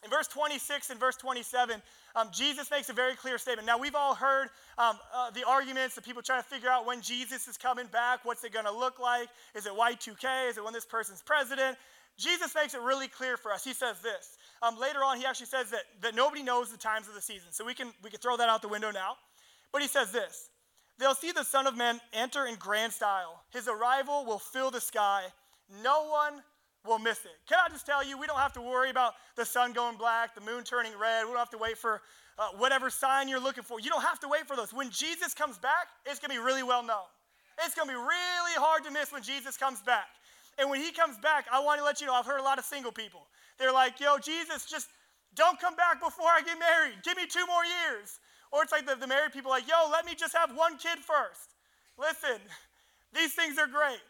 In 0.04 0.11
verse 0.11 0.26
26 0.28 0.90
and 0.90 0.98
verse 0.98 1.16
27, 1.16 1.80
um, 2.16 2.28
Jesus 2.33 2.70
makes 2.70 2.88
a 2.88 2.92
very 2.92 3.14
clear 3.14 3.37
statement. 3.38 3.66
Now, 3.66 3.78
we've 3.78 3.94
all 3.94 4.14
heard 4.14 4.48
um, 4.78 4.98
uh, 5.14 5.30
the 5.30 5.46
arguments 5.46 5.94
that 5.94 6.04
people 6.04 6.22
trying 6.22 6.42
to 6.42 6.48
figure 6.48 6.70
out 6.70 6.87
when 6.87 7.02
Jesus 7.02 7.46
is 7.46 7.59
coming 7.59 7.87
back. 7.87 8.24
What's 8.24 8.42
it 8.42 8.52
going 8.52 8.64
to 8.64 8.72
look 8.72 8.98
like? 8.98 9.28
Is 9.54 9.66
it 9.66 9.72
Y2K? 9.72 10.50
Is 10.50 10.56
it 10.56 10.64
when 10.64 10.72
this 10.72 10.87
person's 10.87 11.22
president? 11.22 11.76
Jesus 12.16 12.54
makes 12.54 12.74
it 12.74 12.80
really 12.80 13.09
clear 13.09 13.37
for 13.37 13.52
us. 13.52 13.62
He 13.62 13.72
says 13.72 14.00
this. 14.00 14.37
Um, 14.62 14.78
later 14.78 15.04
on, 15.04 15.18
he 15.18 15.26
actually 15.26 15.46
says 15.46 15.70
that, 15.70 15.83
that 16.02 16.14
nobody 16.14 16.42
knows 16.42 16.70
the 16.70 16.78
times 16.78 17.06
of 17.06 17.14
the 17.14 17.20
season. 17.20 17.48
So 17.52 17.64
we 17.64 17.74
can, 17.74 17.92
we 18.02 18.11
can 18.11 18.20
throw 18.20 18.37
that 18.38 18.48
out 18.48 18.62
the 18.62 18.68
window 18.68 18.90
now. 18.90 19.16
But 19.72 19.83
he 19.83 19.88
says 19.88 20.12
this 20.12 20.48
They'll 21.00 21.14
see 21.14 21.32
the 21.32 21.44
Son 21.44 21.66
of 21.66 21.76
Man 21.76 21.98
enter 22.12 22.46
in 22.46 22.56
grand 22.56 22.92
style. 22.92 23.42
His 23.50 23.68
arrival 23.68 24.26
will 24.26 24.38
fill 24.38 24.70
the 24.70 24.82
sky. 24.82 25.24
No 25.82 26.06
one 26.08 26.42
will 26.86 26.98
miss 26.98 27.24
it. 27.24 27.32
Can 27.48 27.58
I 27.64 27.68
just 27.70 27.86
tell 27.86 28.04
you, 28.04 28.18
we 28.18 28.26
don't 28.26 28.38
have 28.38 28.52
to 28.54 28.60
worry 28.60 28.90
about 28.90 29.14
the 29.34 29.44
sun 29.44 29.72
going 29.72 29.96
black, 29.96 30.34
the 30.34 30.42
moon 30.42 30.62
turning 30.62 30.92
red. 31.00 31.24
We 31.24 31.30
don't 31.30 31.38
have 31.38 31.50
to 31.50 31.58
wait 31.58 31.78
for 31.78 32.02
uh, 32.38 32.48
whatever 32.58 32.90
sign 32.90 33.28
you're 33.28 33.40
looking 33.40 33.64
for. 33.64 33.80
You 33.80 33.88
don't 33.88 34.02
have 34.02 34.20
to 34.20 34.28
wait 34.28 34.46
for 34.46 34.56
those. 34.56 34.72
When 34.72 34.90
Jesus 34.90 35.32
comes 35.32 35.58
back, 35.58 35.88
it's 36.04 36.18
going 36.18 36.30
to 36.30 36.36
be 36.36 36.44
really 36.44 36.62
well 36.62 36.82
known. 36.82 37.08
It's 37.64 37.74
going 37.74 37.88
to 37.88 37.94
be 37.94 37.98
really 37.98 38.56
hard 38.56 38.84
to 38.84 38.90
miss 38.90 39.10
when 39.10 39.22
Jesus 39.22 39.56
comes 39.56 39.80
back. 39.82 40.08
And 40.58 40.68
when 40.68 40.80
he 40.80 40.92
comes 40.92 41.16
back, 41.18 41.46
I 41.50 41.60
want 41.60 41.78
to 41.78 41.84
let 41.84 42.00
you 42.00 42.06
know 42.06 42.14
I've 42.14 42.26
heard 42.26 42.40
a 42.40 42.44
lot 42.44 42.58
of 42.58 42.64
single 42.64 42.92
people. 42.92 43.26
They're 43.58 43.72
like, 43.72 44.00
yo, 44.00 44.18
Jesus, 44.18 44.66
just 44.66 44.88
don't 45.34 45.58
come 45.60 45.76
back 45.76 46.00
before 46.00 46.28
I 46.28 46.42
get 46.42 46.58
married. 46.58 46.96
Give 47.04 47.16
me 47.16 47.26
two 47.26 47.46
more 47.46 47.64
years. 47.64 48.18
Or 48.52 48.62
it's 48.62 48.72
like 48.72 48.86
the, 48.86 48.96
the 48.96 49.06
married 49.06 49.32
people, 49.32 49.50
like, 49.50 49.68
yo, 49.68 49.88
let 49.90 50.04
me 50.04 50.14
just 50.14 50.34
have 50.36 50.54
one 50.54 50.76
kid 50.76 50.98
first. 50.98 51.54
Listen, 51.98 52.40
these 53.14 53.32
things 53.32 53.58
are 53.58 53.66
great. 53.66 54.00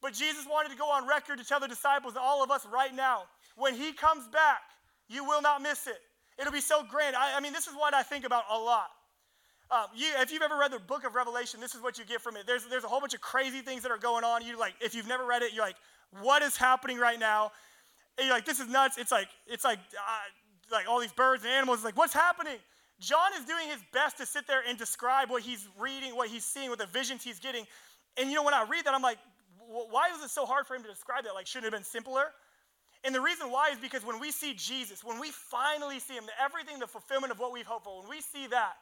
But 0.00 0.14
Jesus 0.14 0.46
wanted 0.48 0.70
to 0.70 0.78
go 0.78 0.90
on 0.90 1.06
record 1.06 1.38
to 1.38 1.44
tell 1.44 1.60
the 1.60 1.68
disciples 1.68 2.14
all 2.18 2.42
of 2.42 2.50
us 2.50 2.66
right 2.72 2.94
now 2.94 3.24
when 3.56 3.74
he 3.74 3.92
comes 3.92 4.26
back, 4.28 4.62
you 5.08 5.24
will 5.24 5.42
not 5.42 5.60
miss 5.60 5.86
it. 5.86 5.98
It'll 6.38 6.52
be 6.52 6.60
so 6.60 6.82
grand. 6.82 7.14
I, 7.14 7.36
I 7.36 7.40
mean, 7.40 7.52
this 7.52 7.66
is 7.66 7.74
what 7.74 7.92
I 7.92 8.02
think 8.02 8.24
about 8.24 8.44
a 8.50 8.56
lot. 8.56 8.88
Um, 9.70 9.86
you, 9.94 10.08
if 10.18 10.32
you've 10.32 10.42
ever 10.42 10.56
read 10.56 10.72
the 10.72 10.80
book 10.80 11.04
of 11.04 11.14
Revelation, 11.14 11.60
this 11.60 11.74
is 11.74 11.82
what 11.82 11.98
you 11.98 12.04
get 12.04 12.20
from 12.20 12.36
it. 12.36 12.46
There's, 12.46 12.64
there's 12.66 12.84
a 12.84 12.88
whole 12.88 13.00
bunch 13.00 13.14
of 13.14 13.20
crazy 13.20 13.60
things 13.60 13.82
that 13.82 13.92
are 13.92 13.98
going 13.98 14.24
on. 14.24 14.44
You 14.44 14.58
like, 14.58 14.74
if 14.80 14.94
you've 14.94 15.06
never 15.06 15.24
read 15.24 15.42
it, 15.42 15.52
you're 15.52 15.64
like, 15.64 15.76
what 16.22 16.42
is 16.42 16.56
happening 16.56 16.98
right 16.98 17.20
now? 17.20 17.52
And 18.18 18.26
you're 18.26 18.34
like, 18.34 18.46
this 18.46 18.58
is 18.58 18.68
nuts. 18.68 18.98
It's 18.98 19.12
like, 19.12 19.28
it's 19.46 19.64
like, 19.64 19.78
uh, 19.78 20.72
like 20.72 20.88
all 20.88 21.00
these 21.00 21.12
birds 21.12 21.44
and 21.44 21.52
animals. 21.52 21.78
It's 21.78 21.84
like, 21.84 21.96
what's 21.96 22.14
happening? 22.14 22.58
John 23.00 23.32
is 23.38 23.46
doing 23.46 23.68
his 23.68 23.80
best 23.92 24.18
to 24.18 24.26
sit 24.26 24.46
there 24.46 24.62
and 24.68 24.78
describe 24.78 25.30
what 25.30 25.42
he's 25.42 25.66
reading, 25.78 26.14
what 26.14 26.28
he's 26.28 26.44
seeing, 26.44 26.68
what 26.68 26.78
the 26.78 26.86
visions 26.86 27.24
he's 27.24 27.40
getting. 27.40 27.66
And 28.16 28.28
you 28.28 28.36
know, 28.36 28.42
when 28.42 28.54
I 28.54 28.64
read 28.68 28.84
that, 28.84 28.94
I'm 28.94 29.02
like, 29.02 29.18
why 29.58 30.10
was 30.12 30.22
it 30.22 30.30
so 30.30 30.44
hard 30.44 30.66
for 30.66 30.74
him 30.74 30.82
to 30.82 30.88
describe 30.88 31.24
that? 31.24 31.34
Like, 31.34 31.46
shouldn't 31.46 31.66
it 31.66 31.72
have 31.72 31.80
been 31.80 31.84
simpler? 31.84 32.32
And 33.04 33.14
the 33.14 33.20
reason 33.20 33.50
why 33.50 33.70
is 33.70 33.78
because 33.78 34.04
when 34.04 34.20
we 34.20 34.30
see 34.30 34.52
Jesus, 34.54 35.02
when 35.02 35.18
we 35.18 35.30
finally 35.30 35.98
see 35.98 36.14
him, 36.14 36.24
everything, 36.42 36.78
the 36.78 36.86
fulfillment 36.86 37.32
of 37.32 37.38
what 37.38 37.52
we've 37.52 37.66
hoped 37.66 37.84
for, 37.84 38.00
when 38.00 38.10
we 38.10 38.20
see 38.20 38.46
that, 38.48 38.74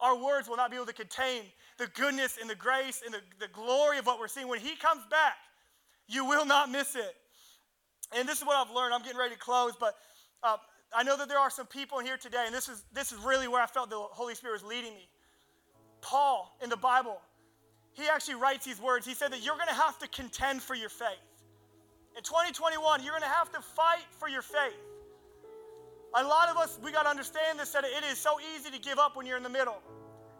our 0.00 0.16
words 0.16 0.48
will 0.48 0.56
not 0.56 0.70
be 0.70 0.76
able 0.76 0.86
to 0.86 0.92
contain 0.92 1.42
the 1.76 1.88
goodness 1.88 2.38
and 2.40 2.48
the 2.48 2.54
grace 2.54 3.02
and 3.04 3.12
the, 3.12 3.20
the 3.40 3.48
glory 3.48 3.98
of 3.98 4.06
what 4.06 4.20
we're 4.20 4.28
seeing. 4.28 4.46
When 4.46 4.60
he 4.60 4.76
comes 4.76 5.02
back, 5.10 5.34
you 6.06 6.24
will 6.24 6.46
not 6.46 6.70
miss 6.70 6.94
it. 6.94 7.16
And 8.16 8.28
this 8.28 8.38
is 8.38 8.46
what 8.46 8.56
I've 8.56 8.72
learned. 8.72 8.94
I'm 8.94 9.02
getting 9.02 9.18
ready 9.18 9.34
to 9.34 9.40
close, 9.40 9.72
but 9.78 9.96
uh, 10.44 10.56
I 10.96 11.02
know 11.02 11.16
that 11.16 11.28
there 11.28 11.38
are 11.38 11.50
some 11.50 11.66
people 11.66 11.98
here 11.98 12.16
today, 12.16 12.44
and 12.46 12.54
this 12.54 12.68
is, 12.68 12.84
this 12.92 13.12
is 13.12 13.18
really 13.18 13.46
where 13.46 13.62
I 13.62 13.66
felt 13.66 13.90
the 13.90 13.96
Holy 13.96 14.34
Spirit 14.34 14.54
was 14.54 14.62
leading 14.62 14.94
me. 14.94 15.08
Paul 16.00 16.56
in 16.62 16.70
the 16.70 16.76
Bible, 16.76 17.20
he 17.92 18.04
actually 18.08 18.36
writes 18.36 18.64
these 18.64 18.80
words. 18.80 19.06
He 19.06 19.14
said 19.14 19.32
that 19.32 19.44
you're 19.44 19.56
going 19.56 19.68
to 19.68 19.74
have 19.74 19.98
to 19.98 20.08
contend 20.08 20.62
for 20.62 20.74
your 20.74 20.88
faith. 20.88 21.18
In 22.16 22.22
2021, 22.22 23.02
you're 23.02 23.12
going 23.12 23.22
to 23.22 23.28
have 23.28 23.50
to 23.52 23.60
fight 23.60 24.06
for 24.18 24.28
your 24.28 24.42
faith. 24.42 24.78
A 26.14 26.22
lot 26.24 26.48
of 26.48 26.56
us, 26.56 26.78
we 26.82 26.90
got 26.90 27.02
to 27.02 27.10
understand 27.10 27.58
this 27.58 27.70
that 27.72 27.84
it 27.84 28.04
is 28.10 28.18
so 28.18 28.38
easy 28.56 28.70
to 28.70 28.78
give 28.78 28.98
up 28.98 29.14
when 29.14 29.26
you're 29.26 29.36
in 29.36 29.42
the 29.42 29.48
middle. 29.50 29.82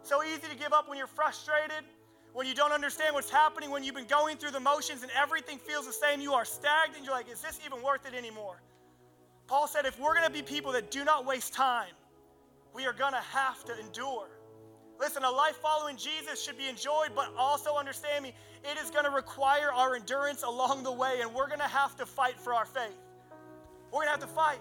So 0.01 0.23
easy 0.23 0.47
to 0.49 0.55
give 0.57 0.73
up 0.73 0.89
when 0.89 0.97
you're 0.97 1.07
frustrated, 1.07 1.85
when 2.33 2.47
you 2.47 2.55
don't 2.55 2.71
understand 2.71 3.13
what's 3.13 3.29
happening, 3.29 3.69
when 3.69 3.83
you've 3.83 3.95
been 3.95 4.07
going 4.07 4.37
through 4.37 4.51
the 4.51 4.59
motions 4.59 5.03
and 5.03 5.11
everything 5.15 5.59
feels 5.59 5.85
the 5.85 5.93
same. 5.93 6.21
You 6.21 6.33
are 6.33 6.45
stagnant. 6.45 7.05
You're 7.05 7.13
like, 7.13 7.29
is 7.31 7.41
this 7.41 7.59
even 7.65 7.83
worth 7.83 8.07
it 8.07 8.15
anymore? 8.15 8.61
Paul 9.49 9.67
said, 9.67 9.87
if 9.87 9.99
we're 9.99 10.13
going 10.13 10.27
to 10.27 10.31
be 10.31 10.43
people 10.43 10.71
that 10.73 10.91
do 10.91 11.03
not 11.03 11.25
waste 11.25 11.53
time, 11.53 11.91
we 12.71 12.85
are 12.85 12.93
going 12.93 13.13
to 13.13 13.25
have 13.31 13.65
to 13.65 13.79
endure. 13.79 14.29
Listen, 14.99 15.23
a 15.23 15.31
life 15.31 15.55
following 15.55 15.97
Jesus 15.97 16.39
should 16.39 16.55
be 16.55 16.67
enjoyed, 16.67 17.15
but 17.15 17.33
also 17.35 17.75
understand 17.75 18.21
me, 18.21 18.35
it 18.63 18.77
is 18.77 18.91
going 18.91 19.05
to 19.05 19.09
require 19.09 19.73
our 19.73 19.95
endurance 19.95 20.43
along 20.43 20.83
the 20.83 20.91
way, 20.91 21.21
and 21.21 21.33
we're 21.33 21.47
going 21.47 21.59
to 21.59 21.67
have 21.67 21.95
to 21.95 22.05
fight 22.05 22.39
for 22.39 22.53
our 22.53 22.65
faith. 22.65 22.93
We're 23.91 24.05
going 24.05 24.07
to 24.07 24.11
have 24.11 24.19
to 24.19 24.27
fight. 24.27 24.59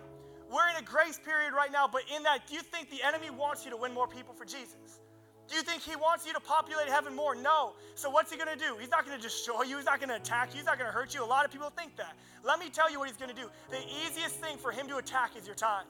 We're 0.50 0.70
in 0.70 0.76
a 0.82 0.86
grace 0.86 1.20
period 1.22 1.52
right 1.52 1.70
now, 1.70 1.86
but 1.86 2.04
in 2.16 2.22
that, 2.22 2.46
do 2.46 2.54
you 2.54 2.62
think 2.62 2.88
the 2.88 3.02
enemy 3.06 3.28
wants 3.28 3.66
you 3.66 3.70
to 3.72 3.76
win 3.76 3.92
more 3.92 4.08
people 4.08 4.32
for 4.32 4.46
Jesus? 4.46 5.00
Do 5.48 5.56
you 5.56 5.62
think 5.62 5.82
he 5.82 5.96
wants 5.96 6.26
you 6.26 6.34
to 6.34 6.40
populate 6.40 6.88
heaven 6.88 7.16
more? 7.16 7.34
No. 7.34 7.72
So 7.94 8.10
what's 8.10 8.30
he 8.30 8.36
going 8.36 8.52
to 8.52 8.58
do? 8.58 8.76
He's 8.78 8.90
not 8.90 9.06
going 9.06 9.16
to 9.16 9.22
destroy 9.22 9.62
you. 9.62 9.76
He's 9.76 9.86
not 9.86 9.98
going 9.98 10.10
to 10.10 10.16
attack 10.16 10.50
you. 10.50 10.56
He's 10.56 10.66
not 10.66 10.78
going 10.78 10.90
to 10.90 10.92
hurt 10.92 11.14
you. 11.14 11.24
A 11.24 11.26
lot 11.26 11.44
of 11.44 11.50
people 11.50 11.70
think 11.70 11.96
that. 11.96 12.14
Let 12.44 12.60
me 12.60 12.68
tell 12.68 12.90
you 12.90 12.98
what 12.98 13.08
he's 13.08 13.16
going 13.16 13.34
to 13.34 13.40
do. 13.40 13.48
The 13.70 13.80
easiest 14.04 14.36
thing 14.36 14.58
for 14.58 14.70
him 14.70 14.86
to 14.88 14.98
attack 14.98 15.36
is 15.36 15.46
your 15.46 15.56
time. 15.56 15.86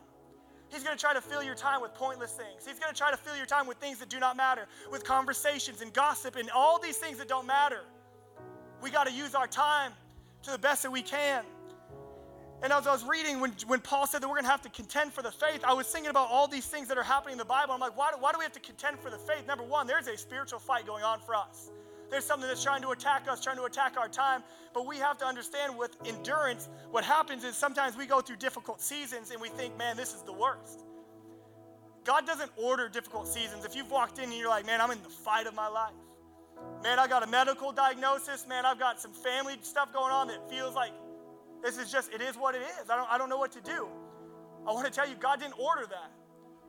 He's 0.69 0.85
going 0.85 0.97
to 0.97 1.01
try 1.01 1.15
to 1.15 1.21
fill 1.21 1.43
your 1.43 1.55
time 1.55 1.81
with 1.81 1.95
pointless 1.95 2.33
things. 2.33 2.67
He's 2.67 2.79
going 2.79 2.93
to 2.93 2.97
try 2.97 3.11
to 3.11 3.17
fill 3.17 3.37
your 3.37 3.47
time 3.47 3.67
with 3.67 3.79
things 3.79 3.99
that 3.99 4.09
do 4.09 4.21
not 4.21 4.37
matter, 4.37 4.67
with 4.93 5.03
conversations 5.03 5.81
and 5.81 5.93
gossip 5.93 6.37
and 6.37 6.51
all 6.51 6.79
these 6.79 6.99
things 6.99 7.19
that 7.19 7.29
don't 7.29 7.47
matter. 7.47 7.81
We 8.83 8.91
got 8.91 9.07
to 9.07 9.13
use 9.13 9.35
our 9.35 9.47
time 9.47 9.93
to 10.43 10.51
the 10.51 10.59
best 10.59 10.83
that 10.83 10.93
we 10.93 11.03
can. 11.03 11.45
And 12.63 12.73
as 12.73 12.89
I 12.89 12.93
was 12.93 13.05
reading, 13.05 13.39
when, 13.41 13.53
when 13.69 13.81
Paul 13.81 14.07
said 14.07 14.21
that 14.21 14.29
we're 14.29 14.35
going 14.35 14.45
to 14.45 14.51
have 14.51 14.63
to 14.63 14.69
contend 14.71 15.13
for 15.13 15.23
the 15.23 15.31
faith, 15.31 15.63
I 15.65 15.75
was 15.75 15.87
thinking 15.87 16.11
about 16.11 16.29
all 16.29 16.49
these 16.49 16.67
things 16.67 16.89
that 16.89 16.99
are 16.99 17.05
happening 17.05 17.33
in 17.33 17.39
the 17.39 17.45
Bible. 17.45 17.73
I'm 17.73 17.81
like, 17.81 17.97
why 17.97 18.11
do, 18.11 18.17
why 18.19 18.33
do 18.33 18.39
we 18.39 18.45
have 18.45 18.53
to 18.55 18.61
contend 18.61 18.99
for 18.99 19.11
the 19.11 19.19
faith? 19.19 19.47
Number 19.47 19.63
one, 19.63 19.87
there's 19.87 20.09
a 20.09 20.17
spiritual 20.17 20.59
fight 20.59 20.85
going 20.85 21.05
on 21.05 21.21
for 21.21 21.37
us. 21.37 21.71
There's 22.11 22.25
something 22.25 22.49
that's 22.49 22.63
trying 22.63 22.83
to 22.83 22.91
attack 22.91 23.29
us, 23.31 23.43
trying 23.43 23.59
to 23.59 23.65
attack 23.65 23.97
our 23.97 24.09
time. 24.09 24.43
But 24.75 24.87
we 24.87 24.99
have 24.99 25.19
to 25.19 25.27
understand 25.27 25.77
with 25.79 25.97
endurance, 26.05 26.69
what 26.91 27.05
happens 27.05 27.45
is 27.45 27.55
sometimes 27.55 27.97
we 27.97 28.07
go 28.07 28.21
through 28.21 28.37
difficult 28.37 28.81
seasons 28.81 29.31
and 29.31 29.41
we 29.41 29.51
think, 29.51 29.77
man, 29.79 29.97
this 29.97 30.15
is 30.15 30.23
the 30.23 30.33
worst. 30.33 30.85
God 32.05 32.27
doesn't 32.27 32.51
order 32.57 32.89
difficult 32.89 33.29
seasons. 33.29 33.65
If 33.65 33.77
you've 33.77 33.91
walked 33.91 34.19
in 34.19 34.25
and 34.25 34.35
you're 34.35 34.49
like, 34.49 34.67
man, 34.67 34.81
I'm 34.81 34.91
in 34.91 35.03
the 35.03 35.09
fight 35.11 35.47
of 35.47 35.55
my 35.55 35.69
life. 35.69 35.93
Man, 36.83 36.99
I 36.99 37.07
got 37.07 37.23
a 37.23 37.27
medical 37.27 37.71
diagnosis. 37.71 38.47
Man, 38.49 38.65
I've 38.65 38.79
got 38.79 39.01
some 39.01 39.13
family 39.13 39.57
stuff 39.63 39.93
going 39.93 40.13
on 40.13 40.27
that 40.29 40.49
feels 40.51 40.75
like 40.75 40.93
This 41.63 41.79
is 41.79 41.91
just, 41.91 42.13
it 42.13 42.21
is 42.21 42.37
what 42.37 42.55
it 42.55 42.63
is. 42.63 42.91
I 42.91 42.97
don't, 42.97 43.09
I 43.11 43.19
don't 43.19 43.29
know 43.29 43.39
what 43.39 43.53
to 43.53 43.61
do. 43.61 43.89
I 44.67 44.73
want 44.73 44.87
to 44.87 44.93
tell 44.93 45.09
you, 45.09 45.15
God 45.17 45.41
didn't 45.41 45.59
order 45.59 45.87
that, 45.89 46.13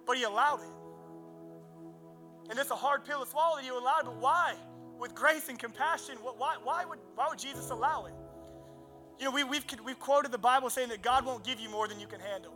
but 0.05 0.17
He 0.17 0.23
allowed 0.23 0.61
it. 0.61 2.49
And 2.49 2.57
it's 2.57 2.71
a 2.71 2.75
hard 2.75 3.05
pill 3.05 3.23
to 3.23 3.29
swallow 3.29 3.57
that 3.57 3.65
you 3.65 3.77
allowed, 3.77 4.05
but 4.05 4.17
why? 4.17 4.55
With 4.99 5.13
grace 5.13 5.49
and 5.49 5.59
compassion, 5.59 6.15
why, 6.15 6.55
why, 6.63 6.85
would, 6.85 6.99
why 7.15 7.27
would 7.29 7.39
Jesus 7.39 7.69
allow 7.69 8.05
it? 8.05 8.13
You 9.19 9.25
know, 9.25 9.31
we, 9.31 9.43
we've, 9.43 9.65
we've 9.85 9.99
quoted 9.99 10.31
the 10.31 10.37
Bible 10.37 10.69
saying 10.69 10.89
that 10.89 11.01
God 11.01 11.25
won't 11.25 11.43
give 11.43 11.59
you 11.59 11.69
more 11.69 11.87
than 11.87 11.99
you 11.99 12.07
can 12.07 12.19
handle. 12.19 12.53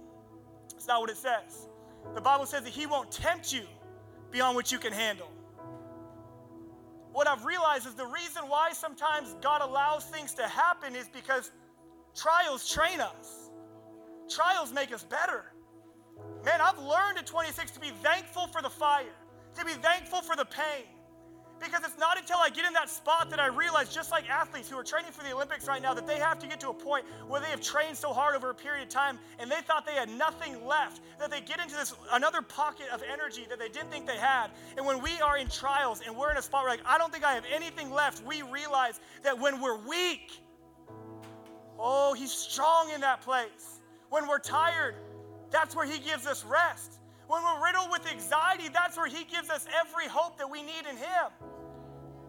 It's 0.76 0.88
not 0.88 1.02
what 1.02 1.10
it 1.10 1.18
says. 1.18 1.68
The 2.16 2.22
Bible 2.22 2.46
says 2.46 2.64
that 2.64 2.72
He 2.72 2.86
won't 2.86 3.12
tempt 3.12 3.54
you 3.54 3.64
beyond 4.32 4.56
what 4.56 4.72
you 4.72 4.80
can 4.80 4.94
handle. 4.94 5.30
What 7.12 7.28
I've 7.28 7.46
realized 7.46 7.86
is 7.86 7.94
the 7.94 8.08
reason 8.08 8.44
why 8.48 8.72
sometimes 8.74 9.36
God 9.42 9.62
allows 9.62 10.06
things 10.06 10.34
to 10.34 10.48
happen 10.48 10.96
is 10.96 11.08
because 11.08 11.52
trials 12.16 12.70
train 12.70 13.02
us, 13.02 13.50
trials 14.30 14.72
make 14.74 14.94
us 14.94 15.04
better. 15.04 15.46
Man, 16.46 16.62
I've 16.62 16.80
learned 16.80 17.18
at 17.18 17.26
26 17.26 17.72
to 17.72 17.80
be 17.80 17.90
thankful 18.02 18.48
for 18.48 18.62
the 18.62 18.70
fire, 18.70 19.06
to 19.58 19.66
be 19.66 19.72
thankful 19.72 20.22
for 20.22 20.36
the 20.36 20.46
pain, 20.46 20.86
because 21.60 21.84
it's 21.84 21.98
not 21.98 22.18
until 22.18 22.38
I 22.38 22.50
get 22.50 22.66
in 22.66 22.74
that 22.74 22.90
spot 22.90 23.30
that 23.30 23.40
I 23.40 23.48
realize, 23.48 23.94
just 23.94 24.12
like 24.12 24.30
athletes 24.30 24.70
who 24.70 24.78
are 24.78 24.84
training 24.84 25.12
for 25.12 25.24
the 25.24 25.34
Olympics 25.34 25.68
right 25.68 25.82
now, 25.82 25.94
that 25.94 26.06
they 26.06 26.18
have 26.20 26.38
to 26.40 26.48
get 26.48 26.60
to 26.62 26.70
a 26.70 26.74
point 26.74 27.06
where 27.28 27.40
they 27.40 27.48
have 27.48 27.62
trained 27.62 27.96
so 27.96 28.12
hard 28.12 28.36
over 28.36 28.50
a 28.50 28.54
period 28.54 28.84
of 28.84 28.90
time 28.90 29.18
and 29.40 29.50
they 29.50 29.62
thought 29.62 29.86
they 29.86 29.94
had 29.94 30.10
nothing 30.10 30.66
left, 30.66 31.02
that 31.20 31.32
they 31.32 31.42
get 31.42 31.60
into 31.60 31.76
this 31.76 31.96
another 32.12 32.42
pocket 32.42 32.88
of 32.94 33.02
energy 33.12 33.46
that 33.50 33.60
they 33.60 33.70
didn't 33.70 33.90
think 33.90 34.06
they 34.06 34.18
had. 34.18 34.50
And 34.78 34.86
when 34.86 35.02
we 35.02 35.20
are 35.22 35.38
in 35.38 35.48
trials 35.48 36.02
and 36.06 36.16
we're 36.16 36.32
in 36.32 36.38
a 36.38 36.42
spot 36.42 36.64
where 36.64 36.72
like, 36.72 36.86
I 36.86 36.98
don't 36.98 37.12
think 37.12 37.24
I 37.24 37.34
have 37.34 37.46
anything 37.54 37.92
left, 37.92 38.26
we 38.26 38.42
realize 38.42 39.00
that 39.24 39.40
when 39.40 39.62
we're 39.62 39.78
weak, 39.88 40.32
oh, 41.84 42.14
he's 42.14 42.32
strong 42.32 42.90
in 42.92 43.02
that 43.02 43.22
place. 43.22 43.82
When 44.10 44.28
we're 44.28 44.40
tired, 44.40 44.96
that's 45.52 45.76
where 45.76 45.86
he 45.86 46.00
gives 46.00 46.26
us 46.26 46.44
rest. 46.46 47.00
When 47.28 47.42
we're 47.42 47.66
riddled 47.66 47.90
with 47.90 48.06
anxiety, 48.12 48.70
that's 48.72 48.98
where 48.98 49.08
He 49.08 49.24
gives 49.24 49.50
us 49.50 49.66
every 49.80 50.08
hope 50.08 50.38
that 50.38 50.50
we 50.50 50.62
need 50.62 50.86
in 50.90 50.98
Him. 50.98 51.32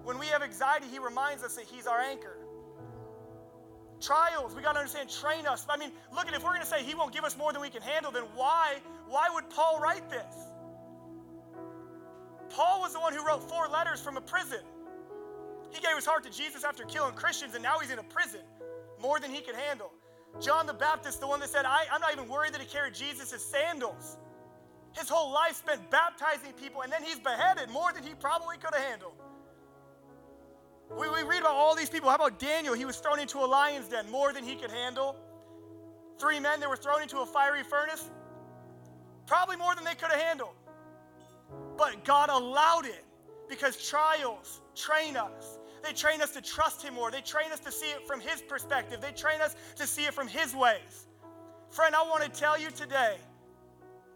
When 0.04 0.18
we 0.18 0.26
have 0.26 0.42
anxiety, 0.42 0.86
He 0.90 0.98
reminds 0.98 1.42
us 1.42 1.56
that 1.56 1.64
He's 1.64 1.86
our 1.86 2.00
anchor. 2.00 2.38
Trials, 4.00 4.54
we 4.54 4.62
got 4.62 4.72
to 4.72 4.80
understand, 4.80 5.10
train 5.10 5.46
us. 5.46 5.66
I 5.68 5.76
mean, 5.76 5.90
look 6.14 6.28
at 6.28 6.34
if 6.34 6.42
we're 6.42 6.50
going 6.50 6.60
to 6.60 6.66
say 6.66 6.82
He 6.82 6.94
won't 6.94 7.12
give 7.12 7.24
us 7.24 7.36
more 7.36 7.52
than 7.52 7.60
we 7.60 7.70
can 7.70 7.82
handle, 7.82 8.12
then 8.12 8.24
why, 8.34 8.76
why 9.08 9.28
would 9.32 9.50
Paul 9.50 9.80
write 9.80 10.08
this? 10.10 10.34
Paul 12.50 12.80
was 12.80 12.92
the 12.92 13.00
one 13.00 13.12
who 13.12 13.26
wrote 13.26 13.42
four 13.48 13.66
letters 13.68 14.00
from 14.00 14.16
a 14.16 14.20
prison. 14.20 14.60
He 15.70 15.80
gave 15.80 15.96
his 15.96 16.06
heart 16.06 16.22
to 16.22 16.30
Jesus 16.30 16.62
after 16.62 16.84
killing 16.84 17.14
Christians, 17.14 17.54
and 17.54 17.62
now 17.62 17.78
he's 17.80 17.90
in 17.90 17.98
a 17.98 18.04
prison, 18.04 18.42
more 19.04 19.20
than 19.20 19.30
he 19.30 19.42
could 19.42 19.54
handle. 19.54 19.92
John 20.40 20.66
the 20.66 20.72
Baptist, 20.72 21.20
the 21.20 21.26
one 21.26 21.38
that 21.40 21.50
said, 21.50 21.66
I, 21.66 21.84
am 21.92 22.00
not 22.00 22.12
even 22.12 22.26
worried 22.26 22.54
that 22.54 22.60
he 22.60 22.66
carried 22.66 22.94
Jesus' 22.94 23.44
sandals. 23.44 24.16
His 24.96 25.08
whole 25.08 25.32
life 25.32 25.56
spent 25.56 25.90
baptizing 25.90 26.52
people, 26.52 26.82
and 26.82 26.90
then 26.90 27.02
he's 27.02 27.18
beheaded 27.18 27.68
more 27.68 27.92
than 27.92 28.02
he 28.02 28.14
probably 28.14 28.56
could 28.56 28.74
have 28.74 28.82
handled. 28.82 29.12
We, 30.90 31.08
we 31.10 31.22
read 31.22 31.40
about 31.40 31.54
all 31.54 31.74
these 31.74 31.90
people. 31.90 32.08
How 32.08 32.16
about 32.16 32.38
Daniel? 32.38 32.74
He 32.74 32.84
was 32.84 32.96
thrown 32.96 33.18
into 33.18 33.38
a 33.38 33.46
lion's 33.46 33.88
den 33.88 34.10
more 34.10 34.32
than 34.32 34.44
he 34.44 34.54
could 34.54 34.70
handle. 34.70 35.16
Three 36.18 36.40
men 36.40 36.60
that 36.60 36.68
were 36.68 36.76
thrown 36.76 37.02
into 37.02 37.18
a 37.18 37.26
fiery 37.26 37.64
furnace, 37.64 38.10
probably 39.26 39.56
more 39.56 39.74
than 39.74 39.84
they 39.84 39.94
could 39.94 40.10
have 40.10 40.20
handled. 40.20 40.54
But 41.76 42.04
God 42.04 42.30
allowed 42.30 42.86
it 42.86 43.04
because 43.48 43.88
trials 43.88 44.62
train 44.74 45.16
us. 45.16 45.58
They 45.84 45.92
train 45.92 46.22
us 46.22 46.30
to 46.30 46.40
trust 46.40 46.82
Him 46.82 46.94
more. 46.94 47.10
They 47.10 47.20
train 47.20 47.52
us 47.52 47.60
to 47.60 47.72
see 47.72 47.90
it 47.90 48.06
from 48.06 48.20
His 48.20 48.42
perspective. 48.42 49.00
They 49.00 49.12
train 49.12 49.40
us 49.40 49.54
to 49.76 49.86
see 49.86 50.04
it 50.04 50.14
from 50.14 50.28
His 50.28 50.54
ways. 50.54 51.08
Friend, 51.70 51.94
I 51.94 52.02
want 52.02 52.22
to 52.24 52.30
tell 52.30 52.58
you 52.58 52.70
today 52.70 53.16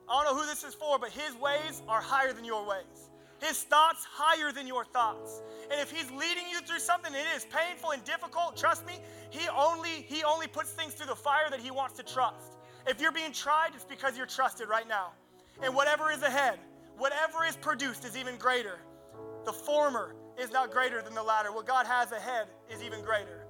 I 0.08 0.24
don't 0.24 0.32
know 0.32 0.40
who 0.40 0.46
this 0.46 0.64
is 0.64 0.74
for, 0.74 0.98
but 0.98 1.10
his 1.10 1.34
ways 1.36 1.82
are 1.86 2.00
higher 2.00 2.32
than 2.32 2.44
your 2.44 2.66
ways. 2.66 3.10
His 3.42 3.62
thoughts 3.62 4.06
higher 4.10 4.50
than 4.52 4.66
your 4.66 4.84
thoughts. 4.84 5.42
And 5.70 5.80
if 5.80 5.90
he's 5.90 6.10
leading 6.10 6.48
you 6.50 6.60
through 6.60 6.78
something 6.78 7.12
that 7.12 7.24
is 7.36 7.46
painful 7.46 7.90
and 7.90 8.02
difficult, 8.04 8.56
trust 8.56 8.86
me, 8.86 8.94
he 9.30 9.48
only 9.50 10.06
he 10.08 10.24
only 10.24 10.46
puts 10.46 10.70
things 10.70 10.94
through 10.94 11.06
the 11.06 11.14
fire 11.14 11.50
that 11.50 11.60
he 11.60 11.70
wants 11.70 11.94
to 11.98 12.02
trust. 12.02 12.56
If 12.86 13.00
you're 13.00 13.12
being 13.12 13.32
tried, 13.32 13.70
it's 13.74 13.84
because 13.84 14.16
you're 14.16 14.26
trusted 14.26 14.68
right 14.68 14.88
now. 14.88 15.12
And 15.62 15.74
whatever 15.74 16.10
is 16.10 16.22
ahead, 16.22 16.58
whatever 16.96 17.44
is 17.46 17.56
produced 17.56 18.04
is 18.04 18.16
even 18.16 18.36
greater. 18.38 18.78
The 19.44 19.52
former 19.52 20.14
is 20.38 20.50
not 20.50 20.70
greater 20.70 21.02
than 21.02 21.14
the 21.14 21.22
latter. 21.22 21.52
What 21.52 21.66
God 21.66 21.86
has 21.86 22.12
ahead 22.12 22.46
is 22.70 22.82
even 22.82 23.02
greater. 23.02 23.44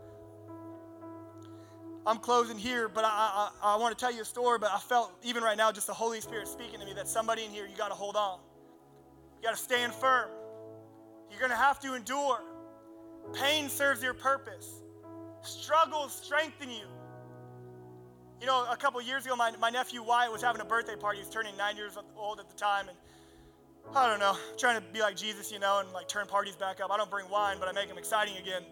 I'm 2.06 2.18
closing 2.18 2.56
here, 2.56 2.88
but 2.88 3.04
I, 3.04 3.50
I, 3.62 3.74
I 3.74 3.76
want 3.76 3.96
to 3.96 4.00
tell 4.02 4.12
you 4.12 4.22
a 4.22 4.24
story. 4.24 4.58
But 4.58 4.70
I 4.72 4.78
felt 4.78 5.12
even 5.22 5.42
right 5.42 5.56
now, 5.56 5.70
just 5.70 5.86
the 5.86 5.94
Holy 5.94 6.20
Spirit 6.20 6.48
speaking 6.48 6.80
to 6.80 6.86
me 6.86 6.94
that 6.94 7.06
somebody 7.06 7.44
in 7.44 7.50
here, 7.50 7.66
you 7.66 7.76
got 7.76 7.88
to 7.88 7.94
hold 7.94 8.16
on. 8.16 8.38
You 9.36 9.48
got 9.48 9.56
to 9.56 9.62
stand 9.62 9.92
firm. 9.92 10.30
You're 11.30 11.40
going 11.40 11.50
to 11.50 11.56
have 11.56 11.78
to 11.80 11.94
endure. 11.94 12.40
Pain 13.34 13.68
serves 13.68 14.02
your 14.02 14.14
purpose, 14.14 14.82
struggles 15.42 16.14
strengthen 16.14 16.70
you. 16.70 16.86
You 18.40 18.46
know, 18.46 18.66
a 18.70 18.76
couple 18.76 19.02
years 19.02 19.26
ago, 19.26 19.36
my, 19.36 19.52
my 19.60 19.68
nephew 19.68 20.02
Wyatt 20.02 20.32
was 20.32 20.40
having 20.40 20.62
a 20.62 20.64
birthday 20.64 20.96
party. 20.96 21.18
He 21.18 21.24
was 21.24 21.30
turning 21.32 21.56
nine 21.56 21.76
years 21.76 21.98
old 22.16 22.38
at 22.40 22.48
the 22.48 22.54
time. 22.54 22.88
And 22.88 22.96
I 23.94 24.08
don't 24.08 24.20
know, 24.20 24.36
trying 24.58 24.80
to 24.80 24.86
be 24.92 25.00
like 25.00 25.16
Jesus, 25.16 25.50
you 25.50 25.58
know, 25.58 25.80
and 25.80 25.90
like 25.92 26.08
turn 26.08 26.26
parties 26.26 26.56
back 26.56 26.80
up. 26.80 26.90
I 26.90 26.96
don't 26.96 27.10
bring 27.10 27.28
wine, 27.30 27.56
but 27.58 27.68
I 27.68 27.72
make 27.72 27.88
them 27.88 27.98
exciting 27.98 28.36
again. 28.36 28.62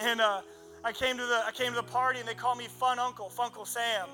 And, 0.00 0.20
uh, 0.20 0.42
I 0.84 0.90
came 0.92 1.16
to 1.16 1.24
the 1.24 1.42
I 1.46 1.52
came 1.52 1.68
to 1.68 1.76
the 1.76 1.82
party 1.84 2.18
and 2.18 2.28
they 2.28 2.34
call 2.34 2.56
me 2.56 2.66
Fun 2.66 2.98
Uncle, 2.98 3.30
Funkle 3.30 3.66
Sam. 3.66 4.08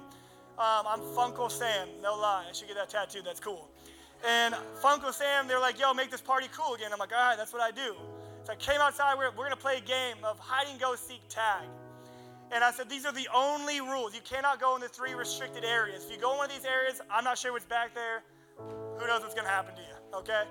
Um, 0.58 0.84
I'm 0.86 1.00
Funkle 1.00 1.50
Sam, 1.50 1.88
no 2.02 2.14
lie. 2.14 2.44
I 2.48 2.52
should 2.52 2.68
get 2.68 2.76
that 2.76 2.90
tattooed. 2.90 3.24
That's 3.24 3.40
cool. 3.40 3.70
And 4.26 4.54
Funkle 4.82 5.14
Sam, 5.14 5.48
they're 5.48 5.60
like, 5.60 5.78
"Yo, 5.78 5.94
make 5.94 6.10
this 6.10 6.20
party 6.20 6.46
cool 6.52 6.74
again." 6.74 6.92
I'm 6.92 6.98
like, 6.98 7.12
"All 7.12 7.18
right, 7.18 7.38
that's 7.38 7.54
what 7.54 7.62
I 7.62 7.70
do." 7.70 7.96
So 8.44 8.52
I 8.52 8.56
came 8.56 8.80
outside. 8.80 9.16
We're, 9.16 9.30
we're 9.30 9.44
gonna 9.44 9.56
play 9.56 9.78
a 9.78 9.80
game 9.80 10.16
of 10.24 10.38
hide 10.38 10.66
and 10.70 10.78
go 10.78 10.94
seek 10.94 11.22
tag. 11.30 11.64
And 12.50 12.64
I 12.64 12.70
said, 12.70 12.88
these 12.88 13.04
are 13.04 13.12
the 13.12 13.28
only 13.34 13.82
rules. 13.82 14.14
You 14.14 14.22
cannot 14.22 14.58
go 14.58 14.74
in 14.74 14.80
the 14.80 14.88
three 14.88 15.12
restricted 15.12 15.64
areas. 15.66 16.06
If 16.06 16.12
you 16.12 16.18
go 16.18 16.32
in 16.32 16.38
one 16.38 16.48
of 16.50 16.56
these 16.56 16.64
areas, 16.64 17.02
I'm 17.10 17.22
not 17.22 17.36
sure 17.36 17.52
what's 17.52 17.66
back 17.66 17.94
there. 17.94 18.22
Who 18.56 19.06
knows 19.06 19.20
what's 19.20 19.34
gonna 19.34 19.48
happen 19.48 19.74
to 19.74 19.82
you? 19.82 19.97
Okay. 20.14 20.44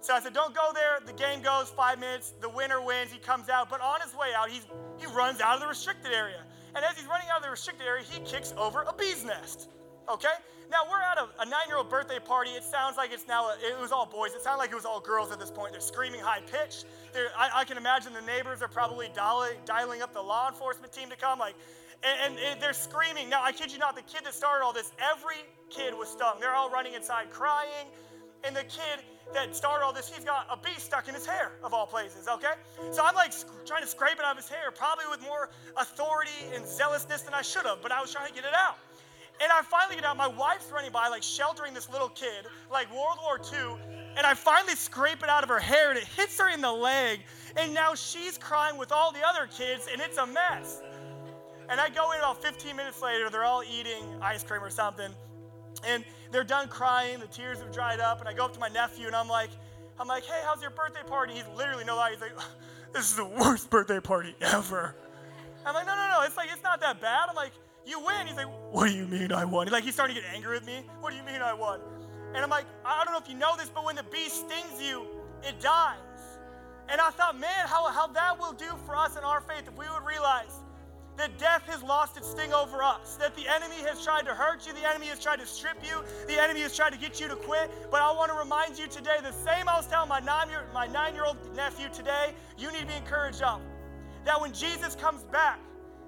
So 0.00 0.14
I 0.14 0.20
said, 0.20 0.34
don't 0.34 0.54
go 0.54 0.72
there. 0.74 0.98
The 1.06 1.12
game 1.12 1.42
goes 1.42 1.70
five 1.70 2.00
minutes. 2.00 2.34
The 2.40 2.48
winner 2.48 2.80
wins. 2.84 3.12
He 3.12 3.18
comes 3.18 3.48
out. 3.48 3.70
But 3.70 3.80
on 3.80 4.00
his 4.00 4.12
way 4.14 4.28
out, 4.36 4.50
he's, 4.50 4.66
he 4.98 5.06
runs 5.06 5.40
out 5.40 5.54
of 5.54 5.60
the 5.60 5.68
restricted 5.68 6.12
area. 6.12 6.42
And 6.74 6.84
as 6.84 6.96
he's 6.96 7.06
running 7.06 7.28
out 7.30 7.38
of 7.38 7.44
the 7.44 7.50
restricted 7.50 7.86
area, 7.86 8.04
he 8.04 8.18
kicks 8.20 8.52
over 8.56 8.82
a 8.82 8.92
bee's 8.92 9.24
nest. 9.24 9.68
Okay? 10.10 10.34
Now 10.70 10.78
we're 10.90 11.02
at 11.02 11.18
a, 11.18 11.28
a 11.42 11.44
nine 11.44 11.68
year 11.68 11.76
old 11.76 11.90
birthday 11.90 12.18
party. 12.18 12.50
It 12.50 12.64
sounds 12.64 12.96
like 12.96 13.12
it's 13.12 13.28
now, 13.28 13.50
a, 13.50 13.56
it 13.60 13.78
was 13.80 13.92
all 13.92 14.06
boys. 14.06 14.32
It 14.32 14.42
sounded 14.42 14.58
like 14.58 14.72
it 14.72 14.74
was 14.74 14.86
all 14.86 15.00
girls 15.00 15.30
at 15.30 15.38
this 15.38 15.50
point. 15.50 15.72
They're 15.72 15.80
screaming 15.80 16.20
high 16.20 16.40
pitched. 16.40 16.86
I, 17.38 17.50
I, 17.60 17.64
can 17.64 17.76
imagine 17.76 18.14
the 18.14 18.22
neighbors 18.22 18.62
are 18.62 18.68
probably 18.68 19.10
dialing, 19.14 19.58
dialing 19.66 20.00
up 20.00 20.14
the 20.14 20.22
law 20.22 20.48
enforcement 20.48 20.92
team 20.92 21.10
to 21.10 21.16
come. 21.16 21.38
Like, 21.38 21.54
and, 22.02 22.36
and, 22.38 22.60
they're 22.60 22.72
screaming. 22.72 23.28
Now, 23.28 23.42
I 23.42 23.52
kid 23.52 23.70
you 23.70 23.78
not, 23.78 23.94
the 23.94 24.02
kid 24.02 24.24
that 24.24 24.34
started 24.34 24.64
all 24.64 24.72
this, 24.72 24.92
every 24.98 25.36
kid 25.68 25.94
was 25.94 26.08
stung. 26.08 26.40
They're 26.40 26.54
all 26.54 26.70
running 26.70 26.94
inside 26.94 27.30
crying. 27.30 27.86
And 28.44 28.56
the 28.56 28.64
kid 28.64 29.04
that 29.34 29.54
started 29.56 29.84
all 29.84 29.92
this, 29.92 30.12
he's 30.12 30.24
got 30.24 30.46
a 30.50 30.56
bee 30.56 30.78
stuck 30.78 31.08
in 31.08 31.14
his 31.14 31.26
hair, 31.26 31.52
of 31.62 31.72
all 31.72 31.86
places, 31.86 32.28
okay? 32.28 32.54
So 32.90 33.04
I'm 33.04 33.14
like 33.14 33.32
sc- 33.32 33.46
trying 33.64 33.82
to 33.82 33.88
scrape 33.88 34.18
it 34.18 34.24
out 34.24 34.32
of 34.32 34.36
his 34.36 34.48
hair, 34.48 34.70
probably 34.74 35.04
with 35.10 35.22
more 35.22 35.50
authority 35.76 36.30
and 36.54 36.66
zealousness 36.66 37.22
than 37.22 37.34
I 37.34 37.42
should 37.42 37.64
have, 37.64 37.80
but 37.82 37.92
I 37.92 38.00
was 38.00 38.12
trying 38.12 38.28
to 38.28 38.34
get 38.34 38.44
it 38.44 38.54
out. 38.54 38.76
And 39.40 39.50
I 39.50 39.62
finally 39.62 39.96
get 39.96 40.04
out. 40.04 40.16
My 40.16 40.28
wife's 40.28 40.70
running 40.70 40.92
by, 40.92 41.08
like 41.08 41.22
sheltering 41.22 41.74
this 41.74 41.90
little 41.90 42.10
kid, 42.10 42.46
like 42.70 42.90
World 42.92 43.18
War 43.22 43.40
II. 43.52 43.76
And 44.16 44.26
I 44.26 44.34
finally 44.34 44.74
scrape 44.74 45.22
it 45.22 45.28
out 45.28 45.42
of 45.42 45.48
her 45.48 45.58
hair, 45.58 45.88
and 45.90 45.98
it 45.98 46.04
hits 46.04 46.38
her 46.38 46.50
in 46.50 46.60
the 46.60 46.70
leg. 46.70 47.20
And 47.56 47.72
now 47.72 47.94
she's 47.94 48.36
crying 48.36 48.76
with 48.76 48.92
all 48.92 49.10
the 49.10 49.26
other 49.26 49.48
kids, 49.50 49.88
and 49.90 50.00
it's 50.00 50.18
a 50.18 50.26
mess. 50.26 50.82
And 51.68 51.80
I 51.80 51.88
go 51.88 52.12
in 52.12 52.18
about 52.18 52.42
15 52.42 52.76
minutes 52.76 53.00
later, 53.02 53.30
they're 53.30 53.44
all 53.44 53.62
eating 53.64 54.04
ice 54.20 54.44
cream 54.44 54.62
or 54.62 54.70
something. 54.70 55.10
And 55.84 56.04
they're 56.32 56.44
done 56.44 56.68
crying, 56.68 57.20
the 57.20 57.26
tears 57.26 57.58
have 57.60 57.72
dried 57.72 58.00
up, 58.00 58.20
and 58.20 58.28
I 58.28 58.32
go 58.32 58.44
up 58.44 58.54
to 58.54 58.60
my 58.60 58.68
nephew 58.68 59.06
and 59.06 59.14
I'm 59.14 59.28
like, 59.28 59.50
I'm 60.00 60.08
like, 60.08 60.24
hey, 60.24 60.40
how's 60.44 60.62
your 60.62 60.70
birthday 60.70 61.02
party? 61.06 61.34
He's 61.34 61.46
literally 61.56 61.84
no 61.84 61.96
lie. 61.96 62.10
He's 62.10 62.20
like, 62.20 62.32
this 62.92 63.10
is 63.10 63.16
the 63.16 63.24
worst 63.24 63.70
birthday 63.70 64.00
party 64.00 64.34
ever. 64.40 64.96
I'm 65.64 65.74
like, 65.74 65.86
no, 65.86 65.94
no, 65.94 66.08
no. 66.08 66.22
It's 66.26 66.36
like 66.36 66.48
it's 66.52 66.62
not 66.62 66.80
that 66.80 67.00
bad. 67.00 67.26
I'm 67.28 67.36
like, 67.36 67.52
you 67.86 68.00
win. 68.00 68.26
He's 68.26 68.36
like, 68.36 68.48
what 68.70 68.88
do 68.88 68.96
you 68.96 69.06
mean 69.06 69.32
I 69.32 69.44
won? 69.44 69.68
Like 69.68 69.84
he's 69.84 69.94
starting 69.94 70.16
to 70.16 70.22
get 70.22 70.32
angry 70.32 70.56
with 70.56 70.66
me. 70.66 70.82
What 71.00 71.10
do 71.10 71.16
you 71.16 71.22
mean 71.22 71.40
I 71.40 71.52
won? 71.52 71.80
And 72.34 72.42
I'm 72.42 72.50
like, 72.50 72.64
I 72.84 73.04
don't 73.04 73.12
know 73.12 73.20
if 73.20 73.28
you 73.28 73.36
know 73.36 73.56
this, 73.56 73.68
but 73.68 73.84
when 73.84 73.96
the 73.96 74.04
bee 74.04 74.28
stings 74.28 74.80
you, 74.80 75.06
it 75.42 75.60
dies. 75.60 75.98
And 76.88 77.00
I 77.00 77.10
thought, 77.10 77.38
man, 77.38 77.66
how, 77.66 77.86
how 77.90 78.06
that 78.08 78.38
will 78.38 78.52
do 78.52 78.70
for 78.86 78.96
us 78.96 79.16
in 79.16 79.22
our 79.22 79.40
faith 79.42 79.68
if 79.68 79.76
we 79.76 79.86
would 79.88 80.06
realize 80.06 80.61
that 81.16 81.38
death 81.38 81.62
has 81.66 81.82
lost 81.82 82.16
its 82.16 82.30
sting 82.30 82.52
over 82.52 82.82
us, 82.82 83.16
that 83.16 83.36
the 83.36 83.46
enemy 83.46 83.76
has 83.86 84.02
tried 84.02 84.24
to 84.24 84.34
hurt 84.34 84.66
you, 84.66 84.72
the 84.72 84.88
enemy 84.88 85.06
has 85.06 85.20
tried 85.20 85.40
to 85.40 85.46
strip 85.46 85.76
you, 85.86 86.02
the 86.26 86.40
enemy 86.40 86.60
has 86.60 86.74
tried 86.74 86.90
to 86.90 86.98
get 86.98 87.20
you 87.20 87.28
to 87.28 87.36
quit. 87.36 87.70
But 87.90 88.00
I 88.00 88.10
want 88.12 88.30
to 88.32 88.38
remind 88.38 88.78
you 88.78 88.86
today 88.86 89.18
the 89.22 89.32
same 89.32 89.68
I 89.68 89.76
was 89.76 89.86
telling 89.86 90.08
my 90.08 90.20
nine 90.20 90.48
year, 91.14 91.24
old 91.24 91.36
nephew 91.54 91.88
today, 91.92 92.32
you 92.58 92.72
need 92.72 92.80
to 92.80 92.86
be 92.86 92.94
encouraged 92.94 93.42
of. 93.42 93.60
That 94.24 94.40
when 94.40 94.52
Jesus 94.52 94.94
comes 94.94 95.24
back, 95.24 95.58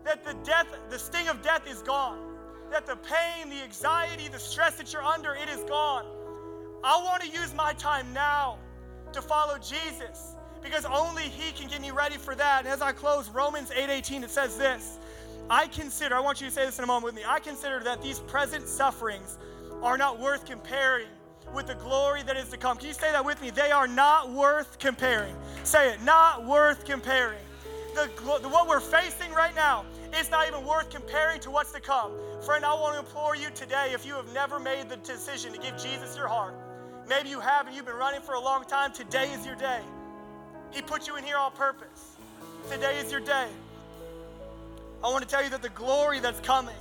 that 0.04 0.24
the 0.24 0.34
death, 0.44 0.66
the 0.90 0.98
sting 0.98 1.28
of 1.28 1.42
death 1.42 1.68
is 1.68 1.82
gone. 1.82 2.18
That 2.70 2.86
the 2.86 2.96
pain, 2.96 3.50
the 3.50 3.62
anxiety, 3.62 4.28
the 4.28 4.38
stress 4.38 4.76
that 4.76 4.92
you're 4.92 5.02
under, 5.02 5.34
it 5.34 5.48
is 5.48 5.62
gone. 5.64 6.06
I 6.82 7.00
want 7.02 7.22
to 7.22 7.28
use 7.28 7.54
my 7.54 7.72
time 7.74 8.12
now 8.12 8.58
to 9.12 9.22
follow 9.22 9.58
Jesus 9.58 10.33
because 10.64 10.84
only 10.86 11.24
he 11.24 11.52
can 11.52 11.68
get 11.68 11.80
me 11.80 11.92
ready 11.92 12.16
for 12.16 12.34
that. 12.34 12.60
And 12.64 12.68
as 12.68 12.82
I 12.82 12.90
close 12.90 13.28
Romans 13.28 13.70
8:18 13.70 14.24
it 14.24 14.30
says 14.30 14.56
this. 14.56 14.98
I 15.50 15.66
consider, 15.66 16.16
I 16.16 16.20
want 16.20 16.40
you 16.40 16.46
to 16.46 16.52
say 16.52 16.64
this 16.64 16.78
in 16.78 16.84
a 16.84 16.86
moment 16.86 17.04
with 17.04 17.14
me. 17.14 17.22
I 17.26 17.38
consider 17.38 17.80
that 17.80 18.00
these 18.00 18.18
present 18.20 18.66
sufferings 18.66 19.36
are 19.82 19.98
not 19.98 20.18
worth 20.18 20.46
comparing 20.46 21.06
with 21.52 21.66
the 21.66 21.74
glory 21.74 22.22
that 22.22 22.36
is 22.36 22.48
to 22.48 22.56
come. 22.56 22.78
Can 22.78 22.88
you 22.88 22.94
say 22.94 23.12
that 23.12 23.22
with 23.22 23.42
me? 23.42 23.50
They 23.50 23.70
are 23.70 23.86
not 23.86 24.30
worth 24.30 24.78
comparing. 24.78 25.36
Say 25.62 25.92
it, 25.92 26.02
not 26.02 26.46
worth 26.46 26.86
comparing. 26.86 27.42
The, 27.94 28.10
the, 28.42 28.48
what 28.48 28.66
we're 28.66 28.80
facing 28.80 29.32
right 29.32 29.54
now 29.54 29.84
is 30.18 30.30
not 30.30 30.48
even 30.48 30.64
worth 30.64 30.88
comparing 30.88 31.40
to 31.40 31.50
what's 31.50 31.72
to 31.72 31.80
come. 31.80 32.12
Friend, 32.44 32.64
I 32.64 32.72
want 32.74 32.94
to 32.94 33.00
implore 33.00 33.36
you 33.36 33.50
today 33.50 33.90
if 33.92 34.06
you 34.06 34.14
have 34.14 34.32
never 34.32 34.58
made 34.58 34.88
the 34.88 34.96
decision 34.96 35.52
to 35.52 35.58
give 35.58 35.76
Jesus 35.76 36.16
your 36.16 36.26
heart, 36.26 36.54
maybe 37.06 37.28
you 37.28 37.38
have 37.38 37.66
and 37.66 37.76
you've 37.76 37.86
been 37.86 37.96
running 37.96 38.22
for 38.22 38.34
a 38.34 38.40
long 38.40 38.64
time, 38.64 38.92
today 38.92 39.30
is 39.32 39.44
your 39.44 39.56
day. 39.56 39.80
He 40.74 40.82
put 40.82 41.06
you 41.06 41.16
in 41.16 41.22
here 41.22 41.36
on 41.36 41.52
purpose. 41.52 42.16
Today 42.68 42.98
is 42.98 43.12
your 43.12 43.20
day. 43.20 43.46
I 45.04 45.08
want 45.08 45.22
to 45.22 45.28
tell 45.28 45.44
you 45.44 45.50
that 45.50 45.62
the 45.62 45.68
glory 45.68 46.18
that's 46.18 46.40
coming, 46.40 46.74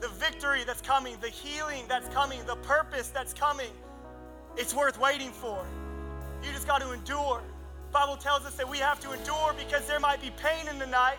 the 0.00 0.08
victory 0.08 0.64
that's 0.64 0.80
coming, 0.80 1.16
the 1.20 1.28
healing 1.28 1.84
that's 1.88 2.08
coming, 2.08 2.40
the 2.46 2.56
purpose 2.56 3.08
that's 3.08 3.34
coming, 3.34 3.70
it's 4.56 4.74
worth 4.74 4.98
waiting 4.98 5.30
for. 5.30 5.62
You 6.42 6.52
just 6.52 6.66
got 6.66 6.80
to 6.80 6.92
endure. 6.92 7.42
Bible 7.92 8.16
tells 8.16 8.46
us 8.46 8.54
that 8.54 8.66
we 8.66 8.78
have 8.78 8.98
to 9.00 9.12
endure 9.12 9.54
because 9.58 9.86
there 9.86 10.00
might 10.00 10.22
be 10.22 10.30
pain 10.38 10.66
in 10.68 10.78
the 10.78 10.86
night, 10.86 11.18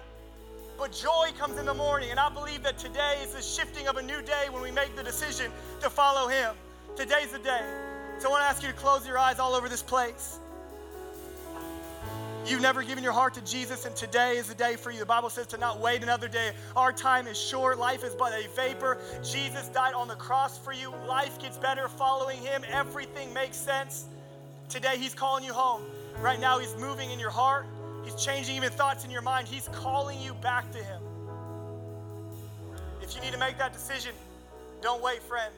but 0.79 0.91
joy 0.91 1.29
comes 1.37 1.59
in 1.59 1.65
the 1.67 1.73
morning. 1.75 2.09
And 2.09 2.19
I 2.19 2.29
believe 2.29 2.63
that 2.63 2.79
today 2.79 3.19
is 3.21 3.33
the 3.33 3.41
shifting 3.41 3.87
of 3.87 3.97
a 3.97 4.01
new 4.01 4.23
day 4.23 4.47
when 4.49 4.63
we 4.63 4.71
make 4.71 4.95
the 4.95 5.03
decision 5.03 5.51
to 5.81 5.91
follow 5.91 6.27
Him. 6.27 6.55
Today's 6.95 7.31
the 7.31 7.39
day. 7.39 7.61
So 8.17 8.29
I 8.29 8.31
want 8.31 8.41
to 8.41 8.47
ask 8.47 8.63
you 8.63 8.69
to 8.69 8.73
close 8.73 9.05
your 9.05 9.19
eyes 9.19 9.37
all 9.37 9.53
over 9.53 9.69
this 9.69 9.83
place. 9.83 10.39
You've 12.45 12.61
never 12.61 12.83
given 12.83 13.05
your 13.05 13.13
heart 13.13 13.33
to 13.35 13.41
Jesus, 13.41 13.85
and 13.85 13.95
today 13.95 14.35
is 14.35 14.47
the 14.47 14.55
day 14.55 14.75
for 14.75 14.91
you. 14.91 14.99
The 14.99 15.05
Bible 15.05 15.29
says 15.29 15.47
to 15.47 15.57
not 15.57 15.79
wait 15.79 16.03
another 16.03 16.27
day. 16.27 16.51
Our 16.75 16.91
time 16.91 17.25
is 17.25 17.39
short. 17.39 17.77
Life 17.77 18.03
is 18.03 18.15
but 18.15 18.33
a 18.33 18.49
vapor. 18.49 18.97
Jesus 19.23 19.69
died 19.69 19.93
on 19.93 20.09
the 20.09 20.15
cross 20.15 20.57
for 20.57 20.73
you. 20.73 20.93
Life 21.07 21.39
gets 21.39 21.57
better 21.57 21.87
following 21.87 22.39
Him. 22.39 22.63
Everything 22.69 23.33
makes 23.33 23.55
sense. 23.55 24.07
Today, 24.67 24.97
He's 24.97 25.13
calling 25.13 25.45
you 25.45 25.53
home. 25.53 25.83
Right 26.19 26.39
now, 26.39 26.59
He's 26.59 26.75
moving 26.75 27.11
in 27.11 27.19
your 27.19 27.29
heart. 27.29 27.65
He's 28.03 28.15
changing 28.15 28.57
even 28.57 28.71
thoughts 28.71 29.05
in 29.05 29.11
your 29.11 29.21
mind. 29.21 29.47
He's 29.47 29.69
calling 29.69 30.19
you 30.19 30.33
back 30.33 30.69
to 30.73 30.79
Him. 30.79 31.01
If 33.01 33.15
you 33.15 33.21
need 33.21 33.31
to 33.31 33.39
make 33.39 33.57
that 33.57 33.71
decision, 33.71 34.11
don't 34.81 35.01
wait, 35.01 35.23
friend. 35.23 35.53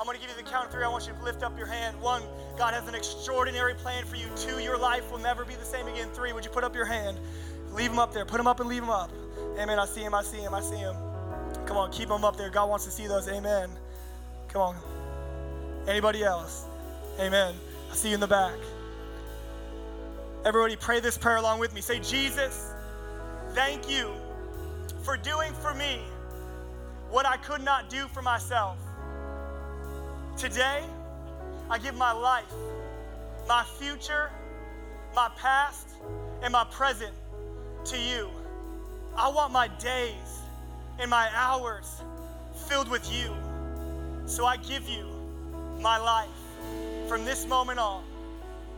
I'm 0.00 0.06
going 0.06 0.16
to 0.16 0.26
give 0.26 0.34
you 0.34 0.42
the 0.42 0.50
count 0.50 0.64
of 0.64 0.72
three. 0.72 0.82
I 0.82 0.88
want 0.88 1.06
you 1.06 1.12
to 1.12 1.22
lift 1.22 1.42
up 1.42 1.58
your 1.58 1.66
hand. 1.66 2.00
One, 2.00 2.22
God 2.56 2.72
has 2.72 2.88
an 2.88 2.94
extraordinary 2.94 3.74
plan 3.74 4.06
for 4.06 4.16
you. 4.16 4.24
Two, 4.34 4.58
your 4.58 4.78
life 4.78 5.12
will 5.12 5.18
never 5.18 5.44
be 5.44 5.54
the 5.56 5.64
same 5.64 5.86
again. 5.88 6.08
Three, 6.14 6.32
would 6.32 6.42
you 6.42 6.50
put 6.50 6.64
up 6.64 6.74
your 6.74 6.86
hand? 6.86 7.18
Leave 7.74 7.90
them 7.90 7.98
up 7.98 8.14
there. 8.14 8.24
Put 8.24 8.38
them 8.38 8.46
up 8.46 8.60
and 8.60 8.68
leave 8.70 8.80
them 8.80 8.88
up. 8.88 9.10
Amen. 9.58 9.78
I 9.78 9.84
see 9.84 10.00
him. 10.00 10.14
I 10.14 10.22
see 10.22 10.38
him. 10.38 10.54
I 10.54 10.62
see 10.62 10.76
him. 10.76 10.96
Come 11.66 11.76
on, 11.76 11.92
keep 11.92 12.08
them 12.08 12.24
up 12.24 12.38
there. 12.38 12.48
God 12.48 12.70
wants 12.70 12.86
to 12.86 12.90
see 12.90 13.06
those. 13.06 13.28
Amen. 13.28 13.68
Come 14.48 14.62
on. 14.62 14.76
Anybody 15.86 16.24
else? 16.24 16.64
Amen. 17.18 17.54
I 17.92 17.94
see 17.94 18.08
you 18.08 18.14
in 18.14 18.20
the 18.20 18.26
back. 18.26 18.56
Everybody, 20.46 20.76
pray 20.76 21.00
this 21.00 21.18
prayer 21.18 21.36
along 21.36 21.60
with 21.60 21.74
me. 21.74 21.82
Say, 21.82 22.00
Jesus, 22.00 22.72
thank 23.52 23.90
you 23.90 24.14
for 25.02 25.18
doing 25.18 25.52
for 25.60 25.74
me 25.74 26.00
what 27.10 27.26
I 27.26 27.36
could 27.36 27.62
not 27.62 27.90
do 27.90 28.08
for 28.08 28.22
myself. 28.22 28.78
Today, 30.40 30.82
I 31.68 31.76
give 31.76 31.94
my 31.94 32.12
life, 32.12 32.50
my 33.46 33.62
future, 33.78 34.30
my 35.14 35.30
past, 35.36 35.88
and 36.42 36.50
my 36.50 36.64
present 36.70 37.12
to 37.84 37.98
you. 37.98 38.26
I 39.14 39.28
want 39.28 39.52
my 39.52 39.68
days 39.68 40.40
and 40.98 41.10
my 41.10 41.28
hours 41.34 42.00
filled 42.70 42.88
with 42.88 43.12
you. 43.12 43.36
So 44.24 44.46
I 44.46 44.56
give 44.56 44.88
you 44.88 45.04
my 45.78 45.98
life 45.98 46.28
from 47.06 47.26
this 47.26 47.46
moment 47.46 47.78
on 47.78 48.02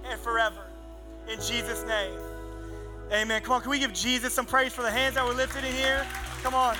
and 0.04 0.18
forever. 0.18 0.66
In 1.28 1.38
Jesus' 1.40 1.84
name. 1.84 2.18
Amen. 3.12 3.40
Come 3.40 3.52
on, 3.52 3.60
can 3.60 3.70
we 3.70 3.78
give 3.78 3.92
Jesus 3.92 4.34
some 4.34 4.46
praise 4.46 4.72
for 4.72 4.82
the 4.82 4.90
hands 4.90 5.14
that 5.14 5.24
were 5.24 5.32
lifted 5.32 5.62
in 5.62 5.72
here? 5.74 6.04
Come 6.42 6.54
on. 6.54 6.74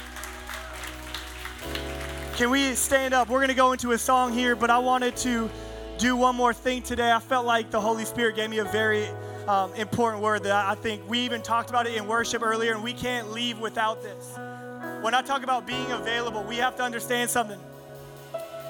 Can 2.43 2.51
we 2.51 2.75
stand 2.75 3.15
up? 3.15 3.29
We're 3.29 3.39
going 3.39 3.51
to 3.51 3.55
go 3.55 3.71
into 3.71 3.93
a 3.93 3.99
song 3.99 4.33
here, 4.33 4.57
but 4.57 4.69
I 4.69 4.81
wanted 4.81 5.17
to 5.19 5.49
do 5.97 6.17
one 6.17 6.35
more 6.35 6.53
thing 6.53 6.83
today. 6.83 7.13
I 7.13 7.21
felt 7.21 7.47
like 7.47 7.71
the 7.71 7.81
Holy 7.81 8.05
Spirit 8.05 8.35
gave 8.35 8.51
me 8.51 8.59
a 8.59 8.65
very 8.65 9.07
um, 9.47 9.73
important 9.75 10.25
word 10.25 10.43
that 10.43 10.67
I 10.67 10.75
think 10.75 11.09
we 11.09 11.21
even 11.21 11.41
talked 11.41 11.71
about 11.71 11.87
it 11.87 11.95
in 11.95 12.09
worship 12.09 12.43
earlier, 12.43 12.75
and 12.75 12.83
we 12.83 12.95
can't 12.95 13.31
leave 13.31 13.61
without 13.61 14.03
this. 14.03 14.37
When 15.03 15.15
I 15.15 15.23
talk 15.23 15.45
about 15.45 15.69
being 15.69 15.89
available, 15.93 16.43
we 16.43 16.57
have 16.57 16.75
to 16.79 16.83
understand 16.83 17.31
something. 17.31 17.61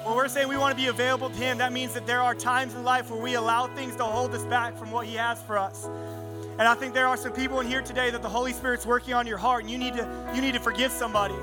When 0.03 0.15
we're 0.15 0.27
saying 0.27 0.49
we 0.49 0.57
want 0.57 0.77
to 0.77 0.79
be 0.79 0.89
available 0.89 1.31
to 1.31 1.35
Him, 1.35 1.57
that 1.57 1.73
means 1.73 1.95
that 1.95 2.05
there 2.05 2.21
are 2.21 2.35
times 2.35 2.75
in 2.75 2.83
life 2.83 3.09
where 3.09 3.19
we 3.19 3.33
allow 3.33 3.65
things 3.73 3.95
to 3.95 4.03
hold 4.03 4.35
us 4.35 4.43
back 4.43 4.77
from 4.77 4.91
what 4.91 5.07
He 5.07 5.15
has 5.15 5.41
for 5.41 5.57
us. 5.57 5.85
And 6.59 6.67
I 6.67 6.75
think 6.75 6.93
there 6.93 7.07
are 7.07 7.17
some 7.17 7.31
people 7.31 7.59
in 7.59 7.65
here 7.65 7.81
today 7.81 8.11
that 8.11 8.21
the 8.21 8.29
Holy 8.29 8.53
Spirit's 8.53 8.85
working 8.85 9.15
on 9.15 9.25
your 9.25 9.39
heart, 9.39 9.63
and 9.63 9.71
you 9.71 9.79
need 9.79 9.95
to 9.95 10.31
you 10.35 10.41
need 10.41 10.53
to 10.53 10.59
forgive 10.59 10.91
somebody. 10.91 11.33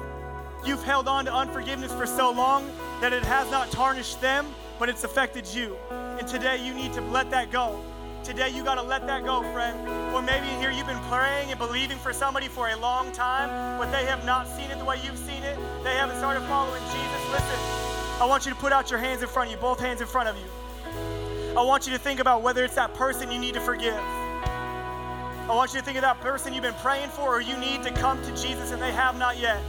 You've 0.64 0.84
held 0.84 1.08
on 1.08 1.24
to 1.24 1.34
unforgiveness 1.34 1.92
for 1.92 2.06
so 2.06 2.30
long 2.30 2.70
that 3.00 3.12
it 3.12 3.24
has 3.24 3.50
not 3.50 3.70
tarnished 3.70 4.20
them, 4.20 4.46
but 4.78 4.88
it's 4.88 5.04
affected 5.04 5.46
you. 5.46 5.76
And 5.90 6.28
today 6.28 6.64
you 6.64 6.74
need 6.74 6.92
to 6.92 7.00
let 7.00 7.30
that 7.30 7.50
go. 7.50 7.82
Today 8.24 8.50
you 8.50 8.62
got 8.62 8.74
to 8.74 8.82
let 8.82 9.06
that 9.06 9.24
go, 9.24 9.40
friend. 9.54 9.88
Or 10.14 10.20
maybe 10.20 10.46
here 10.58 10.70
you've 10.70 10.86
been 10.86 11.02
praying 11.08 11.50
and 11.50 11.58
believing 11.58 11.96
for 11.96 12.12
somebody 12.12 12.48
for 12.48 12.68
a 12.68 12.76
long 12.76 13.10
time, 13.12 13.78
but 13.78 13.90
they 13.90 14.04
have 14.04 14.26
not 14.26 14.46
seen 14.46 14.70
it 14.70 14.78
the 14.78 14.84
way 14.84 15.00
you've 15.02 15.16
seen 15.16 15.42
it. 15.42 15.58
They 15.82 15.94
haven't 15.94 16.18
started 16.18 16.42
following 16.42 16.82
Jesus. 16.82 17.30
Listen, 17.32 18.20
I 18.20 18.26
want 18.28 18.44
you 18.44 18.52
to 18.52 18.58
put 18.58 18.72
out 18.72 18.90
your 18.90 19.00
hands 19.00 19.22
in 19.22 19.28
front 19.28 19.48
of 19.48 19.54
you, 19.54 19.60
both 19.60 19.80
hands 19.80 20.02
in 20.02 20.06
front 20.06 20.28
of 20.28 20.36
you. 20.36 21.56
I 21.56 21.64
want 21.64 21.86
you 21.86 21.92
to 21.94 21.98
think 21.98 22.20
about 22.20 22.42
whether 22.42 22.64
it's 22.64 22.74
that 22.74 22.92
person 22.92 23.32
you 23.32 23.38
need 23.38 23.54
to 23.54 23.60
forgive. 23.60 23.94
I 23.96 25.54
want 25.54 25.72
you 25.72 25.80
to 25.80 25.84
think 25.84 25.96
of 25.96 26.02
that 26.02 26.20
person 26.20 26.52
you've 26.52 26.62
been 26.62 26.74
praying 26.74 27.08
for 27.08 27.36
or 27.36 27.40
you 27.40 27.56
need 27.56 27.82
to 27.82 27.90
come 27.92 28.22
to 28.22 28.30
Jesus 28.36 28.70
and 28.70 28.80
they 28.80 28.92
have 28.92 29.18
not 29.18 29.38
yet. 29.38 29.62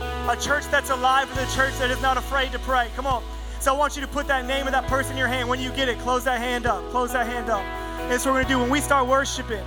A 0.00 0.36
church 0.40 0.64
that's 0.70 0.90
alive 0.90 1.30
is 1.30 1.38
a 1.38 1.56
church 1.56 1.78
that 1.78 1.90
is 1.90 2.00
not 2.02 2.16
afraid 2.16 2.52
to 2.52 2.58
pray. 2.58 2.88
Come 2.96 3.06
on. 3.06 3.22
So 3.60 3.74
I 3.74 3.78
want 3.78 3.96
you 3.96 4.02
to 4.02 4.08
put 4.08 4.26
that 4.28 4.46
name 4.46 4.66
of 4.66 4.72
that 4.72 4.86
person 4.86 5.12
in 5.12 5.18
your 5.18 5.28
hand. 5.28 5.48
When 5.48 5.60
you 5.60 5.70
get 5.70 5.88
it, 5.88 5.98
close 6.00 6.24
that 6.24 6.38
hand 6.38 6.66
up. 6.66 6.88
Close 6.90 7.12
that 7.12 7.26
hand 7.26 7.48
up. 7.48 7.62
That's 8.08 8.24
what 8.24 8.32
we're 8.32 8.42
going 8.42 8.46
to 8.46 8.52
do. 8.54 8.58
When 8.60 8.70
we 8.70 8.80
start 8.80 9.06
worshiping, 9.06 9.64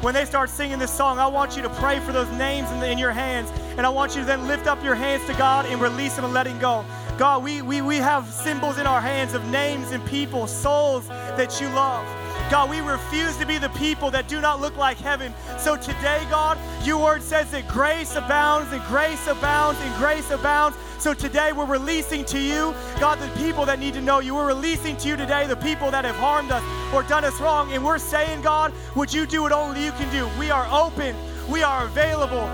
when 0.00 0.14
they 0.14 0.24
start 0.24 0.50
singing 0.50 0.78
this 0.78 0.90
song, 0.90 1.18
I 1.18 1.26
want 1.26 1.56
you 1.56 1.62
to 1.62 1.68
pray 1.68 2.00
for 2.00 2.12
those 2.12 2.30
names 2.32 2.70
in, 2.70 2.80
the, 2.80 2.90
in 2.90 2.98
your 2.98 3.12
hands. 3.12 3.50
And 3.76 3.86
I 3.86 3.88
want 3.88 4.14
you 4.14 4.22
to 4.22 4.26
then 4.26 4.46
lift 4.46 4.66
up 4.66 4.82
your 4.82 4.94
hands 4.94 5.26
to 5.26 5.34
God 5.34 5.66
and 5.66 5.80
release 5.80 6.14
them 6.16 6.24
and 6.24 6.34
letting 6.34 6.58
go. 6.58 6.84
God, 7.18 7.42
we, 7.42 7.62
we, 7.62 7.82
we 7.82 7.96
have 7.96 8.26
symbols 8.32 8.78
in 8.78 8.86
our 8.86 9.00
hands 9.00 9.34
of 9.34 9.46
names 9.50 9.90
and 9.92 10.04
people, 10.06 10.46
souls 10.46 11.08
that 11.08 11.60
you 11.60 11.68
love. 11.68 12.04
God, 12.52 12.68
we 12.68 12.80
refuse 12.82 13.38
to 13.38 13.46
be 13.46 13.56
the 13.56 13.70
people 13.70 14.10
that 14.10 14.28
do 14.28 14.38
not 14.38 14.60
look 14.60 14.76
like 14.76 14.98
heaven. 14.98 15.32
So 15.56 15.74
today, 15.74 16.22
God, 16.28 16.58
your 16.84 17.02
word 17.02 17.22
says 17.22 17.50
that 17.52 17.66
grace 17.66 18.14
abounds 18.14 18.70
and 18.74 18.82
grace 18.88 19.26
abounds 19.26 19.80
and 19.80 19.96
grace 19.96 20.30
abounds. 20.30 20.76
So 20.98 21.14
today 21.14 21.52
we're 21.52 21.64
releasing 21.64 22.26
to 22.26 22.38
you, 22.38 22.74
God, 23.00 23.18
the 23.20 23.42
people 23.42 23.64
that 23.64 23.78
need 23.78 23.94
to 23.94 24.02
know 24.02 24.18
you. 24.18 24.34
We're 24.34 24.48
releasing 24.48 24.98
to 24.98 25.08
you 25.08 25.16
today 25.16 25.46
the 25.46 25.56
people 25.56 25.90
that 25.92 26.04
have 26.04 26.16
harmed 26.16 26.52
us 26.52 26.62
or 26.92 27.02
done 27.04 27.24
us 27.24 27.40
wrong. 27.40 27.72
And 27.72 27.82
we're 27.82 27.96
saying, 27.96 28.42
God, 28.42 28.74
would 28.96 29.10
you 29.10 29.24
do 29.24 29.40
what 29.40 29.52
only 29.52 29.82
you 29.82 29.92
can 29.92 30.12
do? 30.12 30.28
We 30.38 30.50
are 30.50 30.68
open, 30.70 31.16
we 31.50 31.62
are 31.62 31.86
available, 31.86 32.44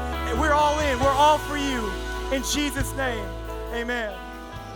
we're 0.41 0.53
all 0.53 0.79
in, 0.79 1.01
we're 1.01 1.09
all 1.09 1.39
for 1.39 1.57
you. 1.57 1.91
In 2.33 2.45
Jesus' 2.45 2.95
name, 2.95 3.27
amen. 3.73 4.28